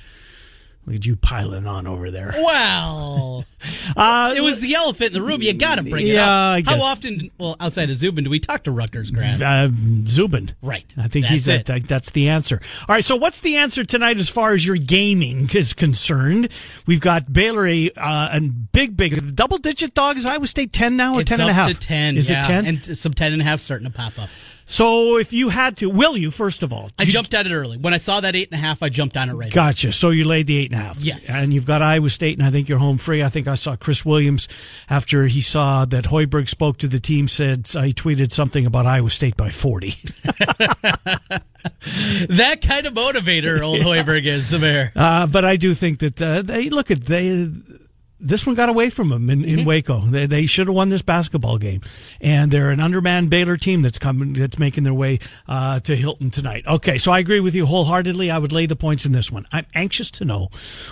Look 0.90 0.96
at 0.96 1.06
you 1.06 1.14
piling 1.14 1.68
on 1.68 1.86
over 1.86 2.10
there. 2.10 2.32
Well, 2.34 3.44
uh, 3.96 4.34
it 4.36 4.40
was 4.40 4.58
the 4.58 4.74
elephant 4.74 5.10
in 5.10 5.12
the 5.12 5.22
room. 5.22 5.40
You 5.40 5.54
got 5.54 5.76
to 5.76 5.84
bring 5.84 6.08
it 6.08 6.14
yeah, 6.14 6.54
up. 6.54 6.66
How 6.66 6.82
often, 6.82 7.30
well, 7.38 7.54
outside 7.60 7.90
of 7.90 7.96
Zubin, 7.96 8.24
do 8.24 8.30
we 8.30 8.40
talk 8.40 8.64
to 8.64 8.72
Rutgers 8.72 9.12
grads? 9.12 9.40
Uh, 9.40 9.68
Zubin. 10.08 10.50
Right. 10.60 10.92
I 10.98 11.06
think 11.06 11.26
that's 11.26 11.32
he's 11.32 11.46
it. 11.46 11.66
that. 11.66 11.86
That's 11.86 12.10
the 12.10 12.30
answer. 12.30 12.60
All 12.88 12.94
right. 12.96 13.04
So, 13.04 13.14
what's 13.14 13.38
the 13.38 13.58
answer 13.58 13.84
tonight 13.84 14.16
as 14.16 14.28
far 14.28 14.52
as 14.52 14.66
your 14.66 14.78
gaming 14.78 15.48
is 15.54 15.74
concerned? 15.74 16.48
We've 16.86 17.00
got 17.00 17.32
Baylor 17.32 17.68
a 17.68 17.90
uh, 17.90 18.30
and 18.32 18.72
big, 18.72 18.96
big 18.96 19.36
double 19.36 19.58
digit 19.58 19.94
dog. 19.94 20.16
Is 20.16 20.26
Iowa 20.26 20.48
State 20.48 20.72
ten 20.72 20.96
now 20.96 21.14
or 21.14 21.20
it's 21.20 21.30
ten 21.30 21.40
and 21.40 21.50
a 21.50 21.52
half? 21.52 21.68
To 21.68 21.78
ten. 21.78 22.16
Is 22.16 22.28
yeah. 22.28 22.42
it 22.42 22.46
ten? 22.48 22.66
And 22.66 22.84
some 22.84 23.14
ten 23.14 23.32
and 23.32 23.40
a 23.40 23.44
half 23.44 23.60
starting 23.60 23.86
to 23.86 23.92
pop 23.96 24.18
up. 24.18 24.28
So 24.70 25.16
if 25.16 25.32
you 25.32 25.48
had 25.48 25.78
to, 25.78 25.90
will 25.90 26.16
you 26.16 26.30
first 26.30 26.62
of 26.62 26.72
all? 26.72 26.90
I 26.96 27.02
you, 27.02 27.10
jumped 27.10 27.34
at 27.34 27.44
it 27.44 27.52
early. 27.52 27.76
When 27.76 27.92
I 27.92 27.96
saw 27.96 28.20
that 28.20 28.36
eight 28.36 28.50
and 28.52 28.58
a 28.58 28.62
half, 28.62 28.84
I 28.84 28.88
jumped 28.88 29.16
on 29.16 29.28
it 29.28 29.32
right. 29.32 29.52
Gotcha. 29.52 29.88
Away. 29.88 29.92
So 29.92 30.10
you 30.10 30.24
laid 30.24 30.46
the 30.46 30.58
eight 30.58 30.70
and 30.70 30.80
a 30.80 30.84
half. 30.84 31.00
Yes. 31.00 31.28
And 31.28 31.52
you've 31.52 31.66
got 31.66 31.82
Iowa 31.82 32.08
State, 32.08 32.38
and 32.38 32.46
I 32.46 32.52
think 32.52 32.68
you're 32.68 32.78
home 32.78 32.96
free. 32.96 33.20
I 33.20 33.28
think 33.30 33.48
I 33.48 33.56
saw 33.56 33.74
Chris 33.74 34.04
Williams 34.04 34.46
after 34.88 35.26
he 35.26 35.40
saw 35.40 35.86
that 35.86 36.04
Hoiberg 36.04 36.48
spoke 36.48 36.78
to 36.78 36.86
the 36.86 37.00
team. 37.00 37.26
Said 37.26 37.68
uh, 37.74 37.82
he 37.82 37.92
tweeted 37.92 38.30
something 38.30 38.64
about 38.64 38.86
Iowa 38.86 39.10
State 39.10 39.36
by 39.36 39.50
forty. 39.50 39.90
that 42.28 42.60
kind 42.62 42.86
of 42.86 42.94
motivator, 42.94 43.60
old 43.62 43.78
yeah. 43.80 43.84
Hoiberg 43.84 44.24
is 44.24 44.50
the 44.50 44.60
mayor. 44.60 44.92
Uh, 44.94 45.26
but 45.26 45.44
I 45.44 45.56
do 45.56 45.74
think 45.74 45.98
that 45.98 46.22
uh, 46.22 46.42
they 46.42 46.70
look 46.70 46.92
at 46.92 47.06
they 47.06 47.50
this 48.20 48.46
one 48.46 48.54
got 48.54 48.68
away 48.68 48.90
from 48.90 49.08
them 49.08 49.30
in, 49.30 49.44
in 49.44 49.60
mm-hmm. 49.60 49.68
Waco. 49.68 50.00
They, 50.00 50.26
they 50.26 50.46
should 50.46 50.66
have 50.66 50.76
won 50.76 50.90
this 50.90 51.02
basketball 51.02 51.58
game, 51.58 51.80
and 52.20 52.50
they're 52.50 52.70
an 52.70 52.80
undermanned 52.80 53.30
Baylor 53.30 53.56
team 53.56 53.82
that's 53.82 53.98
coming 53.98 54.34
that's 54.34 54.58
making 54.58 54.84
their 54.84 54.94
way 54.94 55.18
uh, 55.48 55.80
to 55.80 55.96
Hilton 55.96 56.30
tonight. 56.30 56.66
Okay, 56.66 56.98
so 56.98 57.12
I 57.12 57.18
agree 57.18 57.40
with 57.40 57.54
you 57.54 57.66
wholeheartedly. 57.66 58.30
I 58.30 58.38
would 58.38 58.52
lay 58.52 58.66
the 58.66 58.76
points 58.76 59.06
in 59.06 59.12
this 59.12 59.32
one. 59.32 59.46
I'm 59.52 59.66
anxious 59.74 60.10
to 60.12 60.24
know 60.24 60.48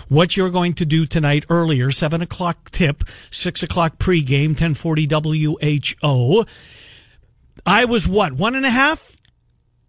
what 0.09 0.37
you're 0.37 0.51
going 0.51 0.75
to 0.75 0.87
do 0.87 1.07
tonight. 1.07 1.45
Earlier, 1.51 1.91
seven 1.91 2.23
o'clock 2.23 2.71
tip, 2.71 3.05
six 3.31 3.63
o'clock 3.63 3.99
pregame, 3.99 4.57
ten 4.57 4.75
forty 4.75 5.07
WHO. 5.07 6.47
I 7.67 7.85
was 7.85 8.09
what 8.09 8.33
one 8.33 8.55
and 8.55 8.65
a 8.65 8.71
half 8.71 9.18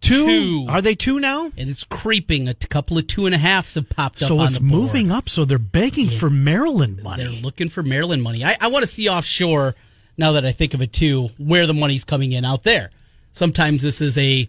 Two? 0.00 0.26
two? 0.26 0.66
Are 0.68 0.80
they 0.80 0.94
two 0.94 1.20
now? 1.20 1.44
And 1.56 1.70
it's 1.70 1.84
creeping. 1.84 2.48
A 2.48 2.54
couple 2.54 2.98
of 2.98 3.06
two 3.06 3.26
and 3.26 3.34
a 3.34 3.38
halfs 3.38 3.74
have 3.74 3.88
popped 3.88 4.22
up. 4.22 4.28
So 4.28 4.42
it's 4.42 4.60
moving 4.60 5.10
up. 5.10 5.28
So 5.28 5.44
they're 5.44 5.58
begging 5.58 6.08
yeah. 6.08 6.18
for 6.18 6.30
Maryland 6.30 7.02
money. 7.02 7.24
They're 7.24 7.42
looking 7.42 7.68
for 7.68 7.82
Maryland 7.82 8.22
money. 8.22 8.44
I, 8.44 8.56
I 8.60 8.68
want 8.68 8.82
to 8.82 8.86
see 8.86 9.08
offshore. 9.08 9.74
Now 10.16 10.32
that 10.32 10.44
I 10.44 10.52
think 10.52 10.74
of 10.74 10.82
it 10.82 10.92
too, 10.92 11.30
where 11.38 11.66
the 11.66 11.72
money's 11.72 12.04
coming 12.04 12.32
in 12.32 12.44
out 12.44 12.62
there. 12.62 12.90
Sometimes 13.32 13.80
this 13.80 14.00
is 14.00 14.18
a 14.18 14.48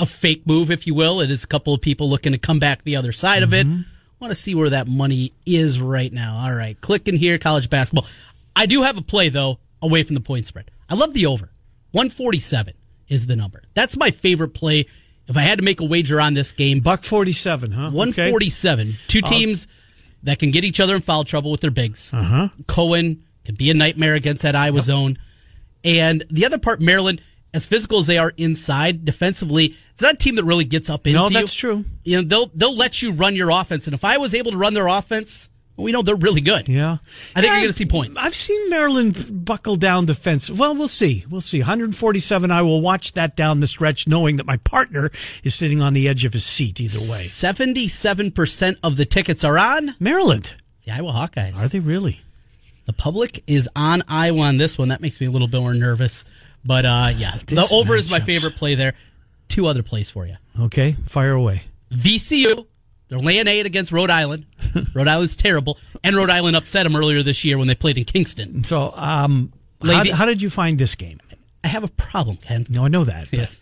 a 0.00 0.06
fake 0.06 0.46
move, 0.46 0.70
if 0.70 0.86
you 0.86 0.94
will. 0.94 1.20
It 1.20 1.30
is 1.30 1.44
a 1.44 1.46
couple 1.46 1.72
of 1.74 1.80
people 1.80 2.10
looking 2.10 2.32
to 2.32 2.38
come 2.38 2.58
back 2.58 2.82
the 2.82 2.96
other 2.96 3.12
side 3.12 3.42
mm-hmm. 3.42 3.44
of 3.44 3.54
it. 3.54 3.66
Mm-hmm. 3.66 3.82
want 4.20 4.30
to 4.32 4.34
see 4.34 4.54
where 4.54 4.70
that 4.70 4.88
money 4.88 5.32
is 5.44 5.80
right 5.80 6.12
now. 6.12 6.38
All 6.38 6.54
right, 6.54 6.80
clicking 6.80 7.16
here, 7.16 7.38
college 7.38 7.70
basketball. 7.70 8.08
I 8.56 8.66
do 8.66 8.82
have 8.82 8.98
a 8.98 9.02
play 9.02 9.28
though, 9.28 9.58
away 9.80 10.02
from 10.02 10.14
the 10.14 10.20
point 10.20 10.46
spread. 10.46 10.70
I 10.88 10.94
love 10.94 11.14
the 11.14 11.26
over, 11.26 11.52
one 11.92 12.10
forty 12.10 12.40
seven 12.40 12.74
is 13.08 13.26
the 13.26 13.36
number. 13.36 13.62
That's 13.74 13.96
my 13.96 14.10
favorite 14.10 14.54
play 14.54 14.86
If 15.28 15.36
I 15.36 15.40
had 15.40 15.58
to 15.58 15.64
make 15.64 15.80
a 15.80 15.84
wager 15.84 16.20
on 16.20 16.34
this 16.34 16.52
game, 16.52 16.80
buck 16.80 17.02
forty-seven, 17.02 17.72
huh? 17.72 17.90
One 17.90 18.12
forty-seven. 18.12 18.88
Okay. 18.88 18.98
Two 19.08 19.22
teams 19.22 19.66
that 20.22 20.38
can 20.38 20.50
get 20.50 20.64
each 20.64 20.80
other 20.80 20.94
in 20.94 21.00
foul 21.00 21.24
trouble 21.24 21.50
with 21.50 21.60
their 21.60 21.70
bigs. 21.70 22.12
Uh-huh. 22.14 22.48
Cowan 22.68 23.24
can 23.44 23.54
be 23.54 23.70
a 23.70 23.74
nightmare 23.74 24.14
against 24.14 24.42
that 24.42 24.54
Iowa 24.54 24.76
yep. 24.76 24.84
zone, 24.84 25.16
and 25.84 26.24
the 26.30 26.46
other 26.46 26.58
part, 26.58 26.80
Maryland 26.80 27.20
as 27.56 27.66
physical 27.66 27.98
as 27.98 28.06
they 28.06 28.18
are 28.18 28.34
inside 28.36 29.06
defensively, 29.06 29.74
it's 29.90 30.02
not 30.02 30.14
a 30.14 30.16
team 30.18 30.34
that 30.34 30.44
really 30.44 30.66
gets 30.66 30.90
up 30.90 31.06
into 31.06 31.18
you. 31.18 31.24
no, 31.24 31.28
you. 31.28 31.34
that's 31.34 31.54
true. 31.54 31.86
You 32.04 32.18
know, 32.18 32.22
they'll 32.22 32.50
they'll 32.54 32.76
let 32.76 33.00
you 33.02 33.12
run 33.12 33.34
your 33.34 33.50
offense, 33.50 33.86
and 33.86 33.94
if 33.94 34.04
I 34.04 34.18
was 34.18 34.34
able 34.34 34.52
to 34.52 34.58
run 34.58 34.74
their 34.74 34.86
offense, 34.86 35.48
we 35.76 35.92
know 35.92 36.02
they're 36.02 36.14
really 36.14 36.40
good. 36.40 36.68
Yeah, 36.68 36.98
I 37.34 37.40
think 37.40 37.46
yeah, 37.46 37.52
you're 37.52 37.60
going 37.60 37.66
to 37.68 37.72
see 37.72 37.86
points. 37.86 38.22
I've 38.22 38.34
seen 38.34 38.70
Maryland 38.70 39.44
buckle 39.44 39.76
down 39.76 40.06
defense. 40.06 40.50
Well, 40.50 40.74
we'll 40.74 40.88
see. 40.88 41.24
We'll 41.28 41.40
see. 41.40 41.60
147. 41.60 42.50
I 42.50 42.62
will 42.62 42.80
watch 42.80 43.12
that 43.12 43.36
down 43.36 43.60
the 43.60 43.66
stretch, 43.66 44.08
knowing 44.08 44.36
that 44.36 44.46
my 44.46 44.56
partner 44.58 45.10
is 45.42 45.54
sitting 45.54 45.80
on 45.80 45.92
the 45.92 46.08
edge 46.08 46.24
of 46.24 46.32
his 46.32 46.46
seat. 46.46 46.80
Either 46.80 46.98
way, 46.98 47.18
77 47.18 48.30
percent 48.30 48.78
of 48.82 48.96
the 48.96 49.04
tickets 49.04 49.44
are 49.44 49.58
on 49.58 49.94
Maryland. 50.00 50.54
The 50.84 50.92
Iowa 50.92 51.12
Hawkeyes. 51.12 51.64
Are 51.64 51.68
they 51.68 51.80
really? 51.80 52.20
The 52.86 52.92
public 52.92 53.42
is 53.48 53.68
on 53.74 54.02
Iowa 54.08 54.42
on 54.42 54.58
this 54.58 54.78
one. 54.78 54.88
That 54.88 55.00
makes 55.00 55.20
me 55.20 55.26
a 55.26 55.30
little 55.30 55.48
bit 55.48 55.60
more 55.60 55.74
nervous. 55.74 56.24
But 56.64 56.86
uh, 56.86 57.12
yeah, 57.16 57.36
this 57.46 57.68
the 57.68 57.74
over 57.74 57.96
is 57.96 58.10
my 58.10 58.20
favorite 58.20 58.56
play 58.56 58.74
there. 58.76 58.94
Two 59.48 59.66
other 59.66 59.82
plays 59.82 60.10
for 60.10 60.26
you. 60.26 60.36
Okay, 60.58 60.92
fire 61.06 61.32
away. 61.32 61.62
VCU. 61.92 62.66
They're 63.08 63.18
laying 63.18 63.46
eight 63.46 63.66
against 63.66 63.92
Rhode 63.92 64.10
Island. 64.10 64.46
Rhode 64.94 65.08
Island's 65.08 65.36
terrible, 65.36 65.78
and 66.02 66.16
Rhode 66.16 66.30
Island 66.30 66.56
upset 66.56 66.84
them 66.84 66.96
earlier 66.96 67.22
this 67.22 67.44
year 67.44 67.56
when 67.56 67.68
they 67.68 67.74
played 67.74 67.98
in 67.98 68.04
Kingston. 68.04 68.64
So, 68.64 68.92
um, 68.96 69.52
how, 69.84 70.12
how, 70.12 70.26
did 70.26 70.42
you 70.42 70.50
find 70.50 70.78
this 70.78 70.94
game? 70.96 71.20
I 71.62 71.68
have 71.68 71.84
a 71.84 71.88
problem, 71.88 72.36
Ken. 72.36 72.66
No, 72.68 72.84
I 72.84 72.88
know 72.88 73.04
that. 73.04 73.32
Yes. 73.32 73.60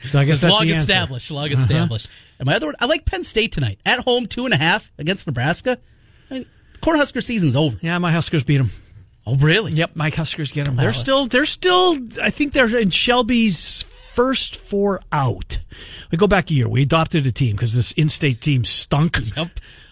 So 0.00 0.18
I 0.18 0.24
guess 0.24 0.36
it's 0.36 0.42
that's 0.42 0.52
long 0.52 0.68
established. 0.68 1.30
Long 1.30 1.46
uh-huh. 1.46 1.54
established. 1.54 2.08
And 2.38 2.46
my 2.46 2.56
other 2.56 2.66
one, 2.66 2.74
I 2.80 2.86
like 2.86 3.04
Penn 3.04 3.24
State 3.24 3.52
tonight 3.52 3.78
at 3.86 4.00
home, 4.00 4.26
two 4.26 4.44
and 4.44 4.52
a 4.52 4.56
half 4.56 4.90
against 4.98 5.26
Nebraska. 5.26 5.78
I 6.30 6.34
mean, 6.34 6.46
Cornhusker 6.80 7.22
season's 7.22 7.54
over. 7.54 7.78
Yeah, 7.80 7.98
my 7.98 8.10
Huskers 8.10 8.42
beat 8.42 8.58
them. 8.58 8.70
Oh, 9.26 9.36
really? 9.36 9.72
Yep, 9.72 9.94
my 9.94 10.10
Huskers 10.10 10.50
get 10.50 10.66
them. 10.66 10.76
They're 10.76 10.92
still, 10.92 11.26
they're 11.26 11.46
still. 11.46 11.96
I 12.20 12.30
think 12.30 12.52
they're 12.52 12.76
in 12.76 12.90
Shelby's 12.90 13.82
first 13.82 14.56
four 14.56 15.00
out. 15.12 15.60
We 16.10 16.18
go 16.18 16.26
back 16.26 16.50
a 16.50 16.54
year. 16.54 16.68
We 16.68 16.82
adopted 16.82 17.26
a 17.26 17.32
team 17.32 17.56
because 17.56 17.72
this 17.72 17.92
in-state 17.92 18.40
team 18.40 18.64
stunk. 18.64 19.18
Yep. 19.36 19.48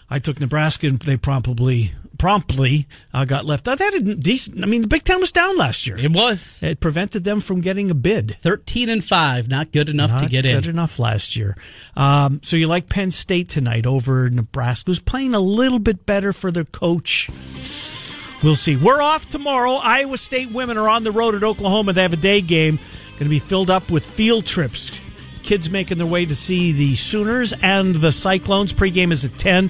I 0.09 0.19
took 0.19 0.39
Nebraska, 0.39 0.87
and 0.87 0.99
they 0.99 1.17
promptly 1.17 1.91
promptly 2.17 2.85
uh, 3.15 3.25
got 3.25 3.45
left 3.45 3.67
out. 3.67 3.79
That 3.79 3.93
had 3.93 4.19
decent. 4.21 4.61
I 4.61 4.67
mean, 4.67 4.83
the 4.83 4.87
Big 4.87 5.03
Ten 5.03 5.19
was 5.19 5.31
down 5.31 5.57
last 5.57 5.87
year. 5.87 5.97
It 5.97 6.11
was. 6.11 6.61
It 6.61 6.79
prevented 6.79 7.23
them 7.23 7.39
from 7.39 7.61
getting 7.61 7.89
a 7.89 7.95
bid. 7.95 8.35
Thirteen 8.35 8.89
and 8.89 9.03
five, 9.03 9.47
not 9.47 9.71
good 9.71 9.89
enough 9.89 10.11
not 10.11 10.19
to 10.19 10.25
get 10.27 10.43
good 10.43 10.49
in. 10.49 10.61
Good 10.61 10.69
enough 10.69 10.99
last 10.99 11.35
year. 11.35 11.57
Um, 11.95 12.41
so 12.43 12.57
you 12.57 12.67
like 12.67 12.89
Penn 12.89 13.09
State 13.09 13.49
tonight 13.49 13.85
over 13.87 14.29
Nebraska, 14.29 14.91
who's 14.91 14.99
playing 14.99 15.33
a 15.33 15.39
little 15.39 15.79
bit 15.79 16.05
better 16.05 16.33
for 16.33 16.51
their 16.51 16.65
coach. 16.65 17.29
We'll 18.43 18.55
see. 18.55 18.75
We're 18.75 19.01
off 19.01 19.29
tomorrow. 19.29 19.73
Iowa 19.73 20.17
State 20.17 20.51
women 20.51 20.77
are 20.77 20.89
on 20.89 21.03
the 21.03 21.11
road 21.11 21.35
at 21.35 21.43
Oklahoma. 21.43 21.93
They 21.93 22.01
have 22.01 22.13
a 22.13 22.17
day 22.17 22.41
game. 22.41 22.77
Going 23.11 23.25
to 23.25 23.29
be 23.29 23.39
filled 23.39 23.69
up 23.69 23.89
with 23.91 24.05
field 24.05 24.45
trips. 24.45 24.91
Kids 25.43 25.69
making 25.69 25.97
their 25.97 26.07
way 26.07 26.25
to 26.25 26.35
see 26.35 26.71
the 26.71 26.95
Sooners 26.95 27.53
and 27.61 27.95
the 27.95 28.11
Cyclones. 28.11 28.73
Pregame 28.73 29.11
is 29.11 29.25
at 29.25 29.37
10. 29.37 29.69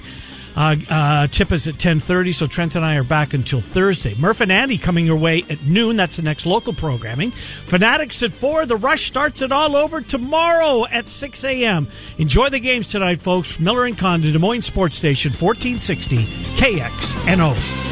Uh, 0.54 0.76
uh, 0.90 1.26
tip 1.28 1.50
is 1.50 1.66
at 1.66 1.76
10.30, 1.76 2.34
so 2.34 2.46
Trent 2.46 2.74
and 2.74 2.84
I 2.84 2.96
are 2.96 3.04
back 3.04 3.32
until 3.32 3.60
Thursday. 3.60 4.14
Murph 4.18 4.40
and 4.40 4.52
Andy 4.52 4.76
coming 4.76 5.06
your 5.06 5.16
way 5.16 5.44
at 5.48 5.62
noon. 5.64 5.96
That's 5.96 6.16
the 6.16 6.22
next 6.22 6.44
local 6.46 6.74
programming. 6.74 7.30
Fanatics 7.30 8.22
at 8.22 8.34
4. 8.34 8.66
The 8.66 8.76
rush 8.76 9.06
starts 9.06 9.40
it 9.42 9.52
all 9.52 9.76
over 9.76 10.00
tomorrow 10.00 10.86
at 10.86 11.08
6 11.08 11.44
a.m. 11.44 11.88
Enjoy 12.18 12.50
the 12.50 12.60
games 12.60 12.88
tonight, 12.88 13.20
folks. 13.20 13.58
Miller 13.58 13.86
and 13.86 13.96
Condon, 13.96 14.32
Des 14.32 14.38
Moines 14.38 14.62
Sports 14.62 14.96
Station, 14.96 15.32
1460 15.32 16.24
KXNO. 16.56 17.91